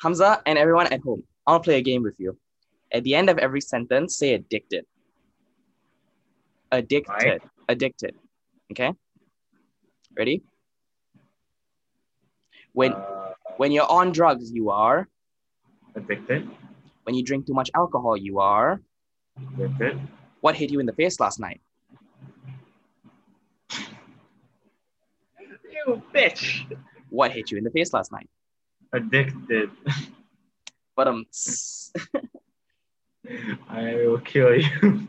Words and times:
Hamza 0.00 0.42
and 0.46 0.58
everyone 0.58 0.86
at 0.92 1.00
home, 1.00 1.22
I 1.46 1.52
want 1.52 1.64
to 1.64 1.68
play 1.68 1.78
a 1.78 1.82
game 1.82 2.02
with 2.02 2.14
you. 2.18 2.38
At 2.92 3.04
the 3.04 3.14
end 3.14 3.28
of 3.30 3.38
every 3.38 3.60
sentence, 3.60 4.16
say 4.16 4.34
addicted. 4.34 4.84
Addicted. 6.72 7.12
Right. 7.12 7.42
Addicted. 7.68 8.14
Okay? 8.72 8.92
Ready? 10.16 10.42
When 12.72 12.92
Uh, 12.92 13.34
when 13.56 13.72
you're 13.72 13.90
on 13.90 14.12
drugs, 14.12 14.52
you 14.52 14.70
are. 14.70 15.08
addicted. 15.96 16.48
When 17.04 17.14
you 17.16 17.24
drink 17.24 17.46
too 17.46 17.54
much 17.54 17.70
alcohol, 17.74 18.16
you 18.16 18.38
are. 18.38 18.80
Addicted. 19.54 19.98
What 20.40 20.54
hit 20.54 20.70
you 20.70 20.78
in 20.78 20.86
the 20.86 20.92
face 20.92 21.18
last 21.18 21.40
night? 21.40 21.60
You 25.72 26.02
bitch. 26.14 26.70
What 27.10 27.32
hit 27.32 27.50
you 27.50 27.58
in 27.58 27.64
the 27.64 27.70
face 27.70 27.92
last 27.92 28.12
night? 28.12 28.28
Addicted. 28.92 29.70
But 30.96 31.08
um, 31.08 31.26
I 33.68 33.94
will 33.94 34.18
kill 34.18 34.56
you. 34.56 35.08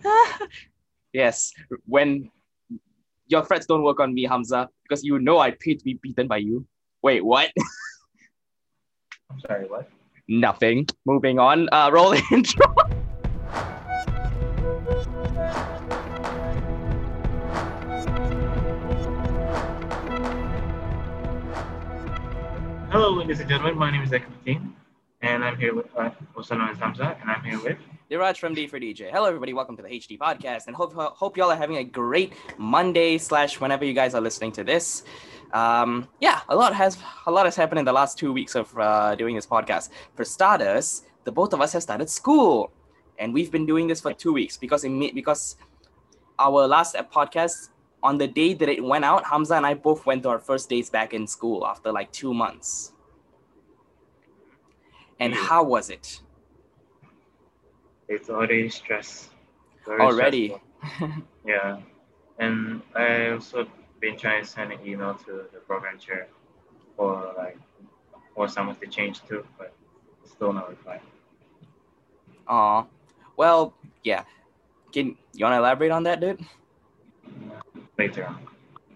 yes. 1.14 1.52
When 1.86 2.30
your 3.28 3.46
threats 3.46 3.66
don't 3.66 3.84
work 3.84 4.00
on 4.00 4.14
me, 4.14 4.26
Hamza, 4.26 4.70
because 4.84 5.04
you 5.04 5.20
know 5.20 5.40
I 5.40 5.52
paid 5.52 5.80
to 5.80 5.86
be 5.86 5.94
beaten 5.96 6.28
by 6.28 6.38
you. 6.38 6.66
Wait, 7.02 7.24
what? 7.24 7.52
I'm 9.32 9.40
sorry, 9.40 9.66
what? 9.68 9.90
Nothing. 10.28 10.88
Moving 11.06 11.40
on. 11.40 11.70
Uh, 11.72 11.90
roll 11.92 12.12
the 12.12 12.24
intro. 12.32 12.66
Ladies 23.30 23.42
and 23.42 23.50
gentlemen. 23.50 23.78
My 23.78 23.92
name 23.92 24.02
is 24.02 24.10
Ekutin, 24.10 24.72
and 25.22 25.46
I'm 25.46 25.56
here 25.56 25.76
with, 25.76 25.86
uh, 25.96 26.10
also 26.36 26.56
known 26.56 26.70
as 26.70 26.80
Hamza, 26.80 27.16
and 27.22 27.30
I'm 27.30 27.44
here 27.44 27.60
with. 27.60 27.78
Diraj 28.10 28.40
from 28.40 28.56
D 28.56 28.66
for 28.66 28.80
DJ. 28.80 29.12
Hello, 29.12 29.26
everybody. 29.26 29.54
Welcome 29.54 29.78
to 29.78 29.84
the 29.84 29.88
HD 29.88 30.18
podcast, 30.18 30.66
and 30.66 30.76
hope 30.76 30.96
hope 30.96 31.38
y'all 31.38 31.52
are 31.52 31.56
having 31.56 31.78
a 31.78 31.84
great 31.84 32.34
Monday 32.58 33.20
slash 33.20 33.62
whenever 33.62 33.86
you 33.86 33.94
guys 33.94 34.16
are 34.16 34.20
listening 34.20 34.52
to 34.54 34.64
this. 34.64 35.04
Um, 35.54 36.08
yeah, 36.20 36.42
a 36.50 36.56
lot 36.56 36.74
has 36.74 36.98
a 37.28 37.32
lot 37.32 37.46
has 37.46 37.56
happened 37.56 37.78
in 37.78 37.86
the 37.86 37.94
last 37.94 38.18
two 38.18 38.34
weeks 38.34 38.56
of 38.56 38.76
uh, 38.80 39.14
doing 39.14 39.36
this 39.36 39.46
podcast. 39.46 39.90
For 40.16 40.26
starters, 40.26 41.04
the 41.24 41.32
both 41.32 41.54
of 41.54 41.62
us 41.62 41.72
have 41.74 41.84
started 41.84 42.10
school, 42.10 42.72
and 43.20 43.32
we've 43.32 43.52
been 43.52 43.68
doing 43.68 43.86
this 43.86 44.02
for 44.02 44.12
two 44.12 44.34
weeks 44.34 44.58
because 44.58 44.84
it 44.84 45.14
because 45.14 45.56
our 46.40 46.66
last 46.66 46.96
podcast 47.14 47.70
on 48.02 48.18
the 48.18 48.28
day 48.28 48.56
that 48.56 48.70
it 48.70 48.84
went 48.84 49.06
out, 49.06 49.24
Hamza 49.24 49.54
and 49.54 49.68
I 49.68 49.76
both 49.76 50.08
went 50.08 50.24
to 50.24 50.30
our 50.30 50.40
first 50.40 50.68
days 50.68 50.90
back 50.90 51.14
in 51.14 51.28
school 51.28 51.68
after 51.68 51.92
like 51.92 52.12
two 52.12 52.34
months. 52.34 52.94
And 55.20 55.34
how 55.34 55.64
was 55.64 55.90
it 55.90 56.22
It's 58.08 58.30
already 58.30 58.70
stress. 58.70 59.30
Very 59.86 60.02
already? 60.02 60.56
Yeah, 61.46 61.80
and 62.38 62.82
I 62.96 63.32
also 63.32 63.68
been 64.00 64.18
trying 64.18 64.44
to 64.44 64.50
send 64.50 64.72
an 64.72 64.80
email 64.86 65.16
to 65.26 65.46
the 65.52 65.60
program 65.60 65.98
chair 65.98 66.28
for 66.96 67.34
like 67.38 67.58
for 68.36 68.48
someone 68.48 68.76
to 68.78 68.88
change 68.88 69.24
too, 69.26 69.46
but 69.58 69.74
still 70.26 70.54
no 70.54 70.68
reply. 70.68 71.02
Aw. 72.48 72.86
Well, 73.36 73.74
yeah. 74.04 74.24
Can 74.92 75.18
you 75.34 75.46
want 75.46 75.54
to 75.54 75.58
elaborate 75.58 75.92
on 75.92 76.04
that, 76.04 76.20
dude? 76.20 76.40
Later 77.98 78.26
on. 78.26 78.38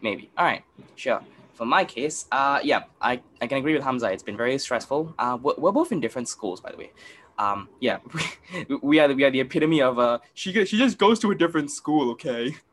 Maybe. 0.02 0.30
All 0.38 0.46
right. 0.46 0.64
Sure. 0.96 1.22
For 1.54 1.66
my 1.66 1.86
case, 1.86 2.26
uh, 2.32 2.60
yeah, 2.64 2.84
I, 3.00 3.22
I 3.42 3.48
can 3.48 3.60
agree 3.60 3.74
with 3.74 3.84
Hamza. 3.84 4.12
It's 4.12 4.24
been 4.24 4.38
very 4.38 4.58
stressful. 4.58 5.14
Uh, 5.20 5.38
we're, 5.42 5.54
we're 5.58 5.72
both 5.72 5.92
in 5.92 6.00
different 6.00 6.28
schools, 6.28 6.60
by 6.60 6.72
the 6.72 6.78
way. 6.78 6.92
Um, 7.38 7.70
yeah, 7.80 8.00
we 8.82 9.00
are 9.00 9.08
the, 9.08 9.16
we 9.16 9.24
are 9.24 9.32
the 9.32 9.40
epitome 9.40 9.82
of 9.82 9.98
uh, 10.00 10.20
she 10.34 10.52
she 10.66 10.78
just 10.78 10.98
goes 10.98 11.20
to 11.20 11.32
a 11.32 11.36
different 11.36 11.72
school, 11.72 12.12
okay? 12.12 12.56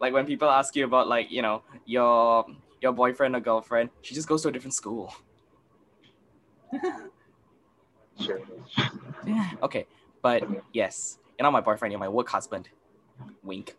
Like 0.00 0.12
when 0.12 0.26
people 0.26 0.48
ask 0.48 0.76
you 0.76 0.84
about 0.84 1.08
like 1.08 1.28
you 1.28 1.42
know 1.42 1.62
your 1.84 2.46
your 2.80 2.92
boyfriend 2.92 3.34
or 3.34 3.40
girlfriend, 3.40 3.90
she 4.02 4.14
just 4.14 4.28
goes 4.28 4.42
to 4.42 4.48
a 4.48 4.52
different 4.52 4.74
school. 4.74 5.12
Sure. 8.20 8.40
Yeah. 9.24 9.50
Okay. 9.62 9.86
But 10.22 10.42
yes, 10.72 11.18
you're 11.38 11.44
not 11.44 11.52
my 11.52 11.60
boyfriend. 11.60 11.92
You're 11.92 12.00
my 12.00 12.08
work 12.08 12.28
husband. 12.28 12.68
Wink. 13.44 13.76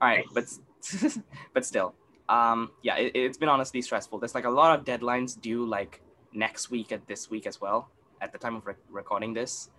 All 0.00 0.08
right, 0.08 0.24
but 0.32 0.44
but 1.54 1.64
still, 1.64 1.94
um, 2.28 2.70
yeah, 2.82 2.96
it, 2.96 3.12
it's 3.14 3.38
been 3.38 3.48
honestly 3.48 3.82
stressful. 3.82 4.18
There's 4.18 4.34
like 4.34 4.44
a 4.44 4.50
lot 4.50 4.78
of 4.78 4.84
deadlines 4.84 5.40
due 5.40 5.64
like 5.64 6.00
next 6.32 6.70
week 6.70 6.92
and 6.92 7.02
this 7.06 7.30
week 7.30 7.46
as 7.46 7.60
well. 7.60 7.88
At 8.20 8.32
the 8.32 8.38
time 8.38 8.56
of 8.56 8.66
rec- 8.66 8.76
recording 8.90 9.34
this, 9.34 9.70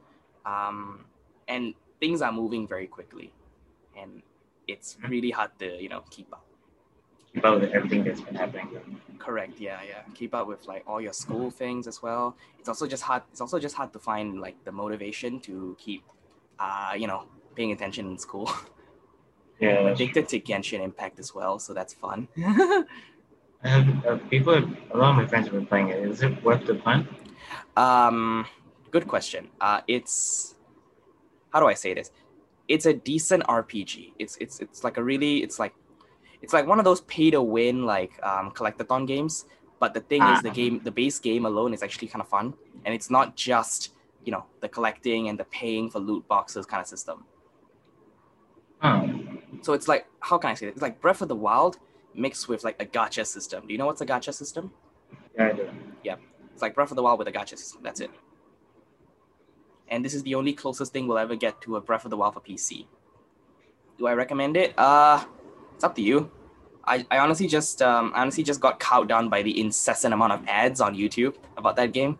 um, 0.45 1.05
and 1.47 1.73
things 1.99 2.21
are 2.21 2.31
moving 2.31 2.67
very 2.67 2.87
quickly, 2.87 3.33
and 3.99 4.21
it's 4.67 4.97
really 5.07 5.31
hard 5.31 5.51
to 5.59 5.81
you 5.81 5.89
know 5.89 6.03
keep 6.09 6.31
up. 6.31 6.45
Keep 7.33 7.45
up 7.45 7.59
with 7.59 7.71
everything 7.71 8.03
that's 8.03 8.21
been 8.21 8.35
happening. 8.35 9.01
Correct. 9.19 9.59
Yeah, 9.59 9.79
yeah. 9.85 10.03
Keep 10.13 10.35
up 10.35 10.47
with 10.47 10.67
like 10.67 10.83
all 10.87 11.01
your 11.01 11.13
school 11.13 11.51
things 11.51 11.87
as 11.87 12.01
well. 12.01 12.37
It's 12.59 12.69
also 12.69 12.87
just 12.87 13.03
hard. 13.03 13.23
It's 13.31 13.41
also 13.41 13.59
just 13.59 13.75
hard 13.75 13.91
to 13.93 13.99
find 13.99 14.39
like 14.39 14.63
the 14.63 14.71
motivation 14.71 15.39
to 15.41 15.75
keep, 15.79 16.03
uh, 16.59 16.93
you 16.95 17.07
know, 17.07 17.25
paying 17.55 17.71
attention 17.71 18.07
in 18.07 18.17
school. 18.17 18.49
Yeah. 19.59 19.69
I'm 19.79 19.85
that's 19.85 19.97
true. 19.99 20.05
addicted 20.07 20.29
to 20.29 20.39
Genshin 20.39 20.81
Impact 20.81 21.19
as 21.19 21.33
well, 21.33 21.59
so 21.59 21.73
that's 21.73 21.93
fun. 21.93 22.27
I 22.37 22.83
have, 23.63 24.05
uh, 24.05 24.17
people, 24.29 24.53
a 24.55 24.97
lot 24.97 25.11
of 25.11 25.15
my 25.15 25.25
friends 25.25 25.47
have 25.47 25.53
been 25.55 25.65
playing 25.65 25.89
it. 25.89 25.99
Is 25.99 26.21
it 26.21 26.43
worth 26.43 26.65
the 26.65 26.75
fun? 26.75 27.07
um, 27.77 28.45
good 28.91 29.07
question. 29.07 29.49
Uh, 29.59 29.81
it's 29.87 30.55
how 31.51 31.59
do 31.59 31.67
I 31.67 31.73
say 31.73 31.93
this? 31.93 32.11
It's 32.67 32.85
a 32.85 32.93
decent 32.93 33.43
RPG. 33.45 34.13
It's 34.19 34.37
it's 34.37 34.59
it's 34.59 34.83
like 34.83 34.97
a 34.97 35.03
really 35.03 35.37
it's 35.43 35.57
like 35.59 35.73
it's 36.41 36.53
like 36.53 36.67
one 36.67 36.79
of 36.79 36.85
those 36.85 37.01
pay 37.01 37.31
to 37.31 37.41
win 37.41 37.85
like 37.85 38.11
um 38.23 38.51
collectathon 38.51 39.07
games. 39.07 39.45
But 39.79 39.93
the 39.93 39.99
thing 40.01 40.21
is, 40.23 40.41
the 40.41 40.49
Ah. 40.49 40.53
game, 40.53 40.81
the 40.83 40.91
base 40.91 41.19
game 41.19 41.45
alone 41.45 41.73
is 41.73 41.83
actually 41.83 42.07
kind 42.07 42.21
of 42.21 42.27
fun, 42.29 42.53
and 42.85 42.93
it's 42.95 43.09
not 43.09 43.35
just 43.35 43.91
you 44.25 44.31
know 44.31 44.45
the 44.61 44.69
collecting 44.69 45.27
and 45.29 45.39
the 45.39 45.45
paying 45.45 45.89
for 45.89 45.99
loot 45.99 46.27
boxes 46.27 46.65
kind 46.65 46.81
of 46.81 46.87
system. 46.87 47.25
Oh, 48.83 49.09
So 49.65 49.73
it's 49.73 49.87
like 49.87 50.05
how 50.19 50.37
can 50.37 50.51
I 50.51 50.53
say 50.53 50.67
it? 50.67 50.73
It's 50.73 50.83
like 50.83 51.01
Breath 51.01 51.23
of 51.23 51.27
the 51.27 51.35
Wild 51.35 51.79
mixed 52.13 52.47
with 52.47 52.63
like 52.63 52.79
a 52.79 52.85
gacha 52.85 53.25
system. 53.25 53.65
Do 53.65 53.73
you 53.73 53.79
know 53.79 53.87
what's 53.87 53.99
a 53.99 54.05
gacha 54.05 54.31
system? 54.31 54.71
yeah, 55.35 55.47
I 55.47 55.53
do. 55.53 55.67
Yeah. 56.03 56.17
It's 56.53 56.61
like 56.61 56.75
Breath 56.75 56.91
of 56.91 56.97
the 56.97 57.01
Wild 57.01 57.17
with 57.17 57.27
a 57.27 57.31
gacha 57.31 57.57
system. 57.57 57.81
That's 57.81 57.99
it. 57.99 58.11
And 59.87 60.05
this 60.05 60.13
is 60.13 60.21
the 60.21 60.35
only 60.35 60.53
closest 60.53 60.93
thing 60.93 61.07
we'll 61.07 61.17
ever 61.17 61.35
get 61.35 61.61
to 61.61 61.77
a 61.77 61.81
Breath 61.81 62.05
of 62.05 62.11
the 62.11 62.17
Wild 62.17 62.35
for 62.35 62.41
PC. 62.41 62.85
Do 63.97 64.05
I 64.05 64.13
recommend 64.13 64.55
it? 64.55 64.77
Uh, 64.77 65.25
it's 65.73 65.83
up 65.83 65.95
to 65.95 66.01
you. 66.03 66.29
I, 66.83 67.03
I 67.09 67.17
honestly 67.17 67.47
just 67.47 67.81
um, 67.81 68.11
I 68.13 68.21
honestly 68.21 68.43
just 68.43 68.61
got 68.61 68.79
cowed 68.79 69.09
down 69.09 69.29
by 69.29 69.41
the 69.41 69.59
incessant 69.59 70.13
amount 70.13 70.33
of 70.33 70.43
ads 70.47 70.79
on 70.79 70.95
YouTube 70.95 71.33
about 71.57 71.75
that 71.77 71.91
game. 71.91 72.19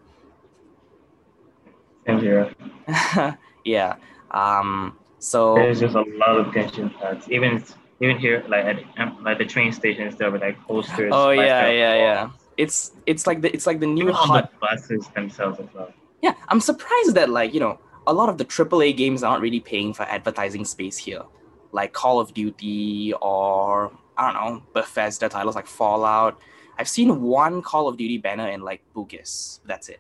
Same 2.08 2.20
here. 2.20 2.52
yeah. 3.64 3.98
Um. 4.32 4.98
So 5.20 5.56
There's 5.56 5.80
just 5.80 5.96
a 5.96 6.02
lot 6.02 6.38
of 6.38 6.48
Genshin 6.48 6.94
ads. 7.02 7.30
Even 7.30 7.64
even 8.02 8.18
here, 8.18 8.44
like 8.48 8.66
at 8.66 8.80
um, 8.98 9.24
like 9.24 9.38
the 9.38 9.46
train 9.46 9.72
stations, 9.72 10.16
there 10.16 10.30
were 10.32 10.40
like 10.40 10.60
posters. 10.62 11.12
oh 11.14 11.32
yeah 11.32 11.70
yeah 11.70 11.96
yeah. 11.96 12.30
It's 12.58 12.92
it's 13.06 13.28
like 13.28 13.42
the 13.42 13.54
it's 13.54 13.68
like 13.68 13.80
the 13.80 13.88
new 13.88 14.04
Even 14.04 14.16
hot 14.16 14.52
the 14.52 14.58
buses 14.60 15.08
themselves 15.10 15.60
as 15.60 15.68
well. 15.74 15.92
Yeah, 16.22 16.34
I'm 16.50 16.60
surprised 16.60 17.16
that 17.16 17.30
like 17.30 17.54
you 17.54 17.60
know 17.60 17.80
a 18.08 18.14
lot 18.14 18.30
of 18.30 18.38
the 18.38 18.46
AAA 18.46 18.96
games 18.96 19.24
aren't 19.24 19.42
really 19.42 19.60
paying 19.60 19.94
for 19.94 20.04
advertising 20.04 20.66
space 20.66 20.98
here, 20.98 21.24
like 21.72 21.94
Call 21.94 22.20
of 22.20 22.34
Duty 22.34 23.14
or 23.22 23.92
I 24.18 24.32
don't 24.32 24.36
know 24.36 24.64
Bethesda 24.74 25.30
titles 25.30 25.56
like 25.56 25.68
Fallout. 25.68 26.40
I've 26.78 26.90
seen 26.90 27.22
one 27.22 27.62
Call 27.62 27.88
of 27.88 27.98
Duty 27.98 28.18
banner 28.18 28.48
in 28.48 28.62
like 28.62 28.82
Bugis. 28.94 29.60
That's 29.66 29.90
it. 29.90 30.00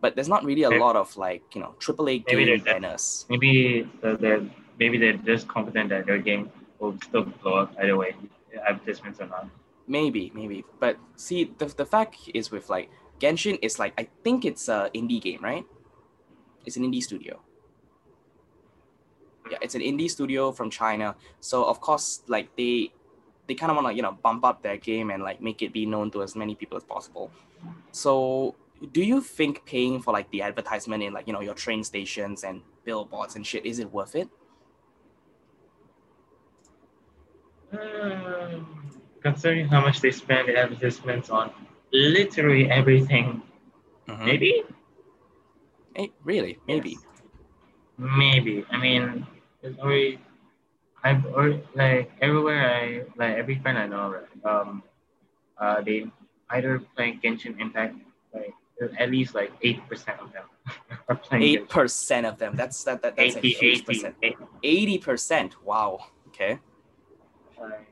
But 0.00 0.14
there's 0.14 0.28
not 0.28 0.44
really 0.44 0.62
a 0.62 0.70
lot 0.70 0.94
of 0.96 1.16
like 1.16 1.42
you 1.54 1.60
know 1.60 1.74
AAA 1.80 2.24
Maybe 2.26 2.44
game 2.44 2.60
banners. 2.60 3.26
Maybe 3.28 3.88
they're 4.02 4.42
maybe 4.78 4.98
they're 4.98 5.14
just 5.14 5.48
confident 5.48 5.90
that 5.90 6.06
their 6.06 6.18
game 6.18 6.50
will 6.78 6.96
still 7.02 7.24
blow 7.24 7.54
up 7.54 7.74
either 7.82 7.96
way, 7.96 8.14
advertisements 8.66 9.20
or 9.20 9.26
not. 9.26 9.48
Maybe, 9.86 10.30
maybe. 10.34 10.64
But 10.78 10.98
see, 11.16 11.52
the 11.58 11.66
the 11.66 11.86
fact 11.86 12.16
is 12.34 12.50
with 12.50 12.68
like 12.68 12.90
Genshin 13.18 13.58
is 13.62 13.78
like 13.78 13.94
I 13.98 14.08
think 14.22 14.44
it's 14.44 14.68
a 14.68 14.90
indie 14.94 15.20
game, 15.20 15.42
right? 15.42 15.64
It's 16.64 16.76
an 16.76 16.84
indie 16.84 17.02
studio. 17.02 17.40
Yeah, 19.50 19.58
it's 19.62 19.74
an 19.74 19.80
indie 19.80 20.10
studio 20.10 20.52
from 20.52 20.70
China. 20.70 21.16
So 21.40 21.64
of 21.64 21.80
course, 21.80 22.22
like 22.28 22.54
they 22.56 22.92
they 23.48 23.54
kind 23.54 23.70
of 23.72 23.76
want 23.76 23.88
to 23.88 23.94
you 23.94 24.02
know 24.02 24.12
bump 24.12 24.44
up 24.44 24.62
their 24.62 24.76
game 24.76 25.10
and 25.10 25.22
like 25.22 25.40
make 25.40 25.62
it 25.62 25.72
be 25.72 25.86
known 25.86 26.10
to 26.12 26.22
as 26.22 26.36
many 26.36 26.54
people 26.54 26.76
as 26.76 26.84
possible. 26.84 27.30
So 27.90 28.54
do 28.92 29.02
you 29.02 29.20
think 29.20 29.64
paying 29.66 30.00
for 30.00 30.12
like 30.12 30.30
the 30.30 30.42
advertisement 30.42 31.02
in 31.02 31.12
like 31.12 31.26
you 31.26 31.32
know 31.32 31.40
your 31.40 31.54
train 31.54 31.82
stations 31.84 32.44
and 32.44 32.62
billboards 32.84 33.36
and 33.36 33.46
shit 33.46 33.66
is 33.66 33.78
it 33.78 33.92
worth 33.92 34.14
it? 34.14 34.28
Um, 37.72 38.90
considering 39.22 39.68
how 39.68 39.80
much 39.80 40.00
they 40.00 40.10
spend 40.10 40.48
in 40.48 40.56
advertisements 40.56 41.28
on 41.28 41.52
literally 41.92 42.70
everything, 42.70 43.42
Mhm. 44.06 44.24
maybe, 44.24 44.62
Eh, 45.96 46.06
really? 46.22 46.58
Maybe. 46.68 46.90
Yes. 46.90 47.04
maybe. 47.98 48.64
I 48.70 48.76
mean, 48.78 49.26
it's 49.62 49.78
already. 49.80 50.20
I've 51.02 51.26
already, 51.26 51.62
like 51.74 52.10
everywhere 52.20 52.62
I 52.74 53.04
like 53.16 53.36
every 53.36 53.56
friend 53.58 53.76
I 53.78 53.86
know, 53.86 54.10
right, 54.10 54.44
um, 54.44 54.82
uh, 55.58 55.80
they 55.82 56.06
either 56.50 56.78
play 56.94 57.18
Genshin 57.22 57.58
Impact, 57.60 57.96
like 58.32 58.54
at 58.98 59.10
least 59.10 59.34
like 59.34 59.52
eight 59.62 59.86
percent 59.88 60.20
of 60.20 60.32
them 60.32 60.44
are 61.08 61.16
playing. 61.16 61.42
Eight 61.42 61.68
percent 61.68 62.26
of 62.26 62.38
them. 62.38 62.54
That's 62.56 62.84
that, 62.84 63.02
that 63.02 63.16
that's 63.16 63.36
80, 63.36 63.48
a 63.48 63.58
huge 63.58 63.78
80, 63.80 63.84
percent. 63.84 64.14
Eighty 64.62 64.98
percent. 64.98 65.64
Wow. 65.64 66.06
Okay. 66.28 66.58
Like, 67.60 67.88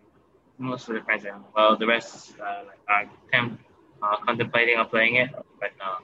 most 0.59 0.89
of 0.89 0.95
the 0.95 1.01
friends 1.03 1.27
I. 1.27 1.33
Well, 1.55 1.77
the 1.77 1.87
rest 1.87 2.35
uh, 2.41 2.63
like, 2.67 2.79
are 2.89 3.11
temp, 3.33 3.61
uh, 4.03 4.17
contemplating 4.19 4.79
on 4.79 4.89
playing 4.89 5.17
it, 5.17 5.31
but 5.61 5.71
no. 5.79 5.97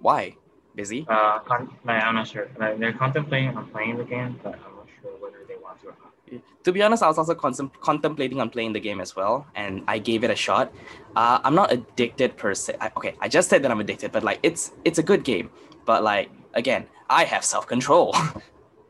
Why? 0.00 0.36
Busy? 0.74 1.06
Uh, 1.08 1.38
con- 1.40 1.76
like, 1.84 2.02
I'm 2.02 2.14
not 2.14 2.28
sure. 2.28 2.48
Like, 2.58 2.78
they're 2.78 2.92
contemplating 2.92 3.56
on 3.56 3.68
playing 3.70 3.96
the 3.98 4.04
game, 4.04 4.40
but 4.42 4.54
I'm 4.54 4.76
not 4.76 4.86
sure 5.00 5.12
whether 5.20 5.43
to 5.82 5.88
or 5.88 5.96
not. 6.02 6.14
To 6.64 6.72
be 6.72 6.82
honest, 6.82 7.02
I 7.02 7.08
was 7.08 7.18
also 7.18 7.34
con- 7.34 7.70
contemplating 7.80 8.40
on 8.40 8.48
playing 8.48 8.72
the 8.72 8.80
game 8.80 9.00
as 9.00 9.14
well, 9.14 9.46
and 9.54 9.84
I 9.86 9.98
gave 9.98 10.24
it 10.24 10.30
a 10.30 10.36
shot. 10.36 10.72
Uh, 11.14 11.38
I'm 11.44 11.54
not 11.54 11.70
addicted 11.70 12.36
per 12.36 12.54
se. 12.54 12.76
I, 12.80 12.90
okay, 12.96 13.14
I 13.20 13.28
just 13.28 13.50
said 13.50 13.62
that 13.62 13.70
I'm 13.70 13.80
addicted, 13.80 14.12
but 14.12 14.24
like 14.24 14.40
it's 14.42 14.72
it's 14.84 14.98
a 14.98 15.02
good 15.02 15.24
game. 15.24 15.50
But 15.84 16.02
like 16.02 16.30
again, 16.54 16.86
I 17.10 17.24
have 17.24 17.44
self 17.44 17.66
control. 17.66 18.16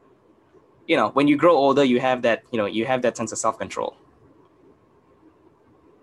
you 0.87 0.97
know, 0.97 1.09
when 1.11 1.27
you 1.27 1.37
grow 1.37 1.57
older, 1.57 1.83
you 1.83 2.01
have 2.01 2.23
that 2.23 2.45
you 2.53 2.59
know 2.59 2.67
you 2.67 2.87
have 2.87 3.03
that 3.03 3.17
sense 3.17 3.33
of 3.33 3.39
self 3.39 3.59
control. 3.59 3.97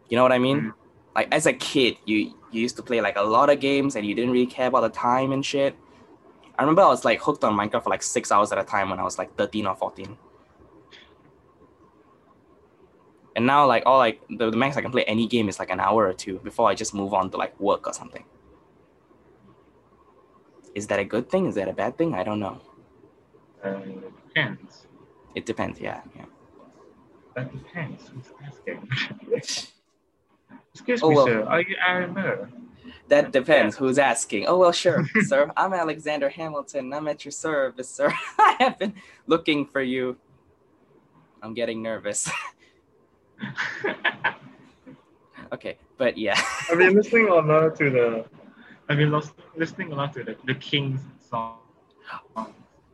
You 0.10 0.18
know 0.18 0.24
what 0.24 0.34
I 0.34 0.40
mean? 0.40 0.62
Mm. 0.62 0.74
Like 1.16 1.28
as 1.32 1.46
a 1.46 1.54
kid, 1.54 1.98
you 2.06 2.34
you 2.52 2.62
used 2.62 2.76
to 2.76 2.84
play 2.84 3.00
like 3.00 3.16
a 3.16 3.24
lot 3.24 3.50
of 3.50 3.62
games, 3.62 3.96
and 3.96 4.06
you 4.06 4.14
didn't 4.14 4.32
really 4.32 4.52
care 4.52 4.68
about 4.68 4.82
the 4.82 4.90
time 4.90 5.32
and 5.32 5.46
shit. 5.46 5.76
I 6.60 6.64
remember 6.64 6.82
I 6.82 6.88
was 6.88 7.06
like 7.06 7.22
hooked 7.22 7.44
on 7.44 7.56
Minecraft 7.58 7.84
for 7.84 7.90
like 7.90 8.04
six 8.04 8.32
hours 8.32 8.52
at 8.52 8.58
a 8.60 8.64
time 8.64 8.90
when 8.90 9.00
I 9.00 9.04
was 9.04 9.18
like 9.18 9.36
13 9.36 9.66
or 9.66 9.76
14. 9.76 10.18
And 13.36 13.46
now, 13.46 13.66
like, 13.66 13.84
all 13.86 13.98
like 13.98 14.22
the, 14.30 14.50
the 14.52 14.58
max 14.58 14.76
I 14.78 14.82
can 14.82 14.92
play 14.92 15.04
any 15.06 15.26
game 15.28 15.48
is 15.48 15.58
like 15.60 15.70
an 15.72 15.80
hour 15.80 16.06
or 16.08 16.14
two 16.14 16.40
before 16.40 16.70
I 16.70 16.76
just 16.76 16.94
move 16.94 17.14
on 17.14 17.30
to 17.32 17.38
like 17.38 17.58
work 17.60 17.88
or 17.88 17.94
something. 17.94 18.26
Is 20.76 20.88
that 20.88 21.00
a 21.00 21.06
good 21.06 21.30
thing? 21.30 21.46
Is 21.48 21.56
that 21.56 21.68
a 21.68 21.74
bad 21.74 21.98
thing? 21.98 22.14
I 22.14 22.24
don't 22.24 22.40
know. 22.40 22.60
Uh, 23.64 23.70
it 23.70 24.26
depends. 24.28 24.88
It 25.36 25.46
depends. 25.46 25.80
Yeah, 25.80 26.02
yeah. 26.16 26.26
That 27.36 27.52
depends. 27.52 28.10
Who's 28.10 28.32
asking? 28.46 28.90
Excuse 30.74 31.02
Oh, 31.04 31.10
me, 31.10 31.16
well. 31.16 31.26
sir. 31.26 31.44
Are 31.44 31.62
you 31.62 31.76
Aaron 31.88 32.14
Miller? 32.14 32.50
That 33.10 33.32
depends. 33.32 33.76
Who's 33.78 34.00
asking? 34.00 34.48
Oh 34.48 34.58
well, 34.58 34.72
sure, 34.72 35.06
sir. 35.22 35.52
I'm 35.58 35.74
Alexander 35.74 36.30
Hamilton. 36.30 36.94
I'm 36.94 37.08
at 37.08 37.24
your 37.26 37.32
service, 37.32 37.90
sir. 37.90 38.14
I 38.40 38.56
have 38.60 38.80
been 38.80 38.94
looking 39.28 39.66
for 39.66 39.82
you. 39.82 40.18
I'm 41.42 41.54
getting 41.54 41.82
nervous. 41.82 42.30
okay, 45.54 45.78
but 45.98 46.18
yeah. 46.18 46.40
I've 46.70 46.78
been 46.78 46.96
listening 46.96 47.28
a 47.28 47.36
lot 47.36 47.76
to 47.78 47.90
the. 47.90 48.26
I've 48.90 48.98
been 48.98 49.12
los- 49.12 49.34
listening 49.56 49.92
a 49.92 49.96
lot 49.96 50.14
to 50.14 50.24
the, 50.24 50.36
the 50.46 50.56
King's 50.56 51.02
song. 51.30 51.58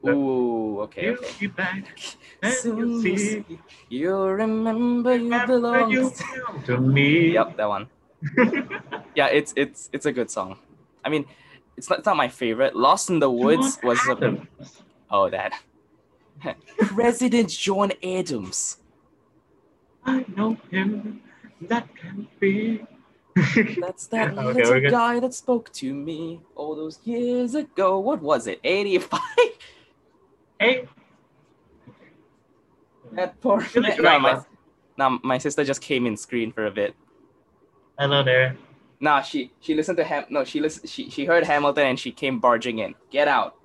Ooh, 0.05 0.79
okay, 0.81 1.05
you 1.05 1.17
okay. 1.17 1.31
be 1.39 1.47
back 1.47 1.97
and 2.41 2.53
Soon 2.61 2.77
you'll 2.77 2.89
you'll 2.89 3.01
see. 3.01 3.17
see. 3.17 3.59
You'll 3.89 4.29
remember 4.29 5.15
you 5.15 5.45
belong. 5.45 5.91
you 5.91 6.11
to 6.65 6.77
me. 6.77 7.33
Yep, 7.33 7.57
that 7.57 7.67
one. 7.67 7.88
Yeah, 9.15 9.29
it's 9.33 9.51
it's 9.55 9.89
it's 9.91 10.05
a 10.05 10.11
good 10.11 10.29
song. 10.29 10.59
I 11.03 11.09
mean, 11.09 11.25
it's 11.75 11.89
not, 11.89 11.99
it's 11.99 12.05
not 12.05 12.17
my 12.17 12.27
favorite. 12.27 12.75
Lost 12.75 13.09
in 13.09 13.17
the 13.17 13.31
Woods 13.31 13.77
John 13.77 13.88
was 13.88 13.99
a, 14.09 14.47
oh 15.09 15.27
that. 15.31 15.59
President 16.77 17.49
John 17.49 17.91
Adams. 18.03 18.77
I 20.07 20.25
know 20.36 20.57
him. 20.71 21.21
That 21.62 21.88
can 21.95 22.27
be. 22.39 22.83
That's 23.80 24.07
that 24.07 24.31
Okay, 24.33 24.42
little 24.42 24.71
we're 24.71 24.80
good. 24.81 24.92
guy 24.92 25.19
that 25.19 25.33
spoke 25.33 25.71
to 25.74 25.94
me 25.94 26.42
all 26.56 26.75
those 26.75 27.00
years 27.04 27.54
ago. 27.54 28.00
What 28.00 28.21
was 28.21 28.48
it? 28.48 28.59
85? 28.63 29.19
hey. 30.59 30.88
that 33.12 33.39
poor 33.42 33.59
like 33.75 33.75
man. 33.75 34.01
No, 34.01 34.19
my, 34.19 34.33
now. 34.33 34.45
no, 34.98 35.19
my 35.24 35.38
sister 35.38 35.63
just 35.63 35.81
came 35.81 36.06
in 36.07 36.18
screen 36.18 36.51
for 36.51 36.65
a 36.65 36.71
bit. 36.71 36.95
Hello 38.00 38.24
there. 38.24 38.57
Nah, 39.00 39.21
she 39.21 39.51
she 39.59 39.75
listened 39.75 39.98
to 39.98 40.04
Ham. 40.04 40.25
No, 40.30 40.44
she 40.44 40.59
listened. 40.59 40.89
She 40.89 41.09
she 41.09 41.25
heard 41.25 41.44
Hamilton 41.44 41.86
and 41.86 42.00
she 42.00 42.12
came 42.12 42.39
barging 42.39 42.80
in. 42.80 42.95
Get 43.12 43.27
out. 43.27 43.56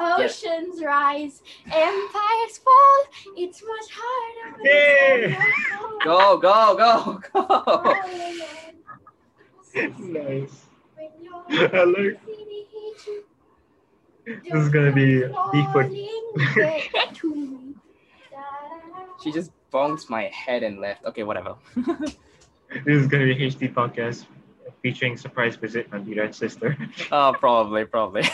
Oceans 0.00 0.82
rise, 0.82 1.42
empires 1.66 2.58
fall. 2.58 3.04
It's 3.36 3.62
much 3.62 3.90
harder. 3.92 4.56
when 4.56 5.30
Yeah. 5.30 5.36
it's 5.36 6.04
Go 6.04 6.36
go 6.38 6.76
go 6.76 7.20
go. 7.32 7.94
nice. 9.98 10.66
When 10.96 11.10
I 11.74 11.84
like. 11.84 12.20
This 14.26 14.54
is 14.54 14.68
gonna 14.70 14.92
be 14.92 15.20
deep 15.52 15.68
for. 15.72 15.88
She 19.22 19.32
just 19.32 19.50
bonked 19.72 20.08
my 20.10 20.24
head 20.24 20.62
and 20.62 20.78
left. 20.80 21.04
Okay, 21.04 21.22
whatever. 21.22 21.56
This 22.84 23.00
is 23.02 23.06
gonna 23.06 23.24
be 23.24 23.34
HD 23.36 23.72
podcast 23.72 24.26
featuring 24.82 25.16
surprise 25.16 25.54
visit 25.56 25.88
from 25.88 26.04
Diraj's 26.04 26.36
sister. 26.36 26.76
Uh, 27.12 27.32
probably, 27.32 27.84
probably. 27.84 28.24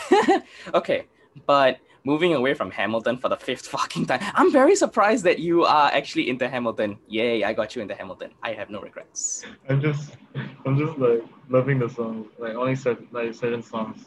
okay, 0.73 1.05
but 1.45 1.79
moving 2.05 2.33
away 2.33 2.53
from 2.53 2.69
Hamilton 2.69 3.17
for 3.17 3.29
the 3.29 3.37
fifth 3.37 3.67
fucking 3.75 4.05
time, 4.05 4.21
I'm 4.35 4.51
very 4.51 4.75
surprised 4.75 5.23
that 5.25 5.39
you 5.39 5.63
are 5.63 5.91
actually 5.91 6.29
into 6.29 6.47
Hamilton. 6.47 6.97
Yay, 7.07 7.43
I 7.43 7.53
got 7.53 7.75
you 7.75 7.81
into 7.81 7.95
Hamilton. 7.95 8.31
I 8.41 8.53
have 8.53 8.69
no 8.69 8.81
regrets. 8.81 9.45
I'm 9.69 9.81
just, 9.81 10.17
I'm 10.65 10.77
just 10.77 10.97
like 10.97 11.23
loving 11.49 11.79
the 11.79 11.89
song. 11.89 12.27
Like 12.37 12.55
only 12.55 12.75
certain, 12.75 13.07
like 13.11 13.33
certain 13.33 13.63
songs. 13.63 14.05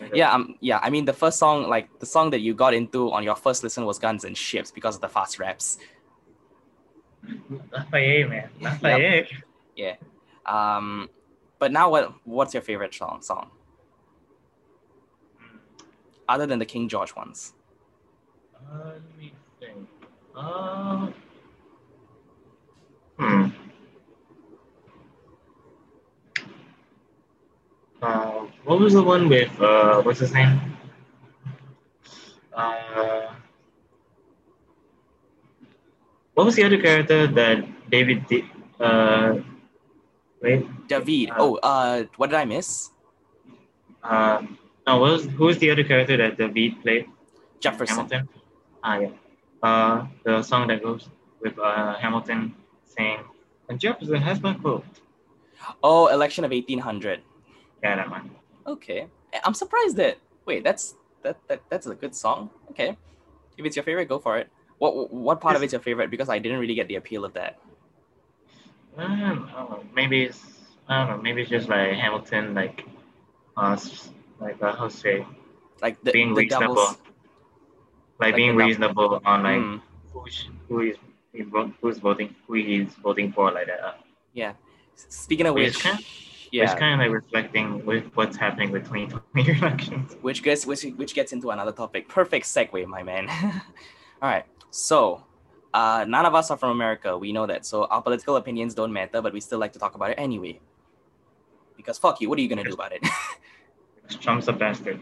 Like, 0.00 0.14
Yeah, 0.14 0.32
um, 0.32 0.56
yeah. 0.60 0.78
I 0.82 0.90
mean, 0.90 1.04
the 1.04 1.12
first 1.12 1.38
song, 1.38 1.68
like 1.68 1.98
the 1.98 2.06
song 2.06 2.30
that 2.30 2.40
you 2.40 2.54
got 2.54 2.74
into 2.74 3.12
on 3.12 3.24
your 3.24 3.36
first 3.36 3.62
listen 3.62 3.84
was 3.84 3.98
Guns 3.98 4.24
and 4.24 4.36
Ships 4.36 4.70
because 4.70 4.94
of 4.94 5.00
the 5.00 5.08
fast 5.08 5.38
raps. 5.38 5.78
Lafayette, 7.72 8.28
man. 8.28 8.48
Lafayette. 8.60 9.28
Um, 10.46 11.10
but 11.58 11.72
now 11.72 11.90
what? 11.90 12.14
What's 12.24 12.54
your 12.54 12.62
favorite 12.62 12.94
song? 12.94 13.20
Song 13.22 13.50
other 16.28 16.46
than 16.46 16.58
the 16.58 16.66
King 16.66 16.88
George 16.88 17.14
ones? 17.16 17.54
Uh, 18.54 18.92
let 18.94 19.18
me 19.18 19.32
think. 19.60 19.88
Uh, 20.36 21.08
hmm. 23.18 23.46
Uh, 28.00 28.46
what 28.64 28.78
was 28.78 28.92
the 28.94 29.02
one 29.02 29.28
with 29.28 29.50
uh, 29.60 30.02
what's 30.02 30.20
his 30.20 30.32
name? 30.32 30.60
Uh, 32.54 33.34
what 36.34 36.46
was 36.46 36.54
the 36.54 36.62
other 36.62 36.78
character 36.80 37.26
that 37.26 37.90
David 37.90 38.26
did? 38.26 38.44
Uh, 38.78 39.38
wait. 40.40 40.62
David. 40.86 41.30
Uh, 41.30 41.34
oh, 41.38 41.56
uh, 41.62 42.04
what 42.16 42.30
did 42.30 42.36
I 42.36 42.44
miss? 42.44 42.90
Uh, 44.02 44.42
no, 44.88 44.98
what 45.00 45.12
was 45.12 45.24
who 45.26 45.44
was 45.44 45.58
the 45.58 45.70
other 45.70 45.84
character 45.84 46.16
that 46.16 46.38
David 46.38 46.80
played? 46.82 47.06
Jefferson. 47.60 48.08
Hamilton. 48.08 48.28
Ah, 48.82 48.98
yeah. 48.98 49.10
Uh, 49.62 50.06
the 50.24 50.42
song 50.42 50.68
that 50.68 50.82
goes 50.82 51.08
with 51.42 51.58
uh, 51.58 51.94
Hamilton 51.96 52.54
saying, 52.84 53.20
"And 53.68 53.78
Jefferson 53.78 54.20
has 54.28 54.40
my 54.40 54.54
vote." 54.54 54.84
Oh, 55.82 56.06
election 56.06 56.44
of 56.44 56.52
1800. 56.52 57.20
Yeah, 57.82 57.96
that 57.96 58.10
one. 58.10 58.30
Okay, 58.66 59.08
Eh, 59.32 59.40
I'm 59.44 59.54
surprised 59.54 59.96
that. 59.96 60.18
Wait, 60.46 60.64
that's 60.64 60.94
that, 61.22 61.36
that 61.48 61.60
that's 61.68 61.86
a 61.86 61.94
good 61.94 62.14
song. 62.14 62.50
Okay, 62.70 62.96
if 63.58 63.66
it's 63.66 63.76
your 63.76 63.82
favorite, 63.84 64.08
go 64.08 64.18
for 64.18 64.38
it. 64.38 64.48
What 64.78 65.12
what 65.12 65.40
part 65.40 65.56
of 65.56 65.62
it's 65.62 65.72
your 65.72 65.82
favorite? 65.82 66.10
Because 66.10 66.28
I 66.28 66.38
didn't 66.38 66.60
really 66.60 66.74
get 66.74 66.88
the 66.88 66.96
appeal 66.96 67.24
of 67.24 67.34
that. 67.34 67.58
I. 68.96 69.36
Maybe 69.94 70.24
it's 70.24 70.40
I 70.88 71.06
don't 71.06 71.16
know. 71.16 71.22
Maybe 71.22 71.42
it's 71.42 71.50
just 71.50 71.68
like 71.68 71.92
Hamilton, 71.92 72.54
like, 72.54 72.84
uh, 73.56 73.76
like 74.40 74.62
uh, 74.62 74.74
how 74.74 74.88
say, 74.88 75.26
Like 75.82 76.00
the, 76.02 76.12
being 76.12 76.34
the 76.34 76.40
reasonable, 76.42 76.74
like, 76.76 76.96
like 78.20 78.36
being 78.36 78.56
reasonable 78.56 79.20
on 79.24 79.42
like 79.42 79.60
Hmm, 79.62 79.76
who's 80.12 80.48
who 80.68 80.80
is 80.80 80.96
who's 81.80 81.98
voting, 81.98 82.34
who 82.46 82.54
he's 82.54 82.94
voting 83.02 83.32
for, 83.32 83.50
like 83.52 83.66
that. 83.66 83.80
Uh, 83.84 83.94
yeah. 84.32 84.52
Speaking 84.94 85.46
of 85.46 85.54
Which 85.54 85.74
which, 85.76 85.82
kind- 85.82 86.04
yeah, 86.50 86.64
It's 86.64 86.74
kind 86.74 86.94
of 86.94 87.00
like 87.06 87.12
reflecting 87.14 87.84
with 87.84 88.04
what's 88.14 88.36
happening 88.36 88.70
with 88.72 88.84
2020 88.88 89.50
elections. 89.58 90.16
which 90.22 90.42
gets 90.42 90.64
which, 90.66 90.82
which 90.96 91.14
gets 91.14 91.32
into 91.32 91.50
another 91.50 91.72
topic. 91.72 92.08
Perfect 92.08 92.46
segue, 92.46 92.86
my 92.86 93.02
man. 93.02 93.28
All 94.22 94.28
right. 94.28 94.44
So, 94.70 95.24
Uh, 95.74 96.04
none 96.08 96.24
of 96.24 96.34
us 96.34 96.50
are 96.50 96.56
from 96.56 96.70
America. 96.70 97.12
We 97.18 97.30
know 97.30 97.46
that. 97.46 97.66
So 97.66 97.84
our 97.92 98.00
political 98.00 98.36
opinions 98.36 98.72
don't 98.74 98.90
matter, 98.92 99.20
but 99.20 99.32
we 99.36 99.40
still 99.40 99.60
like 99.60 99.72
to 99.76 99.78
talk 99.78 99.94
about 99.94 100.10
it 100.10 100.18
anyway. 100.18 100.58
Because 101.76 101.98
fuck 102.00 102.20
you. 102.20 102.28
What 102.30 102.38
are 102.38 102.42
you 102.42 102.48
gonna 102.48 102.64
do 102.64 102.72
about 102.72 102.92
it? 102.96 103.02
Trump's 104.16 104.48
a 104.48 104.52
bastard. 104.52 105.00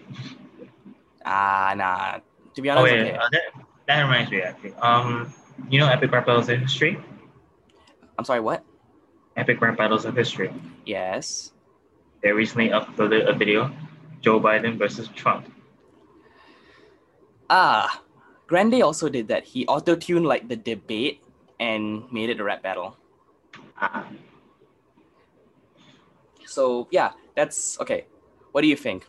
Ah, 1.24 1.74
nah. 1.76 2.20
To 2.54 2.62
be 2.62 2.70
Oh 2.74 2.80
honest, 2.80 2.84
wait, 2.84 3.00
okay. 3.00 3.16
uh, 3.16 3.28
that, 3.30 3.42
that 3.86 4.02
reminds 4.02 4.30
me 4.30 4.40
actually. 4.42 4.74
Um, 4.74 5.32
you 5.68 5.78
know 5.78 5.88
Epic 5.88 6.10
Rap 6.12 6.26
Battles 6.26 6.48
of 6.48 6.58
History? 6.60 6.98
I'm 8.18 8.24
sorry. 8.24 8.40
What? 8.40 8.64
Epic 9.36 9.60
Rap 9.60 9.76
Battles 9.76 10.04
of 10.04 10.16
History. 10.16 10.52
Yes. 10.84 11.52
They 12.22 12.32
recently 12.32 12.68
uploaded 12.70 13.28
a 13.28 13.32
video, 13.34 13.70
Joe 14.20 14.40
Biden 14.40 14.78
versus 14.78 15.08
Trump. 15.08 15.46
Ah, 17.48 18.02
Grande 18.46 18.82
also 18.82 19.08
did 19.08 19.28
that. 19.28 19.44
He 19.44 19.66
auto-tuned 19.66 20.26
like 20.26 20.48
the 20.48 20.56
debate 20.56 21.22
and 21.60 22.10
made 22.12 22.30
it 22.30 22.40
a 22.40 22.44
rap 22.44 22.62
battle. 22.62 22.96
Ah, 23.80 24.06
So 26.44 26.88
yeah, 26.90 27.12
that's 27.34 27.78
okay. 27.80 28.06
What 28.56 28.62
do 28.62 28.68
you 28.68 28.76
think? 28.88 29.04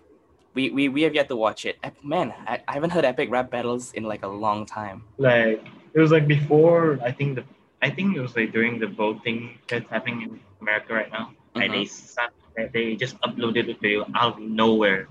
We 0.56 0.72
we, 0.72 0.90
we 0.90 1.04
have 1.04 1.16
yet 1.16 1.30
to 1.30 1.38
watch 1.38 1.66
it. 1.66 1.80
Man, 2.04 2.34
I, 2.46 2.60
I 2.68 2.74
haven't 2.74 2.90
heard 2.90 3.06
epic 3.06 3.32
rap 3.32 3.50
battles 3.50 3.94
in 3.94 4.04
like 4.04 4.24
a 4.24 4.28
long 4.28 4.66
time. 4.66 5.06
like 5.18 5.64
it 5.94 6.00
was 6.02 6.12
like 6.12 6.28
before 6.28 7.00
I 7.02 7.14
think 7.14 7.36
the 7.36 7.46
I 7.82 7.90
think 7.90 8.18
it 8.18 8.20
was 8.20 8.36
like 8.36 8.52
during 8.52 8.78
the 8.78 8.88
voting 8.88 9.58
that's 9.70 9.90
happening 9.90 10.22
in 10.24 10.40
America 10.60 10.94
right 10.94 11.10
now. 11.10 11.32
And 11.56 11.74
they 11.74 11.86
sat, 11.86 12.34
they- 12.74 12.98
just 12.98 13.16
uploaded 13.22 13.68
the 13.72 13.76
video 13.80 14.04
out 14.16 14.34
of 14.36 14.40
nowhere. 14.44 15.08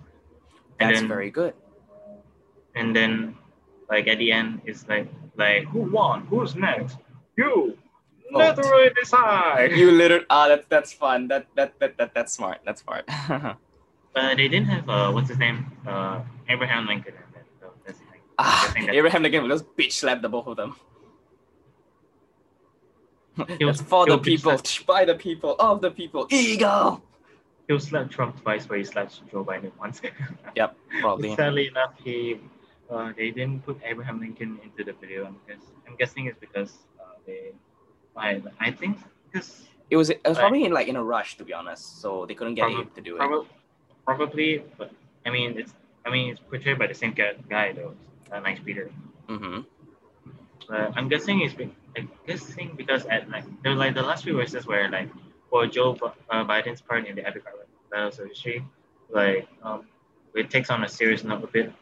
And 0.81 0.91
That's 0.91 1.01
then 1.01 1.09
very 1.09 1.31
good. 1.31 1.55
and 2.75 2.95
then 2.95 3.41
like 3.89 4.07
at 4.07 4.19
the 4.19 4.31
end 4.39 4.61
it's 4.69 4.87
like 4.87 5.09
like 5.45 5.65
who 5.73 5.81
won? 5.97 6.27
Who's 6.29 6.53
next? 6.55 6.99
You 7.39 7.79
literally 8.31 8.91
decide. 9.01 9.73
You 9.73 9.93
literally 9.93 10.29
ah 10.29 10.47
that's 10.49 10.67
that's 10.69 10.93
fun. 10.93 11.29
That 11.29 11.49
that 11.57 11.81
that, 11.81 11.97
that 11.97 12.11
that's 12.13 12.35
smart. 12.37 12.61
That's 12.67 12.83
smart. 12.85 13.09
Uh, 14.17 14.35
they 14.35 14.49
didn't 14.49 14.67
have 14.69 14.89
uh 14.89 15.11
what's 15.13 15.29
his 15.29 15.39
name? 15.39 15.59
Uh 15.87 16.23
Abraham 16.49 16.87
Lincoln 16.87 17.15
in. 17.15 17.43
So 17.61 17.67
that's 17.87 17.99
thing. 17.99 18.21
ah, 18.39 18.69
I 18.69 18.73
think 18.73 18.87
that- 18.87 18.95
Abraham 18.97 19.23
Lincoln 19.23 19.43
will 19.43 19.51
just 19.57 19.67
bitch 19.77 19.93
slap 19.93 20.23
the 20.23 20.29
both 20.29 20.47
of 20.47 20.57
them. 20.57 20.75
It's 23.49 23.81
for 23.93 24.07
the 24.07 24.19
people, 24.19 24.57
by 24.87 25.05
the 25.05 25.15
people, 25.15 25.57
of 25.59 25.81
the 25.83 25.91
people. 25.91 26.27
Eagle. 26.31 27.03
He'll 27.69 27.81
slap 27.81 28.11
Trump 28.11 28.41
twice 28.43 28.69
where 28.69 28.79
he 28.79 28.85
slaps 28.85 29.21
Joe 29.31 29.45
Biden 29.45 29.73
once. 29.79 30.01
Yep, 30.57 30.77
probably. 31.01 31.35
Sadly 31.37 31.67
enough, 31.67 31.93
he 32.03 32.41
uh, 32.91 33.13
they 33.17 33.31
didn't 33.31 33.67
put 33.67 33.79
Abraham 33.85 34.21
Lincoln 34.21 34.59
into 34.65 34.85
the 34.85 34.95
video. 34.99 35.27
I'm 35.27 35.37
guess 35.47 35.61
I'm 35.87 35.97
guessing 35.97 36.27
it's 36.27 36.39
because 36.41 36.73
uh, 36.99 37.17
they 37.27 37.53
I 38.17 38.41
I 38.61 38.71
think 38.71 38.97
because 39.31 39.67
It 39.91 39.97
was 39.97 40.09
it 40.09 40.21
was 40.25 40.39
probably 40.39 40.65
in 40.65 40.73
like 40.73 40.89
in 40.89 40.97
a 40.97 41.05
rush 41.05 41.37
to 41.37 41.45
be 41.45 41.53
honest, 41.53 42.01
so 42.01 42.25
they 42.25 42.35
couldn't 42.35 42.55
get 42.55 42.63
Probably- 42.63 42.83
Abe 42.83 42.95
to 42.95 43.01
do 43.03 43.15
it. 43.17 43.19
probably 43.19 43.49
probably 44.07 44.63
but 44.79 44.91
I 45.27 45.31
mean 45.31 45.59
it's 45.59 45.75
I 46.07 46.11
mean 46.11 46.31
it's 46.31 46.41
portrayed 46.41 46.79
by 46.79 46.87
the 46.87 46.95
same 46.95 47.13
guy, 47.13 47.73
though, 47.73 47.95
uh, 48.33 48.41
Nice 48.41 48.61
Peter. 48.65 48.91
Mm-hmm. 49.29 49.61
But 50.69 50.93
I'm 50.97 51.09
guessing 51.09 51.43
it's 51.43 51.55
been 51.55 51.75
I'm 51.97 52.09
guessing 52.27 52.75
because 52.77 53.07
at 53.07 53.29
like 53.29 53.45
there 53.63 53.75
like 53.75 53.95
the 53.95 54.03
last 54.03 54.25
few 54.25 54.35
verses 54.35 54.67
where 54.67 54.89
like 54.91 55.11
for 55.51 55.67
Joe 55.67 55.97
uh, 56.31 56.45
Biden's 56.45 56.81
part 56.81 57.07
in 57.07 57.17
the 57.17 57.27
epic 57.27 57.45
battles 57.91 58.19
of 58.19 58.29
history, 58.29 58.65
like 59.11 59.49
um, 59.63 59.87
it 60.35 60.51
takes 60.51 60.71
on 60.71 60.85
a 60.85 60.89
serious 60.89 61.25
note 61.25 61.45
a 61.45 61.47
bit 61.47 61.73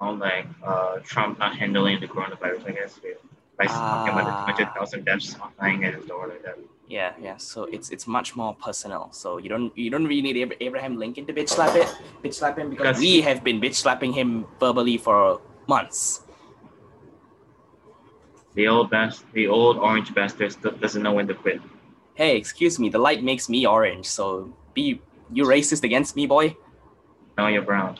on 0.00 0.18
like 0.18 0.46
uh, 0.64 0.98
Trump 1.04 1.38
not 1.38 1.56
handling 1.56 2.00
the 2.00 2.06
coronavirus, 2.06 2.66
I 2.68 2.72
guess, 2.72 3.00
with, 3.02 3.18
by 3.56 3.66
talking 3.66 4.12
about 4.12 4.26
the 4.26 4.32
Ah. 4.32 4.46
200,000 4.46 5.04
deaths 5.04 5.36
at 5.60 5.94
his 5.94 6.04
door 6.04 6.28
like 6.28 6.42
that. 6.44 6.58
Yeah, 6.88 7.12
yeah. 7.20 7.36
So 7.36 7.64
it's 7.64 7.90
it's 7.90 8.06
much 8.06 8.34
more 8.34 8.54
personal. 8.54 9.08
So 9.12 9.36
you 9.36 9.48
don't 9.50 9.76
you 9.76 9.90
don't 9.90 10.06
really 10.06 10.22
need 10.32 10.56
Abraham 10.60 10.96
Lincoln 10.96 11.26
to 11.26 11.32
bitch 11.34 11.50
slap 11.50 11.76
it, 11.76 11.86
bitch 12.24 12.34
slap 12.34 12.56
him 12.58 12.70
because 12.70 12.96
Because- 12.96 13.00
we 13.00 13.20
have 13.20 13.44
been 13.44 13.60
bitch 13.60 13.74
slapping 13.74 14.12
him 14.12 14.46
verbally 14.58 14.96
for 14.96 15.40
months. 15.68 16.22
The 18.54 18.66
old 18.68 18.90
bast- 18.90 19.24
the 19.34 19.46
old 19.46 19.76
orange 19.78 20.14
bastard 20.14 20.52
st- 20.52 20.80
doesn't 20.80 21.02
know 21.02 21.12
when 21.12 21.28
to 21.28 21.34
quit. 21.34 21.60
Hey, 22.14 22.36
excuse 22.36 22.78
me, 22.78 22.88
the 22.88 22.98
light 22.98 23.22
makes 23.22 23.48
me 23.48 23.66
orange. 23.66 24.06
So 24.06 24.50
be 24.74 25.00
you 25.32 25.44
racist 25.44 25.84
against 25.84 26.16
me, 26.16 26.26
boy? 26.26 26.56
No, 27.36 27.46
you're 27.48 27.62
brown. 27.62 27.98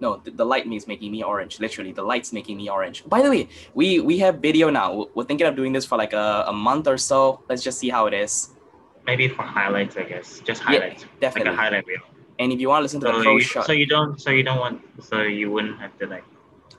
No, 0.00 0.16
the, 0.24 0.30
the 0.30 0.44
light 0.44 0.66
is 0.72 0.86
making 0.88 1.12
me 1.12 1.22
orange. 1.22 1.60
Literally, 1.60 1.92
the 1.92 2.02
light's 2.02 2.32
making 2.32 2.56
me 2.56 2.70
orange. 2.70 3.04
By 3.06 3.20
the 3.22 3.30
way, 3.30 3.48
we 3.74 4.00
we 4.00 4.18
have 4.18 4.36
video 4.38 4.70
now. 4.70 5.06
We're- 5.14 5.26
thinking 5.26 5.46
of 5.46 5.54
doing 5.56 5.72
this 5.72 5.84
for 5.84 5.98
like 5.98 6.12
a, 6.14 6.44
a 6.48 6.52
month 6.52 6.88
or 6.88 6.96
so. 6.98 7.40
Let's 7.48 7.62
just 7.62 7.78
see 7.78 7.90
how 7.90 8.06
it 8.06 8.14
is. 8.14 8.50
Maybe 9.06 9.28
for 9.28 9.42
highlights, 9.42 9.96
I 9.96 10.04
guess. 10.04 10.40
Just 10.40 10.62
Yeah, 10.62 10.68
highlights. 10.80 11.02
like 11.02 11.20
Definitely. 11.20 11.52
a 11.52 11.56
highlight 11.56 11.86
reel. 11.86 12.00
And 12.38 12.52
if 12.52 12.58
you 12.60 12.68
want 12.68 12.80
to 12.80 12.84
listen 12.84 13.00
to 13.00 13.06
So 13.08 13.18
the 13.18 13.22
pro 13.22 13.34
you, 13.36 13.40
shot, 13.42 13.66
so 13.66 13.72
you 13.72 13.86
don't 13.86 14.18
so 14.20 14.30
you 14.30 14.42
don't 14.42 14.58
want 14.58 14.80
so 15.08 15.20
you 15.22 15.50
wouldn't 15.52 15.78
have 15.80 15.92
to 15.98 16.06
like 16.06 16.24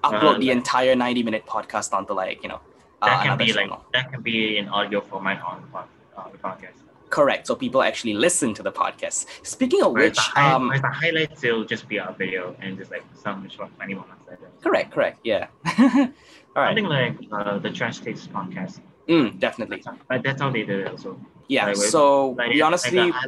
upload 0.03 0.35
uh, 0.35 0.39
the 0.39 0.47
like- 0.49 0.57
entire 0.57 0.95
90 0.95 1.23
minute 1.23 1.45
podcast 1.45 1.93
onto 1.93 2.13
like, 2.13 2.41
you 2.41 2.49
know, 2.49 2.59
uh, 3.01 3.05
that 3.05 3.17
can 3.21 3.27
another 3.33 3.45
be 3.45 3.53
like 3.53 3.69
that 3.93 4.11
can 4.11 4.21
be 4.23 4.57
an 4.57 4.67
audio 4.69 4.99
format 5.01 5.41
on 5.43 5.61
pod, 5.71 5.87
uh, 6.17 6.29
the 6.31 6.37
podcast. 6.39 6.77
Correct. 7.11 7.45
So 7.45 7.55
people 7.55 7.83
actually 7.83 8.13
listen 8.15 8.53
to 8.55 8.63
the 8.63 8.71
podcast. 8.71 9.27
Speaking 9.45 9.83
of 9.83 9.91
Whereas 9.91 10.11
which, 10.11 10.15
the, 10.15 10.21
high, 10.21 10.51
um, 10.53 10.67
whereas 10.67 10.81
the 10.81 10.87
highlights 10.89 11.41
will 11.43 11.65
just 11.65 11.87
be 11.87 11.97
a 11.97 12.15
video 12.17 12.55
and 12.61 12.77
just 12.77 12.89
like 12.89 13.03
some 13.13 13.47
short 13.49 13.69
funny 13.77 13.93
moments 13.93 14.23
like 14.27 14.39
correct, 14.61 14.91
correct. 14.91 15.19
Yeah. 15.23 15.47
All 15.67 16.63
right. 16.63 16.69
Something 16.69 16.85
like 16.85 17.15
uh, 17.31 17.59
the 17.59 17.69
Trash 17.69 17.99
Taste 17.99 18.31
podcast. 18.33 18.79
Mm, 19.09 19.39
definitely. 19.39 19.77
That's 19.83 19.87
how, 19.87 19.97
but 20.09 20.23
that's 20.23 20.41
how 20.41 20.49
they 20.51 20.63
did 20.63 20.79
it 20.81 20.87
also. 20.87 21.19
Yeah. 21.47 21.67
Like, 21.67 21.75
So 21.75 22.29
Like, 22.31 22.49
we 22.51 22.61
like 22.61 22.67
honestly, 22.67 22.91
the 22.97 23.11
hi- 23.11 23.25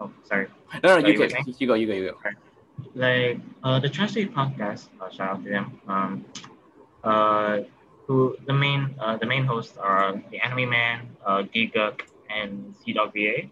oh 0.00 0.10
sorry. 0.24 0.46
no, 0.74 0.80
no, 0.82 0.88
Sorry, 1.00 1.12
you 1.12 1.18
go, 1.18 1.24
you 1.58 1.66
go, 1.66 1.74
you 1.74 1.86
go, 1.86 1.92
you 1.94 2.10
go. 2.10 2.16
like 2.94 3.38
uh, 3.64 3.78
the 3.80 3.88
Trash 3.88 4.12
Taste 4.14 4.30
podcast. 4.32 4.88
Uh, 5.00 5.10
shout 5.10 5.30
out 5.30 5.44
to 5.44 5.50
them. 5.50 5.80
Um, 5.88 6.24
uh, 7.04 7.58
who 8.06 8.36
the 8.46 8.52
main 8.52 8.94
uh, 9.00 9.16
the 9.16 9.26
main 9.26 9.44
hosts 9.44 9.76
are 9.76 10.20
the 10.30 10.38
Anime 10.40 10.70
Man, 10.70 11.08
uh, 11.26 11.42
Gigguk, 11.42 12.02
and 12.34 12.74
CDawgVA. 12.74 13.50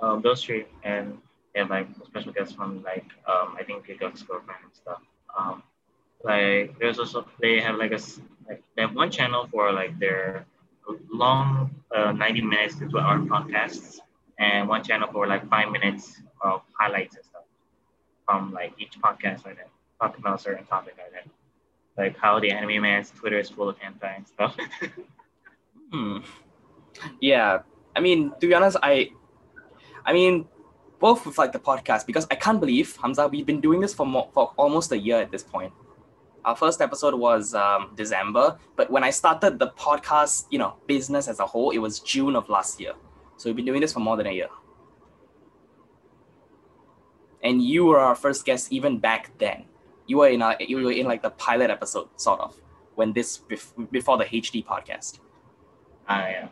Um, 0.00 0.22
those 0.22 0.42
three, 0.42 0.64
and 0.82 1.18
have 1.54 1.70
like 1.70 1.88
special 2.06 2.32
guests 2.32 2.54
from 2.54 2.82
like 2.82 3.06
um, 3.28 3.56
I 3.58 3.64
think 3.64 3.86
Gigguk's 3.86 4.22
girlfriend 4.22 4.60
and 4.64 4.74
stuff. 4.74 5.02
Um, 5.38 5.62
like 6.24 6.78
there's 6.78 6.98
also 6.98 7.26
they 7.40 7.60
have 7.60 7.76
like 7.76 7.92
a 7.92 8.00
like 8.48 8.62
they 8.76 8.82
have 8.82 8.94
one 8.94 9.10
channel 9.10 9.48
for 9.50 9.72
like 9.72 9.98
their 9.98 10.46
long 11.12 11.70
uh, 11.94 12.12
90 12.12 12.42
minutes 12.42 12.76
to 12.76 12.98
hour 12.98 13.18
podcasts 13.18 13.98
and 14.38 14.68
one 14.68 14.82
channel 14.82 15.08
for 15.12 15.26
like 15.26 15.48
five 15.48 15.70
minutes 15.70 16.20
of 16.42 16.62
highlights 16.78 17.16
and 17.16 17.24
stuff 17.24 17.42
from 18.26 18.52
like 18.52 18.72
each 18.78 18.98
podcast 19.00 19.44
like 19.44 19.56
that, 19.56 19.68
talk 20.00 20.16
about 20.18 20.38
a 20.38 20.42
certain 20.42 20.64
topic 20.66 20.94
like 20.98 21.12
that. 21.12 21.26
Like 21.96 22.16
how 22.16 22.38
the 22.40 22.50
anime 22.50 22.82
man's 22.82 23.10
Twitter 23.10 23.38
is 23.38 23.50
full 23.50 23.68
of 23.68 23.76
hentai 23.78 24.16
and 24.16 24.26
stuff. 24.26 24.56
Hmm. 25.92 26.18
Yeah. 27.20 27.62
I 27.94 28.00
mean, 28.00 28.32
to 28.40 28.46
be 28.46 28.54
honest, 28.54 28.76
I, 28.82 29.10
I 30.04 30.12
mean, 30.12 30.46
both 31.00 31.26
with 31.26 31.38
like 31.38 31.52
the 31.52 31.58
podcast 31.58 32.06
because 32.06 32.26
I 32.30 32.34
can't 32.34 32.60
believe 32.60 32.96
Hamza, 33.02 33.26
we've 33.26 33.46
been 33.46 33.60
doing 33.60 33.80
this 33.80 33.94
for 33.94 34.06
more, 34.06 34.28
for 34.32 34.52
almost 34.56 34.92
a 34.92 34.98
year 34.98 35.16
at 35.16 35.30
this 35.30 35.42
point. 35.42 35.72
Our 36.44 36.56
first 36.56 36.80
episode 36.80 37.14
was 37.14 37.54
um, 37.54 37.92
December, 37.96 38.58
but 38.76 38.90
when 38.90 39.04
I 39.04 39.10
started 39.10 39.58
the 39.58 39.68
podcast, 39.68 40.46
you 40.50 40.58
know, 40.58 40.76
business 40.86 41.28
as 41.28 41.38
a 41.40 41.46
whole, 41.46 41.70
it 41.70 41.78
was 41.78 42.00
June 42.00 42.36
of 42.36 42.48
last 42.48 42.80
year. 42.80 42.92
So 43.36 43.48
we've 43.48 43.56
been 43.56 43.66
doing 43.66 43.80
this 43.80 43.92
for 43.92 44.00
more 44.00 44.16
than 44.16 44.26
a 44.26 44.32
year. 44.32 44.48
And 47.42 47.62
you 47.62 47.86
were 47.86 47.98
our 47.98 48.14
first 48.14 48.44
guest 48.44 48.72
even 48.72 48.98
back 48.98 49.36
then. 49.38 49.64
You 50.06 50.18
were 50.18 50.28
in 50.28 50.42
a, 50.42 50.56
you 50.60 50.76
were 50.78 50.92
in 50.92 51.06
like 51.06 51.22
the 51.22 51.30
pilot 51.30 51.70
episode, 51.70 52.08
sort 52.16 52.40
of, 52.40 52.56
when 52.94 53.12
this 53.12 53.38
bef- 53.38 53.90
before 53.90 54.18
the 54.18 54.24
HD 54.24 54.64
podcast. 54.64 55.20
Ah, 56.08 56.26
yeah. 56.26 56.48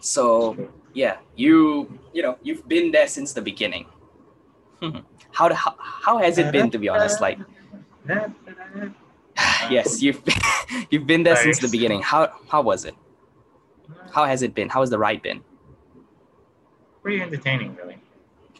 So 0.00 0.56
yeah, 0.94 1.18
you 1.34 1.98
you 2.12 2.22
know 2.22 2.38
you've 2.42 2.66
been 2.68 2.92
there 2.92 3.08
since 3.08 3.32
the 3.32 3.42
beginning. 3.42 3.86
how, 5.32 5.52
how 5.52 5.74
how 5.78 6.18
has 6.18 6.38
it 6.38 6.52
been 6.52 6.70
to 6.70 6.78
be 6.78 6.88
honest? 6.88 7.20
Like 7.20 7.38
yes, 9.70 10.02
you've 10.02 10.22
you've 10.90 11.06
been 11.06 11.22
there 11.22 11.36
since 11.36 11.58
the 11.58 11.68
beginning. 11.68 12.02
How 12.02 12.32
how 12.48 12.62
was 12.62 12.84
it? 12.84 12.94
How 14.12 14.24
has 14.24 14.42
it 14.42 14.54
been? 14.54 14.68
How 14.68 14.80
has 14.80 14.90
the 14.90 14.98
ride 14.98 15.22
been? 15.22 15.42
Pretty 17.02 17.22
entertaining, 17.22 17.76
really. 17.76 17.98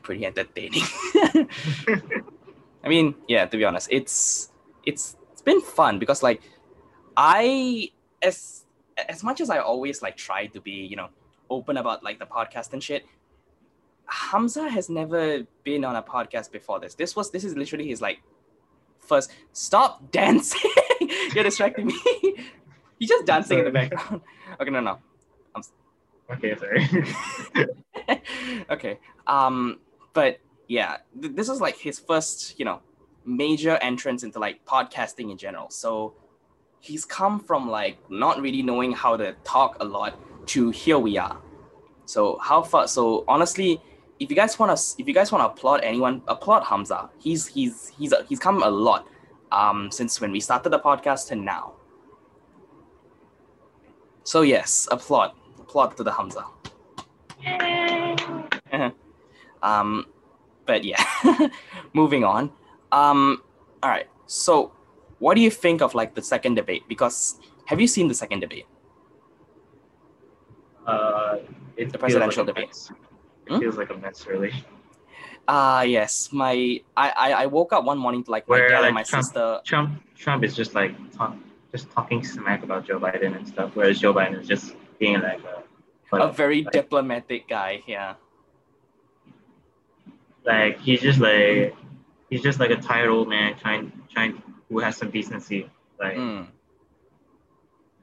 Pretty 0.03 0.25
entertaining. 0.25 0.83
I 2.85 2.89
mean, 2.89 3.15
yeah, 3.27 3.47
to 3.47 3.57
be 3.57 3.65
honest, 3.65 3.89
it's 3.91 4.53
it's 4.85 5.17
it's 5.33 5.43
been 5.43 5.61
fun 5.61 5.99
because 5.99 6.23
like 6.23 6.43
I 7.17 7.91
as 8.23 8.65
as 9.09 9.25
much 9.25 9.41
as 9.41 9.51
I 9.51 9.59
always 9.59 10.03
like 10.03 10.17
try 10.17 10.47
to 10.47 10.61
be, 10.61 10.73
you 10.73 10.97
know, 10.97 11.09
open 11.51 11.77
about 11.77 12.03
like 12.03 12.19
the 12.19 12.27
podcast 12.27 12.73
and 12.73 12.83
shit, 12.83 13.07
Hamza 14.07 14.69
has 14.69 14.89
never 14.89 15.43
been 15.65 15.85
on 15.85 15.97
a 15.97 16.03
podcast 16.03 16.51
before 16.53 16.81
this. 16.81 16.95
This 16.95 17.17
was 17.17 17.31
this 17.31 17.45
is 17.45 17.57
literally 17.57 17.89
his 17.89 18.01
like 18.01 18.21
first 18.99 19.33
stop 19.53 20.11
dancing. 20.11 20.71
You're 21.35 21.45
distracting 21.45 21.87
me. 21.87 22.01
He's 22.99 23.09
just 23.09 23.27
dancing 23.27 23.59
in 23.59 23.65
the 23.65 23.71
background. 23.71 24.23
Okay, 24.59 24.71
no, 24.71 24.81
no. 24.81 24.99
I'm... 25.55 25.63
Okay, 26.31 26.57
sorry. 26.57 26.89
okay. 28.71 28.99
Um, 29.27 29.81
but 30.15 30.39
yeah, 30.67 30.99
th- 31.21 31.35
this 31.35 31.51
is 31.51 31.61
like 31.61 31.77
his 31.77 31.99
first, 31.99 32.59
you 32.59 32.65
know, 32.65 32.81
major 33.27 33.77
entrance 33.83 34.23
into 34.23 34.39
like 34.39 34.65
podcasting 34.65 35.31
in 35.31 35.37
general. 35.37 35.69
So 35.69 36.15
he's 36.81 37.05
come 37.05 37.39
from 37.39 37.69
like 37.69 37.99
not 38.11 38.41
really 38.41 38.63
knowing 38.63 38.93
how 38.93 39.17
to 39.17 39.35
talk 39.45 39.77
a 39.81 39.85
lot 39.85 40.19
to 40.47 40.71
here 40.71 40.99
we 40.99 41.19
are. 41.19 41.41
So 42.05 42.39
how 42.43 42.63
far? 42.63 42.89
So 42.89 43.25
honestly, 43.29 43.81
if 44.19 44.31
you 44.31 44.37
guys 44.37 44.59
want 44.59 44.77
to, 44.77 44.95
if 44.99 45.07
you 45.07 45.15
guys 45.15 45.33
want 45.33 45.43
to 45.43 45.49
applaud 45.49 45.81
anyone, 45.83 46.23
applaud 46.29 46.65
Hamza. 46.65 47.11
He's 47.19 47.47
he's 47.47 47.93
he's 47.99 48.15
he's 48.29 48.39
come 48.39 48.63
a 48.63 48.71
lot 48.71 49.07
um 49.53 49.91
since 49.91 50.21
when 50.21 50.33
we 50.33 50.41
started 50.41 50.71
the 50.71 50.79
podcast 50.79 51.29
to 51.29 51.37
now. 51.37 51.75
So 54.25 54.43
yes, 54.43 54.89
applaud, 54.91 55.33
applaud 55.59 55.97
to 55.99 56.03
the 56.03 56.13
Hamza. 56.13 56.45
um, 59.63 60.07
but 60.67 60.85
yeah, 60.85 61.03
moving 61.93 62.25
on. 62.25 62.51
Um, 62.93 63.43
all 63.83 63.91
right. 63.91 64.09
So, 64.27 64.73
what 65.21 65.35
do 65.35 65.41
you 65.41 65.51
think 65.51 65.81
of 65.81 65.95
like 65.95 66.15
the 66.15 66.23
second 66.23 66.55
debate? 66.55 66.83
Because 66.89 67.39
have 67.67 67.81
you 67.81 67.87
seen 67.87 68.09
the 68.09 68.15
second 68.15 68.41
debate? 68.41 68.67
Uh, 70.87 71.39
it 71.77 71.87
The 71.87 71.93
like 71.93 72.01
presidential 72.01 72.43
a 72.45 72.47
debate. 72.47 72.67
mess. 72.69 72.91
Hmm? 73.49 73.55
It 73.55 73.61
feels 73.61 73.77
like 73.77 73.91
a 73.91 73.97
mess, 73.97 74.27
really. 74.27 74.53
Ah, 75.49 75.83
yes. 75.83 76.31
My 76.33 76.81
I, 76.97 77.11
I 77.11 77.33
I 77.43 77.47
woke 77.47 77.73
up 77.73 77.85
one 77.85 77.99
morning 77.99 78.25
to 78.25 78.31
like 78.31 78.49
my 78.49 78.59
dad 78.59 78.81
like, 78.81 78.85
and 78.87 78.95
my 78.95 79.03
Trump- 79.03 79.25
sister. 79.25 79.61
Trump 79.65 80.03
Trump 80.17 80.43
is 80.45 80.55
just 80.57 80.75
like 80.75 80.93
talk, 81.13 81.37
just 81.73 81.91
talking 81.91 82.25
smack 82.25 82.63
about 82.65 82.87
Joe 82.87 82.99
Biden 82.99 83.37
and 83.37 83.47
stuff, 83.47 83.71
whereas 83.75 83.99
Joe 84.01 84.13
Biden 84.15 84.41
is 84.41 84.49
just 84.49 84.75
being 84.99 85.21
like 85.21 85.41
a, 86.13 86.17
A 86.17 86.33
very 86.33 86.63
like- 86.65 86.73
diplomatic 86.73 87.49
guy. 87.49 87.83
Yeah. 87.87 88.15
like 90.45 90.79
he's 90.81 91.01
just 91.01 91.19
like 91.19 91.75
he's 92.31 92.43
just 92.43 92.59
like 92.61 92.71
a 92.71 92.77
tired 92.77 93.11
old 93.11 93.29
man 93.29 93.57
trying 93.59 93.93
trying 94.13 94.43
who 94.69 94.79
has 94.81 94.97
some 94.97 95.11
decency. 95.11 95.69
Like 95.99 96.17
Mm. 96.17 96.47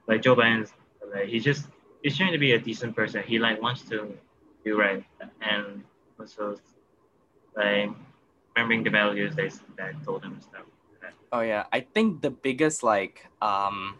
like 0.06 0.22
Joe 0.22 0.36
Biden's 0.36 0.72
like 1.14 1.28
he's 1.28 1.44
just 1.44 1.66
he's 2.04 2.16
trying 2.16 2.32
to 2.32 2.38
be 2.38 2.52
a 2.52 2.58
decent 2.58 2.94
person. 2.94 3.24
He 3.26 3.40
like 3.40 3.60
wants 3.60 3.82
to 3.88 4.14
do 4.64 4.78
right 4.78 5.02
and 5.40 5.82
also 6.20 6.56
like 7.56 7.90
remembering 8.54 8.84
the 8.84 8.90
values 8.90 9.34
that 9.34 9.52
that 9.76 9.94
I 9.96 10.04
told 10.04 10.22
him 10.22 10.34
and 10.34 10.42
stuff. 10.42 10.62
Oh 11.32 11.40
yeah, 11.40 11.64
I 11.72 11.80
think 11.80 12.22
the 12.22 12.30
biggest 12.30 12.84
like 12.84 13.26
um 13.42 13.96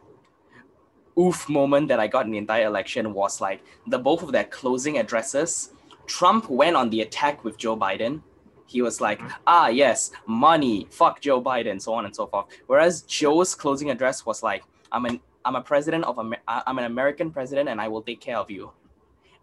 oof 1.18 1.48
moment 1.48 1.88
that 1.88 1.98
I 1.98 2.06
got 2.06 2.26
in 2.26 2.32
the 2.32 2.38
entire 2.38 2.66
election 2.66 3.12
was 3.14 3.40
like 3.40 3.60
the 3.88 3.98
both 3.98 4.22
of 4.22 4.30
their 4.30 4.44
closing 4.44 4.98
addresses. 4.98 5.70
Trump 6.06 6.50
went 6.50 6.76
on 6.76 6.90
the 6.90 7.00
attack 7.00 7.42
with 7.42 7.56
Joe 7.56 7.76
Biden. 7.76 8.22
He 8.66 8.82
was 8.82 9.00
like, 9.00 9.20
ah 9.46 9.68
yes, 9.68 10.10
money, 10.26 10.86
fuck 10.90 11.20
Joe 11.20 11.40
Biden, 11.42 11.80
so 11.80 11.94
on 11.94 12.04
and 12.04 12.14
so 12.14 12.26
forth. 12.26 12.46
Whereas 12.66 13.02
Joe's 13.02 13.54
closing 13.54 13.90
address 13.90 14.26
was 14.26 14.42
like, 14.42 14.62
I'm 14.92 15.06
an 15.06 15.20
I'm 15.44 15.56
a 15.56 15.62
president 15.62 16.04
of 16.04 16.18
Amer- 16.18 16.42
I'm 16.46 16.78
an 16.78 16.84
American 16.84 17.30
president 17.30 17.68
and 17.68 17.80
I 17.80 17.88
will 17.88 18.02
take 18.02 18.20
care 18.20 18.38
of 18.38 18.50
you. 18.50 18.72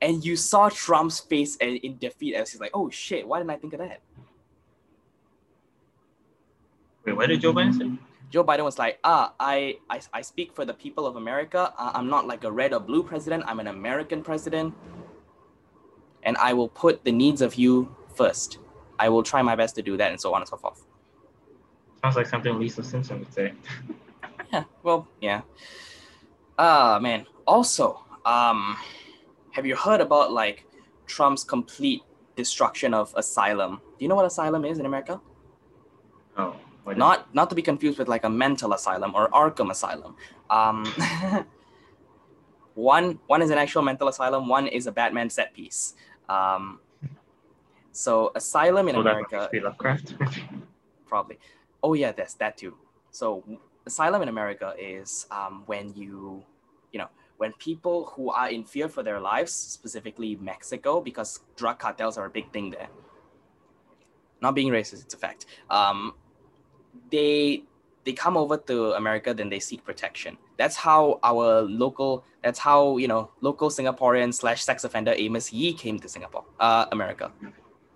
And 0.02 0.26
you 0.26 0.36
saw 0.36 0.70
Trump's 0.70 1.20
face 1.20 1.56
in 1.58 1.78
in 1.78 1.98
defeat 1.98 2.36
as 2.36 2.52
he's 2.52 2.60
like, 2.60 2.72
oh 2.74 2.90
shit, 2.90 3.28
why 3.28 3.40
didn't 3.40 3.52
I 3.52 3.58
think 3.58 3.74
of 3.74 3.80
that? 3.80 4.02
Wait, 7.06 7.14
what 7.14 7.28
did 7.28 7.42
Joe 7.42 7.54
Biden 7.54 7.78
say? 7.78 7.92
Joe 8.30 8.44
Biden 8.46 8.64
was 8.64 8.80
like, 8.80 8.98
ah, 9.04 9.34
I, 9.40 9.78
I, 9.90 10.00
I 10.14 10.22
speak 10.22 10.56
for 10.56 10.64
the 10.64 10.74
people 10.74 11.06
of 11.06 11.18
America. 11.18 11.74
Uh, 11.78 11.92
I'm 11.94 12.10
not 12.10 12.28
like 12.28 12.46
a 12.46 12.52
red 12.52 12.74
or 12.74 12.80
blue 12.80 13.04
president. 13.04 13.44
I'm 13.46 13.60
an 13.60 13.68
American 13.68 14.24
president. 14.24 14.74
And 16.24 16.38
I 16.38 16.54
will 16.54 16.70
put 16.70 17.04
the 17.04 17.12
needs 17.12 17.42
of 17.42 17.56
you 17.56 17.94
first. 18.16 18.60
I 18.98 19.10
will 19.10 19.24
try 19.24 19.42
my 19.42 19.56
best 19.56 19.76
to 19.76 19.82
do 19.82 19.98
that 19.98 20.12
and 20.12 20.22
so 20.22 20.34
on 20.34 20.42
and 20.42 20.48
so 20.48 20.56
forth. 20.56 20.86
Sounds 22.02 22.16
like 22.16 22.28
something 22.28 22.58
Lisa 22.58 22.84
Simpson 22.84 23.20
would 23.20 23.34
say. 23.34 23.54
Yeah, 24.54 24.64
well, 24.84 25.08
yeah. 25.20 25.42
Ah, 26.62 27.00
man. 27.02 27.26
Also, 27.48 28.06
um, 28.24 28.78
have 29.50 29.66
you 29.66 29.76
heard 29.76 30.00
about 30.00 30.32
like 30.32 30.64
Trump's 31.08 31.44
complete 31.44 32.04
destruction 32.36 32.94
of 32.94 33.12
asylum? 33.18 33.82
Do 33.98 34.06
you 34.06 34.08
know 34.08 34.16
what 34.16 34.26
asylum 34.26 34.64
is 34.64 34.78
in 34.78 34.86
America? 34.86 35.20
Oh, 36.38 36.56
not 36.96 37.34
not 37.34 37.50
to 37.50 37.56
be 37.56 37.64
confused 37.64 37.98
with 37.98 38.08
like 38.08 38.24
a 38.26 38.30
mental 38.30 38.74
asylum 38.74 39.16
or 39.16 39.28
Arkham 39.30 39.72
asylum. 39.72 40.16
Um, 40.52 40.86
one 42.76 43.18
one 43.26 43.42
is 43.42 43.50
an 43.50 43.58
actual 43.58 43.82
mental 43.82 44.08
asylum. 44.08 44.48
One 44.48 44.68
is 44.68 44.86
a 44.86 44.92
Batman 44.92 45.32
set 45.32 45.56
piece. 45.56 45.96
Um, 46.30 46.80
so 47.92 48.32
asylum 48.36 48.88
in 48.88 48.98
Oh, 48.98 49.02
America, 49.02 49.50
Lovecraft. 49.52 50.14
probably. 51.08 51.40
Oh 51.82 51.96
yeah, 51.96 52.12
that's 52.12 52.36
that 52.36 52.56
too. 52.56 52.78
So 53.10 53.44
asylum 53.86 54.22
in 54.22 54.30
America 54.30 54.74
is 54.78 55.26
um, 55.32 55.64
when 55.66 55.94
you, 55.96 56.44
when 57.42 57.54
people 57.54 58.14
who 58.14 58.30
are 58.30 58.50
in 58.50 58.64
fear 58.64 58.88
for 58.88 59.02
their 59.02 59.20
lives, 59.20 59.52
specifically 59.52 60.38
Mexico, 60.40 61.02
because 61.02 61.40
drug 61.56 61.80
cartels 61.80 62.16
are 62.16 62.26
a 62.26 62.30
big 62.30 62.54
thing 62.54 62.70
there. 62.70 62.88
Not 64.42 64.54
being 64.54 64.72
racist, 64.72 65.02
it's 65.06 65.16
a 65.16 65.18
fact. 65.18 65.48
Um, 65.68 66.14
they 67.10 67.64
they 68.04 68.14
come 68.14 68.38
over 68.38 68.58
to 68.70 68.94
America, 68.94 69.34
then 69.34 69.50
they 69.50 69.60
seek 69.60 69.84
protection. 69.84 70.38
That's 70.58 70.76
how 70.76 71.20
our 71.24 71.64
local. 71.64 72.24
That's 72.44 72.60
how 72.60 72.98
you 72.98 73.08
know 73.08 73.32
local 73.42 73.70
Singaporean 73.70 74.32
slash 74.36 74.64
sex 74.64 74.84
offender 74.84 75.14
Amos 75.18 75.52
Yee 75.52 75.74
came 75.74 75.98
to 75.98 76.08
Singapore, 76.08 76.46
uh, 76.60 76.86
America. 76.92 77.32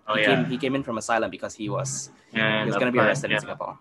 oh 0.07 0.15
he 0.15 0.21
yeah. 0.21 0.27
came 0.27 0.45
he 0.45 0.57
came 0.57 0.73
in 0.73 0.81
from 0.81 0.97
asylum 0.97 1.29
because 1.29 1.53
he 1.53 1.69
was 1.69 2.09
yeah 2.33 2.61
he 2.61 2.65
was 2.65 2.77
going 2.81 2.91
to 2.91 2.97
be 2.97 2.97
arrested 2.97 3.29
yeah. 3.29 3.37
in 3.37 3.41
Singapore. 3.41 3.77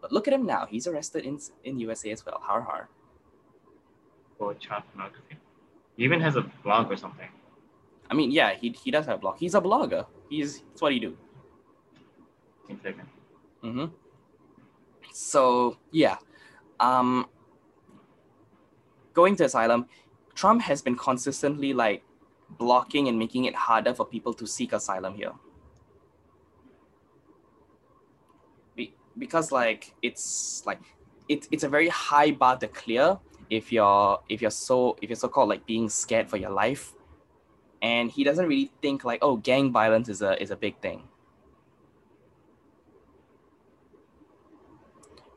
But 0.00 0.12
look 0.12 0.28
at 0.28 0.32
him 0.32 0.46
now. 0.46 0.64
He's 0.64 0.86
arrested 0.86 1.26
in 1.26 1.38
in 1.64 1.78
USA 1.78 2.10
as 2.16 2.24
well. 2.24 2.40
Har 2.40 2.62
har. 2.62 2.88
For 4.38 4.54
child 4.54 4.84
pornography. 4.92 5.36
He 5.96 6.04
even 6.04 6.20
has 6.20 6.36
a 6.36 6.42
blog 6.62 6.92
or 6.92 6.96
something. 6.96 7.28
I 8.10 8.14
mean, 8.14 8.30
yeah, 8.30 8.54
he 8.54 8.70
he 8.70 8.90
does 8.90 9.06
have 9.06 9.16
a 9.16 9.18
blog. 9.18 9.38
He's 9.38 9.54
a 9.54 9.60
blogger. 9.60 10.06
He's 10.30 10.60
that's 10.60 10.80
what 10.80 10.92
he 10.92 11.00
do. 11.00 11.16
Seems 12.66 12.84
like 12.84 12.96
it. 12.98 13.04
hmm 13.62 13.86
So 15.12 15.76
yeah, 15.90 16.18
um, 16.78 17.26
going 19.14 19.34
to 19.36 19.44
asylum, 19.44 19.86
Trump 20.34 20.62
has 20.62 20.82
been 20.82 20.96
consistently 20.96 21.72
like 21.72 22.04
blocking 22.50 23.08
and 23.08 23.18
making 23.18 23.44
it 23.46 23.54
harder 23.54 23.92
for 23.92 24.06
people 24.06 24.32
to 24.34 24.46
seek 24.46 24.72
asylum 24.72 25.14
here. 25.14 25.32
Be- 28.76 28.94
because 29.18 29.50
like 29.50 29.94
it's 30.02 30.62
like 30.64 30.80
it's 31.28 31.48
it's 31.50 31.64
a 31.64 31.68
very 31.68 31.88
high 31.88 32.30
bar 32.30 32.56
to 32.58 32.68
clear 32.68 33.18
if 33.50 33.72
you're 33.72 34.20
if 34.28 34.42
you're 34.42 34.50
so 34.50 34.96
if 35.02 35.08
you're 35.08 35.16
so 35.16 35.28
called 35.28 35.48
like 35.48 35.66
being 35.66 35.88
scared 35.88 36.28
for 36.28 36.36
your 36.36 36.50
life, 36.50 36.94
and 37.82 38.10
he 38.10 38.24
doesn't 38.24 38.46
really 38.46 38.70
think 38.82 39.04
like 39.04 39.20
oh 39.22 39.36
gang 39.36 39.72
violence 39.72 40.08
is 40.08 40.22
a 40.22 40.40
is 40.42 40.50
a 40.50 40.56
big 40.56 40.78
thing. 40.80 41.08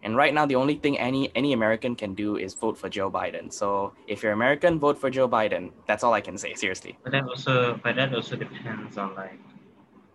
And 0.04 0.17
right 0.17 0.34
now, 0.34 0.45
the 0.47 0.56
only 0.56 0.76
thing 0.76 0.97
any 0.97 1.30
any 1.36 1.54
American 1.54 1.95
can 1.95 2.15
do 2.15 2.38
is 2.38 2.54
vote 2.56 2.78
for 2.78 2.89
Joe 2.89 3.12
Biden. 3.12 3.54
So 3.54 3.93
if 4.08 4.24
you're 4.24 4.32
American, 4.32 4.80
vote 4.80 4.97
for 4.97 5.10
Joe 5.10 5.30
Biden. 5.30 5.71
That's 5.86 6.04
all 6.04 6.13
I 6.13 6.21
can 6.21 6.38
say. 6.38 6.56
Seriously. 6.56 6.97
But 7.04 7.12
that 7.12 7.24
also, 7.24 7.80
but 7.84 7.95
that 7.95 8.13
also 8.13 8.36
depends 8.36 8.97
on 8.97 9.13
like, 9.15 9.39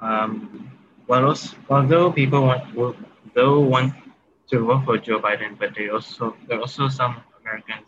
um, 0.01 0.71
well, 1.07 1.27
also, 1.27 1.57
although 1.71 2.11
people 2.11 2.43
want, 2.43 2.75
will, 2.75 2.97
though 3.35 3.61
want 3.61 3.95
to 4.51 4.59
vote 4.67 4.85
for 4.85 4.99
Joe 4.99 5.21
Biden, 5.21 5.57
but 5.57 5.75
they 5.77 5.89
also 5.89 6.37
there 6.49 6.59
are 6.59 6.63
also 6.63 6.89
some 6.89 7.23
Americans 7.41 7.86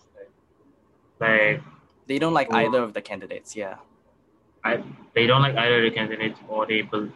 like, 1.20 1.62
They 2.06 2.18
don't 2.18 2.34
like 2.34 2.52
either 2.52 2.82
of 2.82 2.94
the 2.94 3.02
candidates. 3.02 3.54
Yeah. 3.56 3.76
I 4.64 4.82
they 5.14 5.26
don't 5.26 5.42
like 5.42 5.56
either 5.56 5.78
of 5.78 5.84
the 5.84 5.94
candidates 5.96 6.38
or 6.48 6.66
they 6.66 6.82
bel 6.82 7.08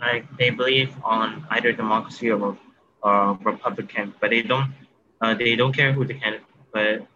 like 0.00 0.24
they 0.38 0.50
believe 0.50 0.92
on 1.04 1.46
either 1.50 1.72
democracy 1.72 2.30
or 2.30 2.56
uh, 3.04 3.36
Republican, 3.42 4.14
but 4.20 4.30
they 4.30 4.42
don't 4.42 4.72
uh, 5.20 5.34
they 5.34 5.54
don't 5.56 5.72
care 5.72 5.92
who 5.92 6.04
the 6.04 6.14
candidate. 6.14 6.46
But 6.72 7.06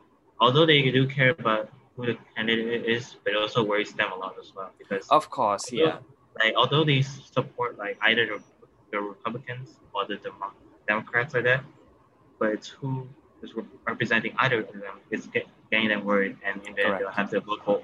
although 0.40 0.66
they 0.66 0.82
do 0.90 1.06
care 1.08 1.30
about 1.30 1.70
who 1.96 2.06
the 2.06 2.16
candidate 2.36 2.84
is, 2.84 3.16
but 3.24 3.32
it 3.32 3.36
also 3.38 3.64
worries 3.64 3.92
them 3.94 4.12
a 4.12 4.16
lot 4.16 4.34
as 4.38 4.52
well 4.54 4.70
because 4.78 5.08
Of 5.08 5.30
course. 5.30 5.72
Yeah. 5.72 5.98
like 6.42 6.54
although 6.54 6.84
they 6.84 7.00
support 7.02 7.78
like 7.78 7.96
either 8.02 8.26
the, 8.26 8.38
the 8.92 9.00
Republicans 9.00 9.80
or 9.94 10.06
the 10.06 10.16
Demo- 10.16 10.52
Democrats 10.86 11.34
are 11.34 11.42
there, 11.42 11.62
but 12.38 12.50
it's 12.52 12.68
who 12.68 13.08
is 13.42 13.54
re- 13.56 13.64
representing 13.86 14.34
either 14.38 14.60
of 14.60 14.72
them 14.72 15.00
is 15.10 15.26
get, 15.26 15.46
getting 15.70 15.88
them 15.88 16.04
worried, 16.04 16.36
and 16.44 16.64
in 16.66 16.74
the 16.74 16.84
end 16.86 17.00
they'll 17.00 17.10
have 17.10 17.30
to 17.30 17.40
vote 17.40 17.60
for 17.64 17.82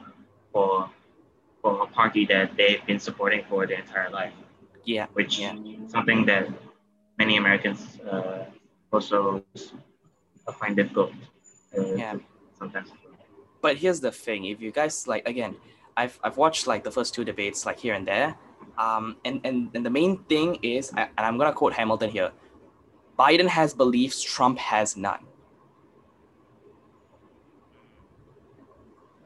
for 0.52 0.90
for 1.62 1.82
a 1.82 1.86
party 1.86 2.26
that 2.26 2.56
they've 2.56 2.84
been 2.86 2.98
supporting 2.98 3.42
for 3.48 3.66
their 3.66 3.78
entire 3.78 4.10
life, 4.10 4.32
Yeah. 4.84 5.06
which 5.12 5.38
Yeah. 5.38 5.54
something 5.86 6.26
that 6.26 6.48
many 7.18 7.36
Americans 7.36 8.00
uh, 8.10 8.44
also 8.92 9.44
find 10.60 10.76
difficult. 10.76 11.12
Uh, 11.76 11.94
Yeah. 11.96 12.16
Sometimes. 12.58 12.90
but 13.60 13.76
here's 13.76 14.00
the 14.00 14.12
thing 14.12 14.44
if 14.44 14.60
you 14.60 14.70
guys 14.70 14.94
like 15.12 15.26
again 15.26 15.56
i've, 15.96 16.16
I've 16.24 16.36
watched 16.36 16.66
like 16.72 16.82
the 16.84 16.92
first 16.92 17.10
two 17.14 17.24
debates 17.24 17.66
like 17.66 17.78
here 17.84 17.94
and 17.94 18.06
there 18.06 18.36
um, 18.78 19.16
and, 19.24 19.40
and 19.42 19.56
and 19.74 19.82
the 19.86 19.90
main 19.90 20.18
thing 20.30 20.58
is 20.62 20.92
and 20.96 21.08
i'm 21.28 21.36
gonna 21.38 21.52
quote 21.52 21.72
hamilton 21.72 22.10
here 22.10 22.30
biden 23.18 23.48
has 23.58 23.74
beliefs 23.74 24.22
trump 24.22 24.58
has 24.58 24.96
none 24.96 25.22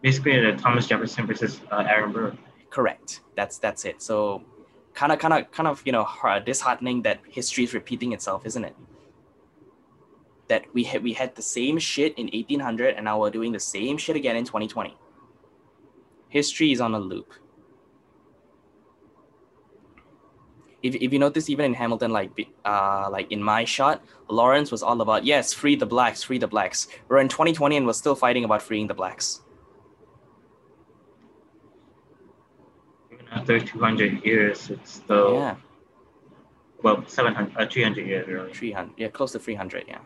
Basically, 0.06 0.38
the 0.38 0.52
Thomas 0.52 0.86
Jefferson 0.86 1.26
versus 1.26 1.60
uh, 1.72 1.82
Aaron 1.88 2.12
Burr. 2.12 2.32
correct. 2.70 3.22
That's 3.34 3.58
that's 3.58 3.84
it. 3.84 4.00
So 4.00 4.44
kind 4.94 5.10
of 5.10 5.18
kind 5.18 5.34
of 5.34 5.50
kind 5.50 5.66
of 5.66 5.82
you 5.84 5.90
know 5.90 6.06
disheartening 6.44 7.02
that 7.02 7.18
history 7.28 7.64
is 7.64 7.74
repeating 7.74 8.12
itself 8.12 8.46
isn't 8.46 8.64
it? 8.64 8.76
That 10.46 10.62
we 10.72 10.84
had 10.84 11.02
we 11.02 11.12
had 11.12 11.34
the 11.34 11.42
same 11.42 11.76
shit 11.80 12.16
in 12.16 12.26
1800 12.26 12.94
and 12.94 13.04
now 13.06 13.20
we're 13.20 13.30
doing 13.30 13.50
the 13.50 13.58
same 13.58 13.98
shit 13.98 14.14
again 14.14 14.36
in 14.36 14.44
2020 14.44 14.96
history 16.28 16.70
is 16.70 16.80
on 16.80 16.94
a 16.94 17.00
loop. 17.00 17.32
If, 20.84 20.94
if 20.94 21.12
you 21.12 21.18
notice 21.18 21.50
even 21.50 21.64
in 21.64 21.74
hamilton 21.74 22.12
like 22.12 22.30
uh 22.64 23.08
like 23.10 23.32
in 23.32 23.42
my 23.42 23.64
shot 23.64 24.04
laurens 24.28 24.70
was 24.70 24.84
all 24.84 25.00
about 25.00 25.24
yes 25.24 25.52
free 25.52 25.74
the 25.74 25.86
blacks 25.86 26.22
free 26.22 26.38
the 26.38 26.46
blacks. 26.46 26.86
We're 27.08 27.18
in 27.18 27.28
2020 27.28 27.78
and 27.78 27.86
we're 27.86 27.92
still 28.04 28.14
fighting 28.14 28.44
about 28.44 28.62
freeing 28.62 28.86
the 28.86 28.94
blacks 28.94 29.40
after 33.36 33.60
200 33.60 34.24
years, 34.24 34.70
it's 34.70 34.92
still, 35.04 35.34
yeah 35.34 35.54
well, 36.82 37.02
700, 37.06 37.56
uh, 37.56 37.66
300 37.66 38.06
years, 38.06 38.26
really. 38.28 38.52
300 38.52 38.92
yeah 38.96 39.08
close 39.08 39.32
to 39.32 39.38
300 39.38 39.84
yeah 39.88 39.98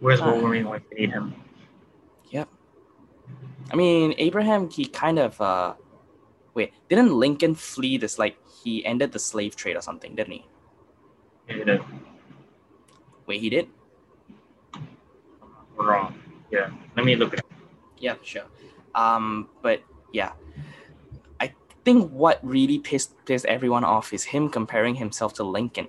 Where's 0.00 0.20
Uh. 0.20 0.26
Wolverine 0.26 0.68
when 0.68 0.80
you 0.90 0.98
need 0.98 1.10
him? 1.10 1.34
Yep. 2.30 2.48
I 3.72 3.76
mean, 3.76 4.14
Abraham, 4.18 4.68
he 4.70 4.84
kind 4.86 5.18
of 5.18 5.40
uh 5.40 5.74
wait, 6.54 6.72
didn't 6.88 7.12
Lincoln 7.12 7.54
flee 7.54 7.96
this 7.98 8.18
like 8.18 8.36
he 8.62 8.84
ended 8.84 9.12
the 9.12 9.18
slave 9.18 9.54
trade 9.56 9.76
or 9.76 9.82
something, 9.82 10.14
didn't 10.14 10.32
he? 10.32 10.46
Yeah, 11.48 11.64
the- 11.64 11.84
Wait, 13.26 13.40
he 13.40 13.50
did? 13.50 13.68
wrong. 15.76 16.14
Yeah, 16.50 16.70
let 16.96 17.04
me 17.04 17.16
look 17.16 17.34
at 17.34 17.40
it. 17.40 17.46
Yeah, 17.98 18.14
sure. 18.22 18.48
Um, 18.94 19.48
but 19.62 19.82
yeah. 20.12 20.32
I 21.86 21.88
think 21.88 22.10
what 22.10 22.40
really 22.42 22.80
pissed 22.80 23.14
pissed 23.26 23.46
everyone 23.46 23.84
off 23.84 24.12
is 24.12 24.24
him 24.24 24.50
comparing 24.50 24.96
himself 24.96 25.34
to 25.34 25.44
Lincoln, 25.44 25.86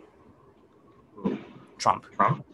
Trump, 1.79 2.05
Trump. 2.15 2.45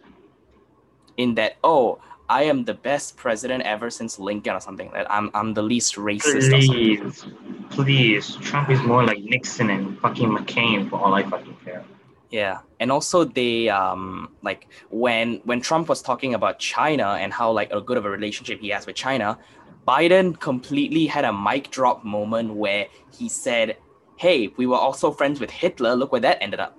in 1.18 1.36
that, 1.36 1.58
oh, 1.62 2.00
I 2.30 2.44
am 2.44 2.64
the 2.64 2.74
best 2.74 3.18
president 3.18 3.64
ever 3.64 3.90
since 3.90 4.18
Lincoln 4.18 4.56
or 4.56 4.62
something. 4.62 4.90
That 4.94 5.12
I'm 5.12 5.30
I'm 5.34 5.54
the 5.54 5.62
least 5.62 5.96
racist 5.96 6.54
or. 6.54 6.62
Please, 6.62 7.26
please. 7.70 8.36
Trump 8.38 8.70
is 8.70 8.82
more 8.84 9.04
like 9.04 9.20
Nixon 9.22 9.70
and 9.72 10.00
fucking 10.00 10.30
McCain 10.30 10.90
for 10.90 10.96
all 11.02 11.14
I 11.14 11.24
fucking 11.24 11.58
care. 11.66 11.84
Yeah, 12.30 12.60
and 12.80 12.94
also 12.94 13.26
they 13.26 13.68
um 13.68 14.32
like 14.42 14.70
when 14.90 15.42
when 15.44 15.60
Trump 15.60 15.90
was 15.90 16.02
talking 16.02 16.34
about 16.34 16.60
China 16.60 17.18
and 17.20 17.34
how 17.34 17.52
like 17.52 17.74
a 17.74 17.82
good 17.82 17.98
of 17.98 18.06
a 18.06 18.10
relationship 18.10 18.62
he 18.62 18.70
has 18.70 18.88
with 18.88 18.96
China, 18.96 19.38
Biden 19.88 20.40
completely 20.40 21.06
had 21.08 21.26
a 21.26 21.34
mic 21.34 21.70
drop 21.70 22.04
moment 22.06 22.54
where 22.54 22.88
he 23.18 23.28
said, 23.30 23.78
"Hey, 24.18 24.48
we 24.58 24.66
were 24.66 24.78
also 24.78 25.12
friends 25.12 25.40
with 25.40 25.52
Hitler. 25.52 25.96
Look 25.96 26.12
where 26.12 26.22
that 26.22 26.38
ended 26.42 26.60
up. 26.60 26.78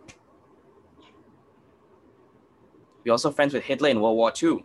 We 3.04 3.10
also 3.10 3.30
friends 3.30 3.52
with 3.52 3.64
Hitler 3.64 3.90
in 3.90 4.00
World 4.00 4.16
War 4.16 4.32
II." 4.42 4.64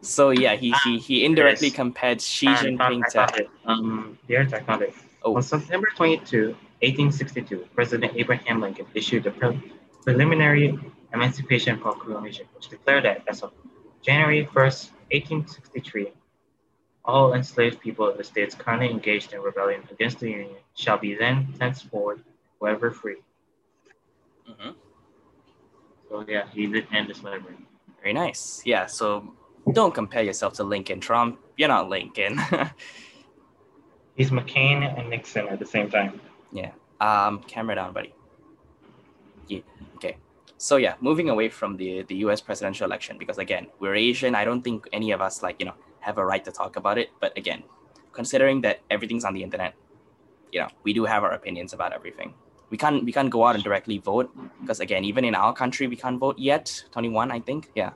So 0.00 0.30
yeah, 0.30 0.54
he 0.56 0.74
he, 0.84 0.98
he 0.98 1.24
indirectly 1.24 1.68
Yes. 1.68 1.76
compared 1.76 2.20
Xi 2.20 2.48
I 2.48 2.54
Jinping 2.56 3.06
to. 3.12 3.46
Um, 3.64 4.18
here's 4.28 4.52
I 4.52 4.60
found 4.60 4.82
it. 4.82 4.94
Oh. 5.22 5.36
On 5.36 5.42
September 5.42 5.88
22, 5.96 6.48
1862, 6.82 7.66
President 7.74 8.12
Abraham 8.14 8.60
Lincoln 8.60 8.86
issued 8.92 9.24
the 9.24 9.30
pre- 9.30 9.72
preliminary 10.02 10.78
Emancipation 11.14 11.78
Proclamation, 11.78 12.44
which 12.54 12.68
declared 12.68 13.04
that 13.04 13.22
as 13.26 13.42
of 13.42 13.52
January 14.04 14.44
1st, 14.44 14.90
1863, 15.12 16.12
all 17.06 17.32
enslaved 17.32 17.80
people 17.80 18.06
of 18.06 18.18
the 18.18 18.24
states 18.24 18.54
currently 18.54 18.90
engaged 18.90 19.32
in 19.32 19.40
rebellion 19.40 19.82
against 19.90 20.20
the 20.20 20.30
Union 20.30 20.50
shall 20.74 20.98
be 20.98 21.14
then 21.14 21.54
henceforth 21.58 22.20
forever 22.58 22.90
free. 22.90 23.16
Mhm. 24.48 24.74
So 26.08 26.24
yeah, 26.28 26.48
he 26.52 26.66
did 26.66 26.86
end 26.92 27.14
slavery. 27.16 27.56
Very 28.02 28.12
nice. 28.12 28.62
Yeah, 28.66 28.86
so 28.86 29.34
don't 29.72 29.94
compare 29.94 30.22
yourself 30.22 30.52
to 30.54 30.64
Lincoln 30.64 31.00
Trump. 31.00 31.40
You're 31.56 31.68
not 31.68 31.88
Lincoln. 31.88 32.38
He's 34.16 34.30
McCain 34.30 34.98
and 34.98 35.08
Nixon 35.08 35.48
at 35.48 35.58
the 35.58 35.66
same 35.66 35.90
time. 35.90 36.20
Yeah. 36.52 36.72
Um, 37.00 37.40
camera 37.42 37.74
down, 37.74 37.94
buddy. 37.94 38.14
Yeah. 39.48 39.60
So 40.58 40.76
yeah, 40.76 40.94
moving 41.00 41.28
away 41.28 41.48
from 41.48 41.76
the 41.76 42.02
the 42.02 42.16
U.S. 42.26 42.40
presidential 42.40 42.86
election 42.86 43.18
because 43.18 43.38
again 43.38 43.66
we're 43.80 43.94
Asian. 43.94 44.34
I 44.34 44.44
don't 44.44 44.62
think 44.62 44.88
any 44.92 45.10
of 45.12 45.20
us 45.20 45.42
like 45.42 45.56
you 45.58 45.66
know 45.66 45.74
have 46.00 46.18
a 46.18 46.24
right 46.24 46.44
to 46.44 46.52
talk 46.52 46.76
about 46.76 46.98
it. 46.98 47.10
But 47.20 47.36
again, 47.36 47.62
considering 48.12 48.60
that 48.62 48.80
everything's 48.90 49.24
on 49.24 49.34
the 49.34 49.42
internet, 49.42 49.74
you 50.52 50.60
know 50.60 50.68
we 50.82 50.92
do 50.92 51.04
have 51.04 51.24
our 51.24 51.32
opinions 51.32 51.72
about 51.72 51.92
everything. 51.92 52.34
We 52.70 52.78
can't 52.78 53.04
we 53.04 53.12
can't 53.12 53.30
go 53.30 53.44
out 53.44 53.54
and 53.54 53.64
directly 53.64 53.98
vote 53.98 54.30
because 54.60 54.80
again 54.80 55.04
even 55.04 55.24
in 55.24 55.34
our 55.34 55.52
country 55.52 55.86
we 55.86 55.96
can't 55.96 56.18
vote 56.18 56.38
yet. 56.38 56.84
Twenty 56.92 57.08
one, 57.08 57.30
I 57.30 57.40
think. 57.40 57.70
Yeah. 57.74 57.92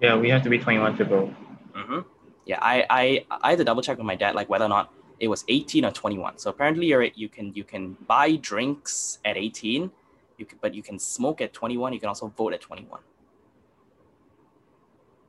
Yeah, 0.00 0.16
we 0.16 0.28
have 0.28 0.42
to 0.42 0.50
be 0.50 0.58
21 0.58 0.98
to 0.98 1.04
vote. 1.04 1.32
Mm-hmm. 1.74 2.00
Yeah, 2.44 2.58
I, 2.60 2.84
I 2.90 3.24
I 3.30 3.50
had 3.50 3.58
to 3.58 3.64
double 3.64 3.80
check 3.80 3.96
with 3.96 4.06
my 4.06 4.16
dad 4.16 4.34
like 4.34 4.48
whether 4.50 4.66
or 4.66 4.68
not 4.68 4.92
it 5.20 5.28
was 5.28 5.44
18 5.48 5.84
or 5.84 5.90
21. 5.90 6.38
So 6.38 6.50
apparently 6.50 6.86
you're 6.86 7.04
you 7.14 7.28
can 7.28 7.52
you 7.54 7.64
can 7.64 7.96
buy 8.06 8.36
drinks 8.36 9.18
at 9.24 9.36
18, 9.36 9.90
you 10.38 10.44
can, 10.46 10.58
but 10.60 10.74
you 10.74 10.82
can 10.82 10.98
smoke 10.98 11.40
at 11.40 11.52
21. 11.52 11.92
You 11.92 12.00
can 12.00 12.08
also 12.08 12.28
vote 12.28 12.52
at 12.52 12.60
21. 12.60 13.00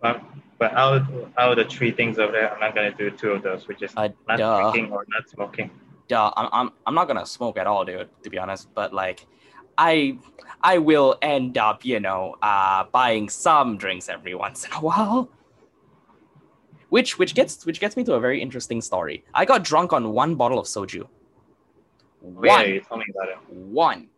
But 0.02 0.22
but 0.58 0.74
out 0.74 1.02
out 1.38 1.52
of 1.52 1.58
the 1.58 1.66
three 1.66 1.92
things 1.92 2.20
over 2.20 2.32
there, 2.32 2.54
I'm 2.54 2.60
not 2.60 2.76
gonna 2.76 2.92
do 2.94 3.10
two 3.12 3.32
of 3.32 3.42
those, 3.44 3.68
which 3.68 3.82
is 3.82 3.94
Uh, 3.96 4.10
not 4.28 4.38
duh. 4.38 4.72
drinking 4.72 4.92
or 4.92 5.06
not 5.10 5.30
smoking. 5.30 5.70
Duh, 6.08 6.32
I'm, 6.36 6.50
I'm 6.52 6.70
I'm 6.86 6.96
not 6.96 7.08
gonna 7.08 7.26
smoke 7.26 7.58
at 7.58 7.68
all, 7.68 7.86
dude. 7.86 8.10
To 8.24 8.30
be 8.30 8.38
honest, 8.38 8.68
but 8.76 8.94
like, 8.94 9.26
I 9.78 10.18
I 10.62 10.78
will 10.78 11.18
end 11.22 11.58
up 11.58 11.84
you 11.86 12.00
know 12.00 12.36
uh 12.42 12.84
buying 12.92 13.30
some 13.30 13.78
drinks 13.78 14.10
every 14.10 14.36
once 14.36 14.66
in 14.66 14.72
a 14.74 14.80
while. 14.88 15.30
Which 16.90 17.18
which 17.18 17.34
gets 17.34 17.66
which 17.66 17.80
gets 17.80 17.98
me 17.98 18.04
to 18.04 18.14
a 18.14 18.20
very 18.20 18.42
interesting 18.42 18.82
story. 18.82 19.26
I 19.34 19.46
got 19.46 19.64
drunk 19.64 19.92
on 19.94 20.12
one 20.14 20.36
bottle 20.36 20.60
of 20.60 20.68
soju. 20.68 21.04
Oh, 21.04 22.44
yeah, 22.44 22.52
One. 22.58 22.70
you 22.70 22.82
told 22.82 23.00
me 23.00 23.06
about 23.10 23.30
it. 23.30 23.38
one. 23.54 24.10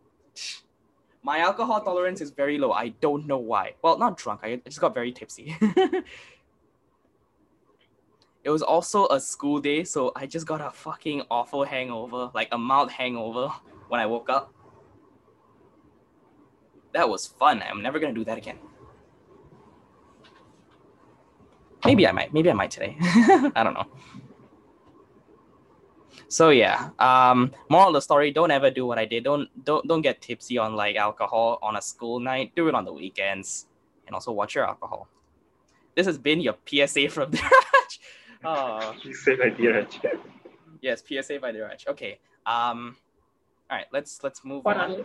My 1.22 1.38
alcohol 1.38 1.80
tolerance 1.80 2.20
is 2.20 2.30
very 2.30 2.58
low. 2.58 2.72
I 2.72 2.88
don't 3.00 3.26
know 3.26 3.38
why. 3.38 3.74
Well, 3.82 3.98
not 3.98 4.16
drunk. 4.16 4.40
I 4.42 4.56
just 4.64 4.80
got 4.80 4.94
very 4.94 5.12
tipsy. 5.12 5.56
it 8.44 8.50
was 8.50 8.62
also 8.62 9.06
a 9.08 9.20
school 9.20 9.60
day, 9.60 9.84
so 9.84 10.12
I 10.14 10.26
just 10.26 10.46
got 10.46 10.60
a 10.60 10.70
fucking 10.70 11.22
awful 11.30 11.64
hangover, 11.64 12.30
like 12.34 12.48
a 12.52 12.58
mild 12.58 12.90
hangover 12.90 13.52
when 13.88 14.00
I 14.00 14.06
woke 14.06 14.30
up. 14.30 14.54
That 16.92 17.08
was 17.08 17.26
fun. 17.26 17.62
I'm 17.62 17.82
never 17.82 17.98
gonna 17.98 18.14
do 18.14 18.24
that 18.24 18.38
again. 18.38 18.58
Maybe 21.84 22.06
I 22.06 22.12
might. 22.12 22.32
Maybe 22.32 22.50
I 22.50 22.54
might 22.54 22.70
today. 22.70 22.96
I 23.00 23.62
don't 23.62 23.74
know. 23.74 23.86
So 26.28 26.50
yeah, 26.50 26.90
um, 26.98 27.52
moral 27.70 27.88
of 27.88 27.94
the 27.94 28.00
story: 28.02 28.30
don't 28.30 28.50
ever 28.50 28.70
do 28.70 28.84
what 28.86 28.98
I 28.98 29.04
did. 29.06 29.24
Don't 29.24 29.48
don't 29.64 29.86
don't 29.88 30.02
get 30.02 30.20
tipsy 30.20 30.58
on 30.58 30.76
like 30.76 30.96
alcohol 30.96 31.58
on 31.62 31.76
a 31.76 31.82
school 31.82 32.20
night. 32.20 32.52
Do 32.54 32.68
it 32.68 32.74
on 32.74 32.84
the 32.84 32.92
weekends, 32.92 33.66
and 34.06 34.14
also 34.14 34.32
watch 34.32 34.54
your 34.54 34.64
alcohol. 34.66 35.08
This 35.96 36.06
has 36.06 36.18
been 36.18 36.40
your 36.40 36.54
PSA 36.66 37.08
from 37.16 37.30
the 37.30 37.38
Diraj. 37.38 37.98
Oh 38.44 38.94
You 39.02 39.14
said 39.14 39.40
idea. 39.40 39.86
yes, 40.80 41.02
PSA 41.06 41.38
by 41.40 41.50
the 41.52 41.58
Diraj. 41.60 41.88
Okay. 41.88 42.18
Um, 42.46 42.96
all 43.70 43.78
right. 43.78 43.86
Let's 43.92 44.22
let's 44.22 44.44
move 44.44 44.64
What 44.64 44.76
on. 44.76 44.90
a- 44.92 45.04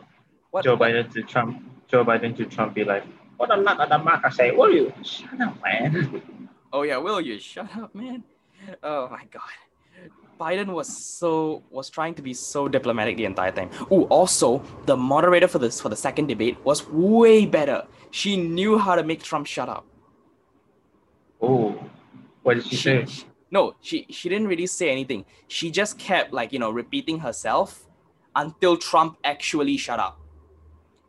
What, 0.51 0.63
Joe 0.65 0.75
what- 0.75 0.91
Biden 0.91 1.11
to 1.13 1.23
Trump. 1.23 1.63
Joe 1.87 2.03
Biden 2.05 2.35
to 2.37 2.45
Trump 2.45 2.73
be 2.75 2.83
like, 2.83 3.03
what 3.37 3.49
a 3.51 3.57
lot 3.57 3.79
of 3.79 3.89
the 3.89 3.97
mark 3.97 4.21
I 4.25 4.29
say. 4.29 4.51
What 4.51 4.69
are 4.69 4.73
you? 4.73 4.93
Shut 5.03 5.39
up, 5.41 5.55
man. 5.63 6.21
Oh 6.71 6.83
yeah, 6.83 6.97
will 6.97 7.21
you 7.21 7.39
shut 7.39 7.69
up, 7.77 7.95
man? 7.95 8.23
Oh 8.83 9.07
my 9.09 9.25
god. 9.31 9.41
Biden 10.39 10.67
was 10.67 10.87
so 10.87 11.63
was 11.69 11.89
trying 11.89 12.13
to 12.15 12.21
be 12.21 12.33
so 12.33 12.67
diplomatic 12.67 13.17
the 13.17 13.25
entire 13.25 13.51
time. 13.51 13.69
Oh, 13.91 14.03
also 14.05 14.63
the 14.85 14.97
moderator 14.97 15.47
for 15.47 15.59
this 15.59 15.79
for 15.79 15.89
the 15.89 15.95
second 15.95 16.27
debate 16.27 16.57
was 16.63 16.87
way 16.87 17.45
better. 17.45 17.85
She 18.11 18.37
knew 18.37 18.77
how 18.77 18.95
to 18.95 19.03
make 19.03 19.23
Trump 19.23 19.47
shut 19.47 19.69
up. 19.69 19.85
Oh, 21.41 21.77
what 22.43 22.55
did 22.55 22.65
she 22.65 22.75
say? 22.75 23.05
no, 23.51 23.75
she 23.81 24.05
she 24.09 24.29
didn't 24.29 24.47
really 24.47 24.67
say 24.67 24.89
anything. 24.89 25.25
She 25.47 25.71
just 25.71 25.97
kept 25.99 26.33
like 26.33 26.51
you 26.51 26.59
know 26.59 26.71
repeating 26.71 27.19
herself 27.19 27.87
until 28.35 28.77
Trump 28.77 29.17
actually 29.23 29.77
shut 29.77 29.99
up. 29.99 30.19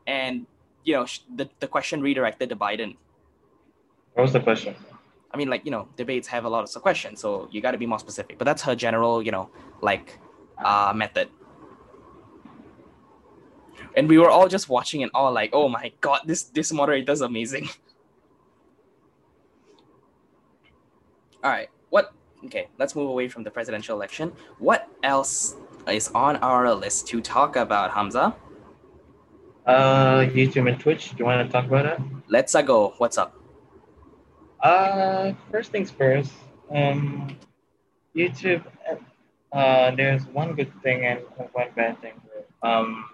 And 0.07 0.47
you 0.85 0.95
know, 0.95 1.07
sh- 1.07 1.21
the, 1.35 1.49
the 1.61 1.67
question 1.67 2.03
redirected 2.03 2.51
to 2.51 2.57
Biden. 2.57 2.97
What 4.13 4.25
was 4.25 4.33
the 4.33 4.41
question? 4.41 4.75
I 5.35 5.37
mean, 5.37 5.51
like, 5.51 5.64
you 5.64 5.73
know, 5.73 5.88
debates 5.97 6.29
have 6.29 6.44
a 6.44 6.49
lot 6.49 6.62
of 6.62 6.83
questions, 6.83 7.20
so 7.20 7.49
you 7.51 7.61
got 7.61 7.73
to 7.73 7.79
be 7.79 7.87
more 7.87 7.99
specific. 7.99 8.38
But 8.38 8.44
that's 8.44 8.62
her 8.62 8.77
general, 8.77 9.20
you 9.20 9.33
know, 9.33 9.51
like, 9.81 10.20
uh, 10.64 10.92
method. 10.94 11.29
And 13.97 14.09
we 14.09 14.16
were 14.18 14.31
all 14.31 14.47
just 14.47 14.68
watching 14.68 15.03
and 15.03 15.11
all 15.12 15.33
like, 15.33 15.51
oh 15.53 15.68
my 15.68 15.92
god, 16.01 16.20
this 16.25 16.44
this 16.44 16.73
moderator's 16.73 17.20
amazing. 17.20 17.68
all 21.42 21.51
right, 21.51 21.68
what? 21.90 22.12
Okay, 22.44 22.68
let's 22.79 22.94
move 22.94 23.09
away 23.09 23.29
from 23.29 23.42
the 23.42 23.51
presidential 23.51 23.97
election. 23.97 24.33
What 24.59 24.88
else 25.03 25.57
is 25.88 26.11
on 26.14 26.37
our 26.37 26.73
list 26.75 27.09
to 27.09 27.20
talk 27.20 27.57
about, 27.57 27.90
Hamza? 27.90 28.37
Uh, 29.66 30.27
YouTube 30.27 30.68
and 30.68 30.79
Twitch. 30.79 31.11
Do 31.11 31.16
you 31.18 31.25
want 31.25 31.44
to 31.44 31.53
talk 31.53 31.66
about 31.66 31.87
it? 31.87 31.99
Let's 32.29 32.55
uh, 32.55 32.62
go. 32.62 32.94
What's 32.99 33.18
up? 33.18 33.44
Uh, 34.64 35.35
first 35.53 35.70
things 35.72 35.90
first. 35.90 36.33
Um, 36.74 37.37
YouTube. 38.16 38.64
Uh, 39.53 39.90
there's 39.94 40.24
one 40.27 40.55
good 40.55 40.72
thing 40.83 41.05
and 41.07 41.20
one 41.53 41.68
bad 41.77 42.00
thing. 42.00 42.14
Um, 42.62 43.05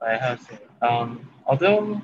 I 0.00 0.16
have 0.16 0.40
to. 0.48 0.58
Um, 0.88 1.28
although, 1.46 2.00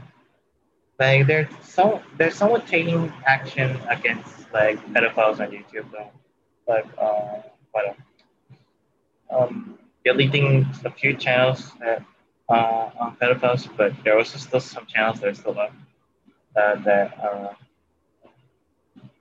like, 0.99 1.27
there's 1.27 1.49
some 1.63 2.01
there's 2.19 2.35
somewhat 2.35 2.67
taking 2.67 3.13
action 3.27 3.79
against 3.89 4.53
like 4.53 4.79
pedophiles 4.93 5.41
on 5.41 5.53
YouTube 5.53 5.91
though, 5.93 6.11
like 6.69 6.87
uh, 7.01 7.43
what? 7.73 7.97
Um, 9.31 9.79
deleting 10.05 10.67
a 10.85 10.91
few 10.91 11.15
channels 11.17 11.73
that 11.81 12.03
uh, 12.49 12.91
on 13.01 13.17
pedophiles, 13.23 13.69
but 13.77 13.93
there 14.05 14.15
are 14.15 14.19
also 14.19 14.39
still 14.39 14.61
some 14.61 14.87
channels 14.87 15.21
that 15.21 15.29
are 15.31 15.35
still 15.35 15.59
up 15.59 15.73
uh, 16.57 16.77
that 16.83 17.19
uh, 17.25 17.55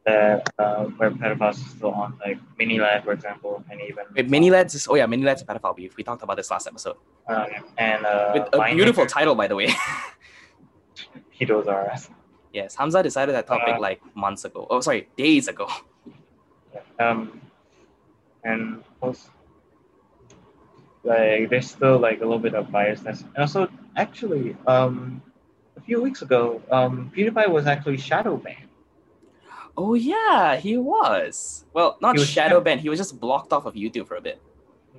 that 0.05 0.49
uh, 0.59 0.85
where 0.97 1.11
pedophiles 1.11 1.41
are 1.65 1.69
still 1.75 1.91
on, 1.91 2.17
like 2.25 2.37
MiniLadd, 2.59 3.03
for 3.05 3.13
example, 3.13 3.63
and 3.69 3.79
even 3.81 4.03
Wait, 4.15 4.29
Mini 4.29 4.49
Lads 4.51 4.75
is 4.75 4.87
oh 4.89 4.95
yeah, 4.95 5.05
Mini 5.05 5.23
Lads 5.23 5.41
is 5.41 5.47
pedophile 5.47 5.75
beef. 5.75 5.95
We 5.95 6.03
talked 6.03 6.23
about 6.23 6.37
this 6.37 6.51
last 6.51 6.67
episode. 6.67 6.97
uh, 7.27 7.45
and 7.77 8.05
uh, 8.05 8.31
With 8.33 8.49
a 8.53 8.75
beautiful 8.75 9.05
title, 9.05 9.35
by 9.35 9.47
the 9.47 9.55
way. 9.55 9.69
pedos 11.39 11.67
are 11.67 11.89
us. 11.89 12.09
yes, 12.53 12.75
Hamza 12.75 13.01
decided 13.01 13.33
that 13.35 13.47
topic 13.47 13.75
Uh, 13.75 13.79
like 13.79 14.01
months 14.15 14.45
ago. 14.45 14.67
Oh, 14.69 14.81
sorry, 14.81 15.07
days 15.17 15.47
ago. 15.47 15.67
Um, 16.99 17.41
and 18.43 18.83
also, 19.01 19.29
like 21.03 21.49
there's 21.49 21.69
still 21.69 21.97
like 21.97 22.17
a 22.19 22.23
little 22.23 22.39
bit 22.39 22.53
of 22.55 22.67
biasness. 22.67 23.21
And 23.23 23.37
also, 23.37 23.67
actually, 23.95 24.55
um, 24.67 25.21
a 25.77 25.81
few 25.81 26.01
weeks 26.01 26.21
ago, 26.21 26.61
um, 26.71 27.11
PewDiePie 27.15 27.49
was 27.49 27.67
actually 27.67 27.97
shadow 27.97 28.37
banned. 28.37 28.69
Oh 29.75 29.93
yeah, 29.95 30.57
he 30.57 30.77
was. 30.77 31.65
Well, 31.73 31.97
not 32.01 32.15
was 32.17 32.29
shadow 32.29 32.61
banned. 32.61 32.81
He 32.81 32.89
was 32.89 32.99
just 32.99 33.19
blocked 33.19 33.51
off 33.53 33.65
of 33.65 33.73
YouTube 33.73 34.07
for 34.07 34.15
a 34.15 34.21
bit. 34.21 34.39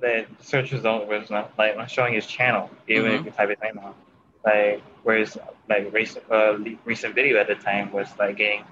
The 0.01 0.25
search 0.41 0.71
result 0.73 1.07
was 1.07 1.29
not 1.29 1.53
like 1.57 1.77
not 1.77 1.89
showing 1.89 2.13
his 2.13 2.25
channel, 2.27 2.69
even 2.87 3.11
if 3.11 3.25
you 3.25 3.31
type 3.31 3.49
his 3.49 3.57
name 3.63 3.79
out. 3.79 3.95
Like 4.43 4.81
whereas 5.03 5.37
like 5.69 5.91
recent 5.93 6.29
uh, 6.29 6.57
recent 6.83 7.15
video 7.15 7.39
at 7.39 7.47
the 7.47 7.55
time 7.55 7.91
was 7.91 8.09
like 8.19 8.37
getting 8.37 8.65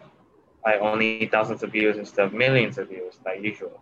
like 0.65 0.81
only 0.81 1.27
thousands 1.27 1.63
of 1.63 1.71
views 1.71 1.97
instead 1.97 2.25
of 2.25 2.33
millions 2.33 2.77
of 2.77 2.89
views 2.89 3.15
like 3.25 3.41
usual. 3.41 3.79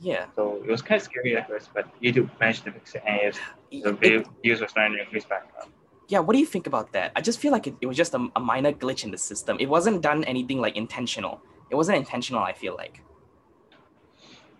Yeah. 0.00 0.26
So 0.36 0.62
it 0.64 0.70
was 0.70 0.82
kind 0.82 1.00
of 1.00 1.04
scary 1.04 1.36
at 1.36 1.48
first, 1.48 1.70
but 1.74 1.88
YouTube 2.00 2.28
managed 2.38 2.64
to 2.64 2.72
fix 2.72 2.94
it, 2.94 3.02
and 3.06 3.20
it's, 3.22 3.38
the 3.70 3.98
It- 4.02 4.26
views 4.44 4.60
were 4.60 4.68
starting 4.68 4.96
to 4.96 5.02
increase 5.02 5.24
back 5.24 5.48
up. 5.60 5.68
Yeah. 6.08 6.20
What 6.20 6.32
do 6.32 6.38
you 6.38 6.46
think 6.46 6.66
about 6.66 6.92
that? 6.92 7.12
I 7.14 7.20
just 7.20 7.38
feel 7.38 7.52
like 7.52 7.66
it, 7.66 7.74
it 7.80 7.86
was 7.86 7.96
just 7.96 8.14
a, 8.14 8.28
a 8.34 8.40
minor 8.40 8.72
glitch 8.72 9.04
in 9.04 9.10
the 9.10 9.18
system. 9.18 9.56
It 9.60 9.68
wasn't 9.68 10.02
done 10.02 10.24
anything 10.24 10.60
like 10.60 10.76
intentional. 10.76 11.40
It 11.70 11.76
wasn't 11.76 11.98
intentional. 11.98 12.42
I 12.42 12.52
feel 12.52 12.74
like. 12.74 13.02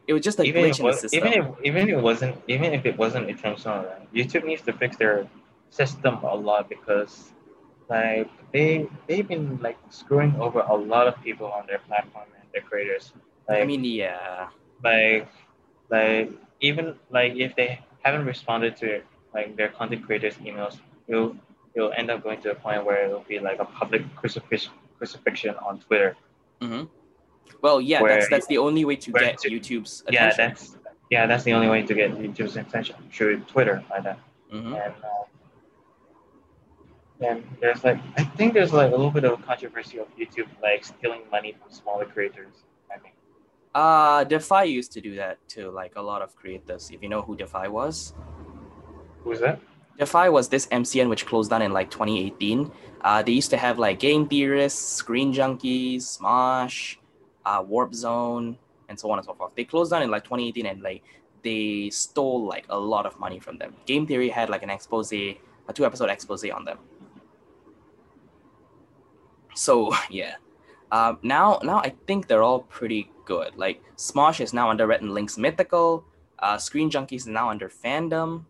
It 0.07 0.15
was 0.15 0.23
just 0.23 0.39
a 0.41 0.45
even 0.45 0.65
glitch 0.65 0.81
in 0.81 0.87
the 0.87 0.93
system. 0.93 1.19
even 1.19 1.33
if 1.33 1.47
even 1.65 1.89
if 1.89 1.97
it 1.97 2.03
wasn't 2.03 2.37
even 2.49 2.73
if 2.73 2.87
it 2.87 2.97
wasn't 2.97 3.29
intentional? 3.29 3.85
YouTube 4.15 4.45
needs 4.45 4.63
to 4.63 4.73
fix 4.73 4.97
their 4.97 5.27
system 5.71 6.15
a 6.23 6.35
lot 6.35 6.69
because 6.69 7.33
like 7.89 8.31
they 8.53 8.87
they've 9.07 9.27
been 9.27 9.59
like 9.63 9.79
screwing 9.91 10.35
over 10.41 10.61
a 10.61 10.75
lot 10.75 11.07
of 11.07 11.21
people 11.23 11.47
on 11.47 11.67
their 11.67 11.79
platform 11.79 12.27
and 12.39 12.49
their 12.53 12.63
creators. 12.63 13.13
Like 13.49 13.63
I 13.63 13.65
mean, 13.65 13.85
yeah. 13.85 14.49
like 14.85 15.29
like 15.91 16.31
even 16.61 16.95
like 17.11 17.35
if 17.37 17.57
they 17.57 17.81
haven't 18.03 18.27
responded 18.27 18.77
to 18.77 19.03
like 19.35 19.57
their 19.57 19.69
content 19.69 20.05
creators 20.05 20.35
emails, 20.37 20.79
it'll 21.09 21.37
it'll 21.75 21.93
end 21.93 22.11
up 22.11 22.23
going 22.23 22.41
to 22.43 22.51
a 22.51 22.55
point 22.55 22.85
where 22.85 23.05
it'll 23.07 23.21
be 23.29 23.39
like 23.39 23.59
a 23.61 23.65
public 23.65 24.03
crucifixion 24.17 24.73
crucifixion 24.99 25.55
on 25.67 25.79
Twitter. 25.81 26.17
hmm 26.61 26.85
Well, 27.63 27.81
yeah. 27.81 28.03
Where- 28.03 28.15
that's 28.15 28.29
that's 28.31 28.47
the 28.47 28.59
only 28.59 28.85
way 28.85 28.97
to 28.97 29.11
get 29.13 29.39
to- 29.39 29.51
YouTube's 29.51 30.05
Yeah, 30.11 30.29
attention. 30.29 30.49
that's 30.49 30.77
yeah, 31.11 31.27
that's 31.27 31.45
the 31.45 31.53
only 31.55 31.69
way 31.69 31.83
to 31.83 31.95
get 31.95 32.13
YouTube's 32.13 32.57
attention 32.57 32.97
through 33.13 33.41
Twitter 33.53 33.83
like 33.91 34.03
that. 34.05 34.19
hmm 34.51 34.75
and 34.75 34.95
uh, 35.05 35.25
and 37.21 37.43
there's 37.61 37.83
like 37.85 37.99
I 38.17 38.25
think 38.25 38.55
there's 38.55 38.73
like 38.73 38.89
a 38.89 38.97
little 38.97 39.11
bit 39.11 39.25
of 39.25 39.33
a 39.41 39.43
controversy 39.43 39.99
of 39.99 40.07
YouTube 40.17 40.49
like 40.63 40.85
stealing 40.85 41.23
money 41.31 41.55
from 41.61 41.71
smaller 41.73 42.05
creators. 42.05 42.55
I 42.95 42.99
think 42.99 43.15
Uh, 43.75 44.25
Defy 44.25 44.65
used 44.65 44.93
to 44.97 45.01
do 45.01 45.13
that 45.17 45.37
to 45.55 45.71
like 45.71 45.95
a 45.97 46.03
lot 46.11 46.21
of 46.23 46.35
creators. 46.41 46.91
If 46.95 47.03
you 47.03 47.09
know 47.09 47.23
who 47.23 47.37
Defy 47.37 47.67
was, 47.69 48.15
who's 49.25 49.41
that? 49.41 49.59
Defy 49.99 50.29
was 50.29 50.49
this 50.49 50.67
MCN 50.69 51.09
which 51.09 51.27
closed 51.27 51.51
down 51.51 51.63
in 51.63 51.73
like 51.73 51.91
2018. 51.91 52.71
Uh, 53.01 53.23
they 53.23 53.33
used 53.33 53.51
to 53.51 53.57
have 53.57 53.79
like 53.79 53.99
Game 53.99 54.29
Theorists, 54.29 54.81
Screen 54.81 55.33
Junkies, 55.33 56.19
Smosh, 56.19 56.97
uh, 57.45 57.63
Warp 57.67 57.95
Zone, 57.95 58.57
and 58.89 58.99
so 58.99 59.11
on 59.11 59.19
and 59.19 59.27
so 59.27 59.35
forth. 59.35 59.53
They 59.57 59.65
closed 59.65 59.91
down 59.91 60.03
in 60.03 60.11
like 60.11 60.25
2018 60.25 60.67
and 60.67 60.83
like 60.83 61.03
they 61.43 61.91
stole 61.91 62.45
like 62.45 62.67
a 62.69 62.79
lot 62.79 63.07
of 63.07 63.19
money 63.19 63.39
from 63.41 63.59
them. 63.59 63.75
Game 63.87 64.07
Theory 64.07 64.29
had 64.29 64.51
like 64.51 64.63
an 64.63 64.71
expose, 64.71 65.13
a 65.13 65.37
two 65.75 65.85
episode 65.85 66.11
expose 66.11 66.45
on 66.51 66.65
them. 66.65 66.79
So 69.55 69.93
yeah, 70.11 70.37
um, 70.93 71.19
now 71.23 71.59
now 71.63 71.79
I 71.79 71.95
think 72.07 72.29
they're 72.29 72.43
all 72.43 72.61
pretty 72.61 73.11
good. 73.25 73.57
Like 73.57 73.83
Smosh 73.97 74.41
is 74.41 74.53
now 74.53 74.71
under 74.71 74.87
Rhett 74.87 75.03
and 75.03 75.13
Link's 75.13 75.37
Mythical. 75.37 76.05
Uh, 76.39 76.57
Screen 76.57 76.89
Junkies 76.89 77.13
is 77.13 77.27
now 77.27 77.51
under 77.51 77.69
Fandom. 77.69 78.45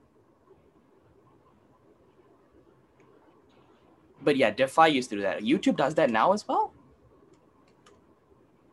But 4.23 4.37
yeah, 4.37 4.51
Defy 4.51 4.89
used 4.89 5.11
to 5.11 5.17
do 5.17 5.23
that. 5.23 5.43
YouTube 5.43 5.77
does 5.77 5.95
that 5.95 6.11
now 6.11 6.33
as 6.33 6.47
well. 6.47 6.73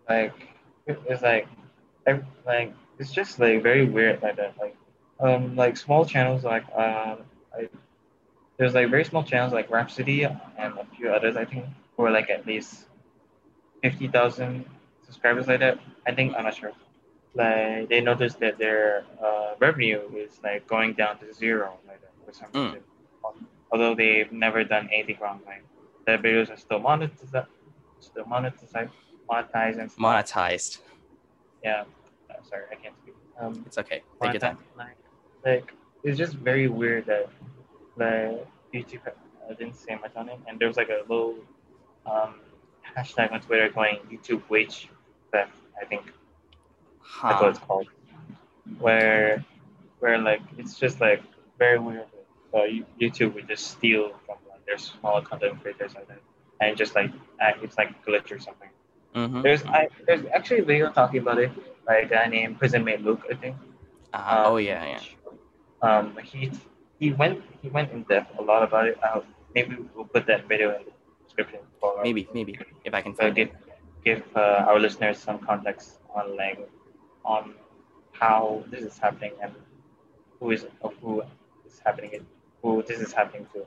Like 0.10 0.34
it's 0.88 1.22
like 1.22 1.48
ev- 2.06 2.26
like 2.46 2.74
it's 3.00 3.12
just 3.12 3.40
like 3.40 3.64
very 3.64 3.86
weird 3.86 4.22
like 4.22 4.36
that. 4.38 4.56
Like 4.60 4.76
um 5.20 5.56
like 5.56 5.78
small 5.78 6.06
channels 6.06 6.44
like 6.44 6.64
um, 6.76 7.20
I, 7.58 7.70
there's 8.58 8.74
like 8.74 8.90
very 8.90 9.04
small 9.04 9.24
channels 9.24 9.54
like 9.54 9.70
Rhapsody 9.70 10.24
and 10.24 10.38
a 10.60 10.86
few 10.96 11.10
others 11.10 11.36
I 11.36 11.46
think 11.46 11.66
who 11.98 12.06
are 12.06 12.12
like 12.12 12.30
at 12.30 12.46
least 12.46 12.86
fifty 13.82 14.08
thousand 14.08 14.66
subscribers 15.06 15.48
like 15.48 15.60
that. 15.60 15.80
I 16.08 16.14
think 16.14 16.36
I'm 16.36 16.44
not 16.44 16.56
sure. 16.56 16.72
Like 17.34 17.90
they 17.90 18.02
noticed 18.02 18.40
that 18.40 18.58
their 18.58 19.06
uh, 19.24 19.56
revenue 19.60 20.02
is 20.16 20.40
like 20.44 20.68
going 20.68 20.94
down 20.94 21.18
to 21.20 21.34
zero 21.34 21.78
like 21.88 22.02
that 22.02 22.12
for 22.26 22.34
some 22.34 22.50
Mm. 22.52 22.82
Although 23.76 23.94
they've 23.94 24.32
never 24.32 24.64
done 24.64 24.88
anything 24.94 25.18
wrong. 25.22 25.42
Like 25.46 25.62
their 26.06 26.18
videos 26.18 26.50
are 26.50 26.56
still 26.56 26.80
monetized, 26.80 27.46
still 28.00 28.24
monetized, 28.24 28.90
monetized 29.30 29.80
and. 29.82 29.92
Monetized. 30.08 30.78
Yeah, 31.62 31.84
uh, 32.30 32.36
sorry, 32.50 32.64
I 32.72 32.76
can't 32.76 32.96
speak. 33.02 33.16
Um, 33.38 33.64
It's 33.68 33.78
okay. 33.78 34.02
Take 34.22 34.32
your 34.32 34.40
time. 34.40 34.60
Like, 34.78 34.96
like, 35.44 35.74
it's 36.06 36.18
just 36.18 36.36
very 36.36 36.70
weird 36.70 37.06
that 37.08 37.28
like 37.98 38.48
YouTube 38.74 39.06
uh, 39.08 39.54
didn't 39.60 39.76
say 39.76 39.96
much 39.96 40.16
on 40.16 40.30
it, 40.30 40.40
and 40.48 40.58
there 40.58 40.70
was 40.70 40.78
like 40.78 40.88
a 40.88 41.02
little 41.10 41.36
um, 42.06 42.36
hashtag 42.96 43.34
on 43.34 43.42
Twitter 43.42 43.68
going 43.68 43.98
YouTube 44.10 44.42
wage 44.48 44.88
theft. 45.34 45.52
I 45.82 45.84
think 45.84 46.04
that's 46.06 47.42
what 47.42 47.44
Huh. 47.44 47.48
it's 47.50 47.60
called. 47.60 47.88
Where, 48.80 49.44
where 50.00 50.18
like 50.18 50.44
it's 50.58 50.80
just 50.80 51.02
like 51.02 51.22
very 51.60 51.78
weird. 51.78 52.06
Uh, 52.56 52.62
YouTube 53.02 53.36
would 53.36 53.48
just 53.48 53.68
steal 53.68 54.10
from 54.26 54.38
like 54.50 54.66
their 54.68 54.78
smaller 54.78 55.22
content 55.22 55.62
creators 55.62 55.94
like 55.96 56.08
that, 56.08 56.22
and 56.62 56.78
just 56.78 56.96
like 56.96 57.12
act, 57.42 57.64
it's 57.64 57.78
like 57.78 57.92
glitch 58.06 58.32
or 58.32 58.40
something. 58.40 58.70
Mhm. 59.16 59.44
There's 59.44 59.64
I 59.66 59.90
there's 60.08 60.26
actually 60.34 60.60
a 60.60 60.66
video 60.66 60.92
talking 60.92 61.20
about 61.22 61.40
it 61.40 61.52
by 61.88 61.98
a 61.98 62.08
guy 62.08 62.28
named 62.28 62.60
Prison 62.60 62.84
Mate 62.86 63.02
Luke, 63.02 63.24
I 63.32 63.36
think. 63.36 63.56
Uh, 64.14 64.44
oh 64.48 64.58
yeah, 64.58 64.84
yeah. 64.86 65.02
Um, 65.82 66.18
he 66.24 66.52
he 67.00 67.12
went 67.14 67.44
he 67.62 67.70
went 67.70 67.92
in 67.92 68.04
depth 68.04 68.38
a 68.40 68.42
lot 68.42 68.64
about 68.64 68.88
it. 68.88 68.98
Uh, 69.04 69.22
maybe 69.54 69.78
we'll 69.96 70.06
put 70.06 70.26
that 70.28 70.48
video 70.48 70.76
in 70.78 70.86
the 70.86 70.92
description 71.26 71.60
for 71.80 72.02
Maybe, 72.04 72.28
maybe 72.34 72.58
if 72.84 72.94
I 72.94 73.02
can 73.02 73.16
uh, 73.20 73.30
give 73.30 73.50
it. 73.50 73.56
give 74.04 74.24
uh, 74.36 74.66
our 74.70 74.80
listeners 74.80 75.18
some 75.20 75.40
context 75.40 76.00
on 76.16 76.36
like 76.38 76.60
on 77.26 77.54
how 78.12 78.64
this 78.72 78.84
is 78.84 78.98
happening 78.98 79.34
and 79.42 79.52
who 80.40 80.52
is 80.52 80.66
who 81.02 81.22
is 81.66 81.80
happening 81.86 82.12
it 82.14 82.24
who 82.66 82.84
this 82.84 83.00
is 83.00 83.14
happening 83.14 83.46
to 83.54 83.66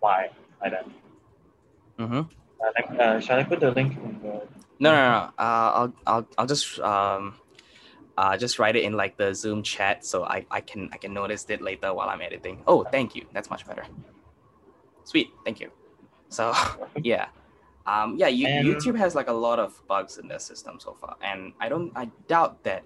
why 0.00 0.30
like 0.60 0.72
that. 0.72 0.86
Mm-hmm. 1.98 2.18
Uh, 2.18 2.70
like, 2.76 3.00
uh, 3.00 3.20
shall 3.20 3.38
I 3.38 3.44
put 3.44 3.60
the 3.60 3.70
link 3.70 3.96
in 3.96 4.20
the? 4.22 4.42
No, 4.80 4.92
no, 4.92 4.96
no. 4.96 5.30
Uh, 5.38 5.68
I'll, 5.78 5.92
I'll, 6.06 6.28
I'll 6.38 6.46
just 6.46 6.78
um, 6.80 7.34
uh, 8.16 8.36
just 8.36 8.58
write 8.58 8.76
it 8.76 8.84
in 8.84 8.94
like 8.94 9.16
the 9.16 9.34
Zoom 9.34 9.62
chat 9.62 10.04
so 10.04 10.24
I, 10.24 10.46
I 10.50 10.60
can, 10.60 10.88
I 10.92 10.96
can 10.96 11.12
notice 11.12 11.44
it 11.48 11.60
later 11.60 11.92
while 11.92 12.08
I'm 12.08 12.20
editing. 12.20 12.62
Oh, 12.66 12.84
thank 12.84 13.14
you. 13.14 13.26
That's 13.32 13.50
much 13.50 13.66
better. 13.66 13.84
Sweet, 15.04 15.30
thank 15.44 15.60
you. 15.60 15.70
So, 16.28 16.54
yeah, 17.02 17.26
um, 17.86 18.16
yeah. 18.16 18.28
You, 18.28 18.46
And- 18.46 18.66
YouTube 18.66 18.96
has 18.96 19.14
like 19.14 19.28
a 19.28 19.32
lot 19.32 19.58
of 19.58 19.80
bugs 19.88 20.18
in 20.18 20.28
their 20.28 20.38
system 20.38 20.78
so 20.80 20.94
far, 21.00 21.16
and 21.22 21.52
I 21.60 21.68
don't, 21.68 21.92
I 21.96 22.10
doubt 22.28 22.62
that 22.64 22.84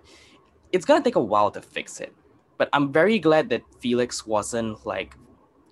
it's 0.72 0.84
gonna 0.84 1.04
take 1.04 1.16
a 1.16 1.22
while 1.22 1.50
to 1.50 1.60
fix 1.60 2.00
it. 2.00 2.14
But 2.58 2.68
I'm 2.72 2.92
very 2.92 3.18
glad 3.18 3.48
that 3.50 3.62
Felix 3.80 4.26
wasn't 4.26 4.86
like, 4.86 5.16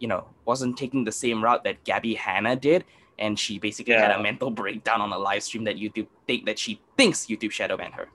you 0.01 0.09
know, 0.09 0.27
wasn't 0.45 0.77
taking 0.77 1.05
the 1.05 1.13
same 1.13 1.45
route 1.45 1.63
that 1.65 1.85
Gabby 1.85 2.15
Hanna 2.15 2.57
did, 2.57 2.85
and 3.19 3.39
she 3.39 3.59
basically 3.61 3.93
had 3.95 4.11
a 4.11 4.23
mental 4.23 4.51
breakdown 4.51 5.01
on 5.01 5.13
a 5.13 5.19
live 5.19 5.43
stream 5.45 5.65
that 5.65 5.77
YouTube 5.77 6.09
think 6.27 6.47
that 6.47 6.59
she 6.59 6.81
thinks 6.97 7.27
YouTube 7.27 7.53
shadow 7.53 7.77
banned 7.77 7.95
her. 7.95 8.09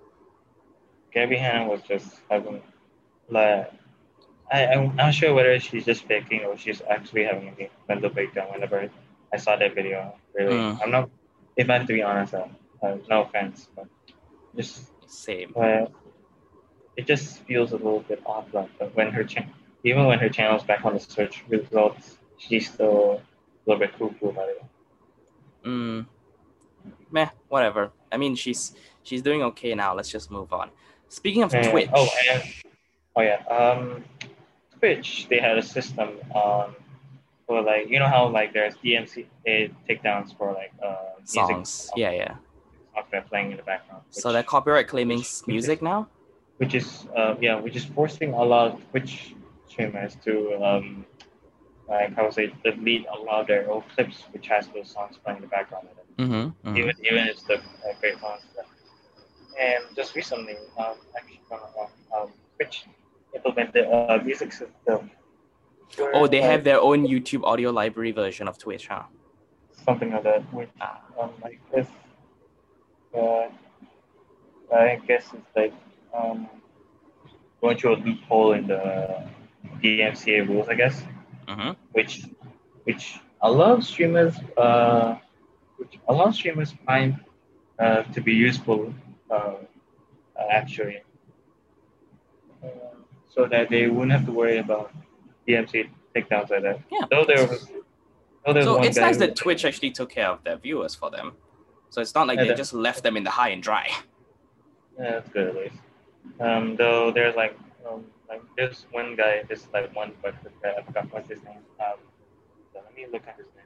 Gabby 1.13 1.37
Hanna 1.37 1.69
was 1.69 1.81
just 1.83 2.19
having, 2.29 2.61
like, 3.29 3.71
I, 4.51 4.65
I'm 4.67 4.95
not 4.95 5.13
sure 5.13 5.33
whether 5.33 5.57
she's 5.59 5.85
just 5.85 6.03
faking 6.05 6.41
or 6.43 6.57
she's 6.57 6.81
actually 6.89 7.23
having 7.23 7.55
a 7.59 7.69
mental 7.87 8.09
breakdown 8.09 8.47
whenever 8.51 8.89
I 9.33 9.37
saw 9.37 9.55
that 9.55 9.73
video. 9.75 10.13
Really, 10.33 10.55
Mm. 10.57 10.79
I'm 10.83 10.91
not, 10.91 11.09
if 11.55 11.69
I 11.69 11.77
have 11.77 11.87
to 11.87 11.93
be 11.93 12.01
honest, 12.01 12.33
uh, 12.33 12.47
uh, 12.83 12.97
no 13.09 13.21
offense, 13.23 13.69
but 13.75 13.87
just, 14.55 14.89
Same. 15.07 15.53
uh, 15.55 15.85
it 16.97 17.05
just 17.05 17.39
feels 17.43 17.71
a 17.71 17.77
little 17.77 18.01
bit 18.01 18.21
off. 18.25 18.53
Like, 18.53 18.69
when 18.93 19.11
her 19.11 19.23
cha- 19.23 19.45
even 19.85 20.05
when 20.07 20.19
her 20.19 20.27
channel's 20.29 20.63
back 20.63 20.83
on 20.83 20.93
the 20.95 20.99
search 20.99 21.43
results, 21.47 22.17
she's 22.37 22.69
still 22.73 23.21
a 23.21 23.69
little 23.69 23.79
bit 23.79 23.91
cuckoo 23.97 24.29
about 24.29 24.49
it. 24.49 24.63
Mm, 25.63 26.05
meh, 27.11 27.29
whatever. 27.47 27.91
I 28.11 28.17
mean, 28.17 28.35
she's 28.35 28.73
she's 29.03 29.21
doing 29.21 29.41
okay 29.43 29.73
now. 29.75 29.95
Let's 29.95 30.09
just 30.11 30.29
move 30.31 30.51
on. 30.51 30.69
Speaking 31.09 31.43
of 31.43 31.53
And- 31.53 31.69
Twitch, 31.71 31.89
Oh, 31.93 32.09
and 32.31 32.43
oh 33.15 33.21
yeah. 33.21 33.39
Um, 33.47 34.03
Twitch 34.79 35.27
they 35.29 35.39
had 35.39 35.57
a 35.57 35.63
system 35.63 36.09
um 36.35 36.75
for 37.47 37.61
like 37.61 37.89
you 37.89 37.99
know 37.99 38.07
how 38.07 38.27
like 38.27 38.53
there's 38.53 38.75
DMC 38.83 39.25
takedowns 39.87 40.35
for 40.37 40.51
like 40.53 40.73
uh 40.83 40.95
music 41.19 41.33
songs. 41.33 41.89
Yeah, 41.95 42.11
yeah. 42.11 42.35
software 42.93 43.21
playing 43.29 43.51
in 43.51 43.57
the 43.57 43.63
background. 43.63 44.03
So 44.09 44.29
which- 44.29 44.33
they're 44.33 44.43
copyright 44.43 44.87
claiming 44.87 45.19
which 45.19 45.47
music 45.47 45.81
now. 45.81 46.07
which 46.57 46.73
is 46.75 47.07
uh 47.15 47.35
yeah 47.41 47.55
which 47.59 47.75
is 47.75 47.85
forcing 47.85 48.33
a 48.33 48.43
lot 48.43 48.65
of 48.73 48.89
Twitch 48.91 49.33
streamers 49.75 50.15
to 50.23 50.33
um 50.63 51.05
like 51.87 52.15
how 52.15 52.29
say 52.29 52.51
delete 52.63 53.05
a 53.15 53.17
lot 53.27 53.41
of 53.41 53.47
their 53.47 53.69
old 53.69 53.83
clips 53.93 54.23
which 54.31 54.47
has 54.47 54.67
those 54.69 54.89
songs 54.89 55.17
playing 55.23 55.37
in 55.37 55.41
the 55.43 55.47
background. 55.47 55.87
of 55.91 55.97
it. 55.97 56.05
Mm-hmm. 56.23 56.77
even 56.77 56.95
even 57.03 57.27
if 57.27 57.45
the 57.45 57.55
uh, 57.55 57.93
great 57.99 58.17
songs. 58.19 58.41
And 59.57 59.83
just 59.95 60.15
recently, 60.15 60.55
um, 60.77 60.95
actually, 61.15 61.39
uh, 61.49 62.17
um, 62.17 62.29
Twitch 62.55 62.85
implemented 63.33 63.85
a 63.85 64.21
music 64.21 64.51
system. 64.51 65.11
Oh, 66.13 66.27
they 66.27 66.41
like, 66.41 66.49
have 66.51 66.63
their 66.65 66.81
own 66.81 67.07
YouTube 67.07 67.43
audio 67.43 67.71
library 67.71 68.11
version 68.11 68.49
of 68.49 68.57
Twitch, 68.57 68.87
huh? 68.87 69.03
something 69.85 70.11
like 70.11 70.23
that, 70.23 70.41
which 70.53 70.69
Ah. 70.81 70.99
um, 71.19 71.31
I 71.43 71.57
guess, 71.71 71.87
uh, 73.15 73.47
I 74.75 74.99
guess 75.07 75.25
it's 75.33 75.55
like 75.55 75.73
um, 76.13 76.49
going 77.61 77.77
through 77.77 77.95
a 77.95 77.99
loophole 78.05 78.53
in 78.53 78.67
the 78.67 78.83
DMCA 79.85 80.47
rules, 80.47 80.67
I 80.69 80.75
guess. 80.75 81.03
Mm-hmm. 81.47 81.73
which 81.91 82.25
which 82.85 83.19
a 83.43 83.51
lot 83.51 83.71
of 83.77 83.83
streamers 83.83 84.33
uh 84.57 85.15
which 85.77 85.99
a 86.07 86.13
lot 86.13 86.27
of 86.29 86.35
streamers 86.35 86.73
find 86.87 87.19
uh, 87.77 88.01
to 88.13 88.19
be 88.21 88.33
useful 88.33 88.91
uh, 89.29 89.33
uh, 89.33 89.55
actually 90.49 91.03
uh, 92.63 92.67
so 93.29 93.45
that 93.45 93.69
they 93.69 93.87
wouldn't 93.87 94.11
have 94.11 94.25
to 94.25 94.31
worry 94.31 94.57
about 94.57 94.91
DMC 95.47 95.89
takedowns 96.15 96.49
like 96.49 96.63
that. 96.63 96.79
Yeah. 96.91 97.01
Though 97.11 97.25
there 97.25 97.45
was 97.47 97.67
though 98.45 98.53
there's 98.53 98.65
So 98.65 98.81
it's 98.81 98.97
nice 98.97 99.17
that 99.17 99.35
Twitch 99.35 99.65
actually 99.65 99.91
took 99.91 100.09
care 100.09 100.29
of 100.29 100.43
their 100.43 100.57
viewers 100.57 100.95
for 100.95 101.11
them. 101.11 101.33
So 101.89 102.01
it's 102.01 102.15
not 102.15 102.27
like 102.27 102.39
Yeah, 102.39 102.45
they 102.45 102.55
just 102.55 102.73
left 102.73 103.03
them 103.03 103.17
in 103.17 103.23
the 103.23 103.29
high 103.29 103.49
and 103.49 103.61
dry. 103.61 103.87
Yeah, 104.97 105.11
that's 105.11 105.29
good 105.29 105.47
at 105.49 105.55
least. 105.55 105.75
Um, 106.39 106.75
though 106.75 107.11
there's 107.11 107.35
like 107.35 107.55
um, 107.87 108.05
like 108.29 108.41
there's 108.57 108.85
one 108.91 109.15
guy, 109.15 109.43
there's 109.47 109.67
like 109.73 109.95
one 109.95 110.13
but 110.21 110.35
I 110.63 110.81
forgot 110.81 111.11
what's 111.11 111.29
his 111.29 111.43
name. 111.43 111.63
Um, 111.79 111.99
so 112.73 112.79
let 112.83 112.95
me 112.95 113.05
look 113.11 113.27
at 113.27 113.37
his 113.37 113.47
name. 113.55 113.65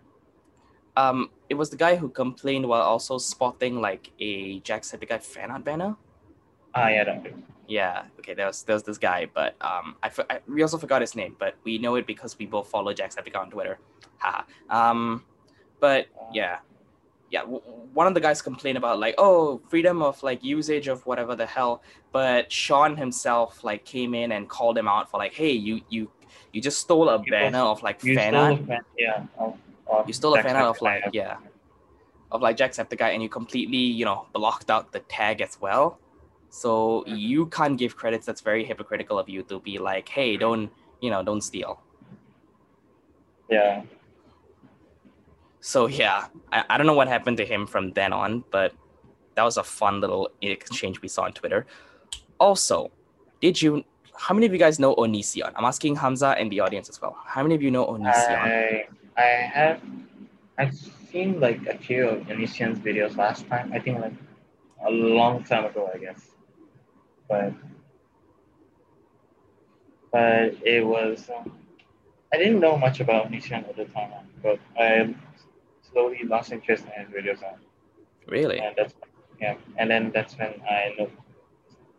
Um, 0.98 1.30
it 1.50 1.54
was 1.56 1.70
the 1.70 1.78
guy 1.78 1.96
who 1.96 2.10
complained 2.10 2.68
while 2.68 2.82
also 2.82 3.18
spotting 3.18 3.80
like 3.80 4.12
a 4.20 4.60
Jacksepticeye 4.62 5.22
fan 5.22 5.52
art 5.52 5.64
banner. 5.64 5.96
Ah, 6.76 6.90
yeah, 6.90 7.04
that 7.04 7.26
is. 7.26 7.34
Yeah, 7.68 8.04
okay, 8.20 8.34
there 8.34 8.48
was, 8.48 8.64
there 8.64 8.76
was 8.76 8.84
this 8.84 8.98
guy, 8.98 9.28
but 9.34 9.56
um, 9.62 9.96
I, 10.02 10.10
I 10.30 10.40
we 10.48 10.62
also 10.64 10.78
forgot 10.78 11.02
his 11.02 11.16
name, 11.16 11.36
but 11.40 11.56
we 11.64 11.78
know 11.78 11.96
it 11.96 12.08
because 12.08 12.38
we 12.38 12.48
both 12.48 12.68
follow 12.68 12.94
Jacksepticeye 12.94 13.40
on 13.40 13.52
Twitter. 13.52 13.78
Haha. 14.18 14.44
um, 14.70 15.24
but 15.80 16.08
yeah, 16.34 16.60
yeah, 17.30 17.42
w- 17.42 17.62
one 17.94 18.08
of 18.08 18.14
the 18.14 18.20
guys 18.20 18.42
complained 18.42 18.78
about 18.78 19.00
like, 19.00 19.16
oh, 19.18 19.62
freedom 19.70 20.02
of 20.02 20.22
like 20.24 20.44
usage 20.44 20.88
of 20.88 21.06
whatever 21.06 21.36
the 21.36 21.46
hell, 21.46 21.82
but 22.12 22.52
Sean 22.52 22.98
himself 22.98 23.64
like 23.64 23.86
came 23.86 24.14
in 24.14 24.32
and 24.32 24.50
called 24.50 24.78
him 24.78 24.88
out 24.88 25.10
for 25.12 25.18
like, 25.18 25.34
hey, 25.34 25.52
you 25.52 25.82
you 25.90 26.10
you 26.52 26.62
just 26.62 26.80
stole 26.80 27.10
a 27.10 27.20
You 27.24 27.32
banner 27.32 27.60
of 27.60 27.82
like 27.84 28.00
fan 28.02 28.36
art. 28.36 28.66
fan, 28.66 28.82
yeah. 28.98 29.24
Of, 29.38 29.58
of 29.88 30.08
You 30.08 30.14
stole 30.14 30.34
a 30.36 30.42
fan 30.42 30.56
art 30.56 30.66
of 30.78 30.82
like 30.82 31.04
yeah, 31.14 31.38
of 32.32 32.42
like 32.42 32.58
Jacksepticeye, 32.58 33.14
and 33.14 33.22
you 33.24 33.30
completely 33.30 33.78
you 33.78 34.06
know 34.06 34.26
blocked 34.34 34.70
out 34.72 34.92
the 34.92 35.00
tag 35.02 35.42
as 35.42 35.60
well. 35.62 36.00
So 36.50 37.04
Mhm. 37.08 37.20
you 37.20 37.46
can't 37.48 37.78
give 37.78 37.96
credits. 37.96 38.26
That's 38.26 38.42
very 38.42 38.64
hypocritical 38.66 39.20
of 39.20 39.30
you 39.30 39.44
to 39.44 39.60
be 39.60 39.78
like, 39.78 40.10
hey, 40.10 40.38
don't 40.38 40.72
you 41.02 41.10
know, 41.12 41.24
don't 41.24 41.42
steal. 41.42 41.82
Yeah. 43.50 43.82
So 45.62 45.88
yeah, 45.88 46.28
I, 46.52 46.64
I 46.70 46.78
don't 46.78 46.88
know 46.88 46.94
what 46.94 47.08
happened 47.08 47.38
to 47.38 47.46
him 47.46 47.68
from 47.68 47.92
then 47.92 48.14
on, 48.14 48.44
but 48.52 48.74
that 49.36 49.44
was 49.44 49.58
a 49.58 49.64
fun 49.64 50.02
little 50.02 50.30
exchange 50.42 51.02
we 51.02 51.08
saw 51.08 51.24
on 51.24 51.34
Twitter. 51.34 51.66
Also, 52.40 52.92
did 53.42 53.62
you? 53.62 53.84
How 54.16 54.34
many 54.34 54.46
of 54.46 54.52
you 54.52 54.60
guys 54.60 54.80
know 54.80 54.96
Onision? 54.96 55.52
I'm 55.56 55.66
asking 55.66 55.96
Hamza 55.96 56.36
and 56.38 56.52
the 56.52 56.60
audience 56.60 56.90
as 56.90 57.02
well. 57.02 57.18
How 57.26 57.42
many 57.42 57.56
of 57.56 57.62
you 57.62 57.72
know 57.72 57.86
Onision? 57.88 58.38
I 58.38 58.88
I 59.18 59.24
have 59.24 59.82
I've 60.58 60.76
seen 60.76 61.40
like 61.40 61.66
a 61.68 61.78
few 61.78 62.08
of 62.08 62.28
Onision's 62.28 62.80
videos 62.80 63.18
last 63.18 63.48
time. 63.48 63.72
I 63.74 63.80
think 63.80 64.00
like 64.00 64.14
a 64.86 64.92
long 64.92 65.44
time 65.44 65.66
ago, 65.66 65.90
I 65.94 65.98
guess. 65.98 66.22
But 67.28 67.54
but 70.12 70.56
it 70.64 70.86
was 70.86 71.30
um, 71.30 71.52
I 72.34 72.38
didn't 72.38 72.60
know 72.60 72.78
much 72.78 73.00
about 73.00 73.32
Onision 73.32 73.68
at 73.68 73.76
the 73.76 73.86
time, 73.86 74.12
but 74.44 74.60
I 74.78 75.16
slowly 75.92 76.22
lost 76.24 76.52
interest 76.52 76.86
in 76.86 77.06
his 77.06 77.14
videos, 77.14 77.42
really? 78.28 78.60
and 78.60 78.76
that's 78.78 78.94
yeah. 79.42 79.56
And 79.78 79.90
then 79.90 80.12
that's 80.14 80.38
when 80.38 80.62
I 80.70 80.94
know 80.98 81.10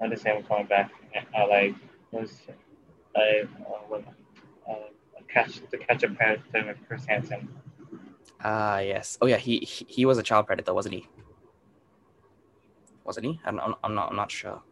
noticed 0.01 0.25
him 0.25 0.43
coming 0.45 0.67
back. 0.67 0.91
I 1.37 1.45
like 1.45 1.75
was 2.11 2.33
I 3.17 3.43
uh, 3.67 3.73
when, 3.89 4.05
uh, 4.69 4.75
catch 5.33 5.61
to 5.71 5.79
catch 5.79 6.03
a 6.03 6.09
predator 6.09 6.67
with 6.67 6.77
Chris 6.87 7.05
Hansen. 7.07 7.49
Ah, 8.43 8.79
yes. 8.79 9.19
Oh 9.21 9.27
yeah, 9.27 9.37
he, 9.37 9.59
he 9.59 9.87
he 9.89 10.07
was 10.07 10.19
a 10.19 10.23
child 10.23 10.47
predator, 10.47 10.75
wasn't 10.75 10.95
he? 10.95 11.09
Wasn't 13.05 13.27
he? 13.27 13.41
I'm, 13.45 13.59
I'm, 13.61 13.75
I'm 13.83 13.95
not 13.95 14.11
I'm 14.11 14.17
not 14.17 14.31
sure. 14.31 14.63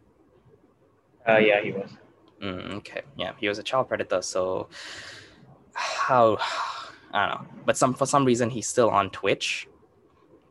Uh, 1.29 1.39
yeah, 1.39 1.61
he 1.61 1.73
was. 1.73 1.91
Mm, 2.43 2.77
okay, 2.77 3.03
yeah, 3.17 3.33
he 3.39 3.49
was 3.49 3.59
a 3.59 3.63
child 3.63 3.89
predator. 3.89 4.23
So 4.23 4.69
how 5.75 6.39
I 7.13 7.27
don't 7.27 7.43
know, 7.43 7.49
but 7.65 7.77
some 7.77 7.95
for 7.95 8.07
some 8.07 8.25
reason 8.25 8.51
he's 8.51 8.67
still 8.69 8.91
on 8.91 9.11
Twitch. 9.11 9.69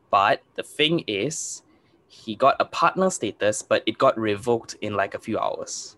But 0.10 0.42
the 0.56 0.64
thing 0.64 1.04
is, 1.08 1.64
he 2.08 2.36
got 2.36 2.56
a 2.60 2.66
partner 2.66 3.10
status, 3.10 3.62
but 3.62 3.84
it 3.86 3.98
got 3.98 4.18
revoked 4.18 4.76
in 4.82 4.96
like 4.96 5.14
a 5.14 5.20
few 5.20 5.38
hours. 5.38 5.98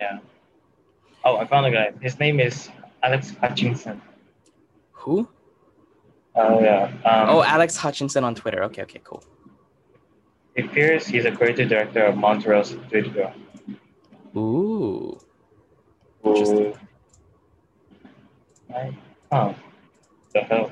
Yeah. 0.00 0.18
Oh, 1.24 1.36
I 1.36 1.44
found 1.46 1.66
a 1.66 1.70
guy. 1.70 1.92
His 2.00 2.18
name 2.20 2.40
is 2.40 2.70
Alex 3.02 3.34
Hutchinson. 3.40 4.00
Who? 4.92 5.28
Oh 6.36 6.60
yeah. 6.60 6.84
Um, 7.04 7.28
Oh, 7.30 7.42
Alex 7.42 7.76
Hutchinson 7.76 8.24
on 8.24 8.34
Twitter. 8.34 8.62
Okay, 8.64 8.82
okay, 8.82 9.00
cool. 9.04 9.22
It 10.54 10.66
appears 10.66 11.06
he's 11.06 11.24
a 11.24 11.32
creative 11.32 11.68
director 11.68 12.04
of 12.04 12.16
Montreal's 12.16 12.76
Studio. 12.88 13.32
Ooh. 14.36 15.18
Who? 16.22 16.74
I, 18.74 18.96
oh, 19.32 19.54
the 20.32 20.40
hell. 20.40 20.70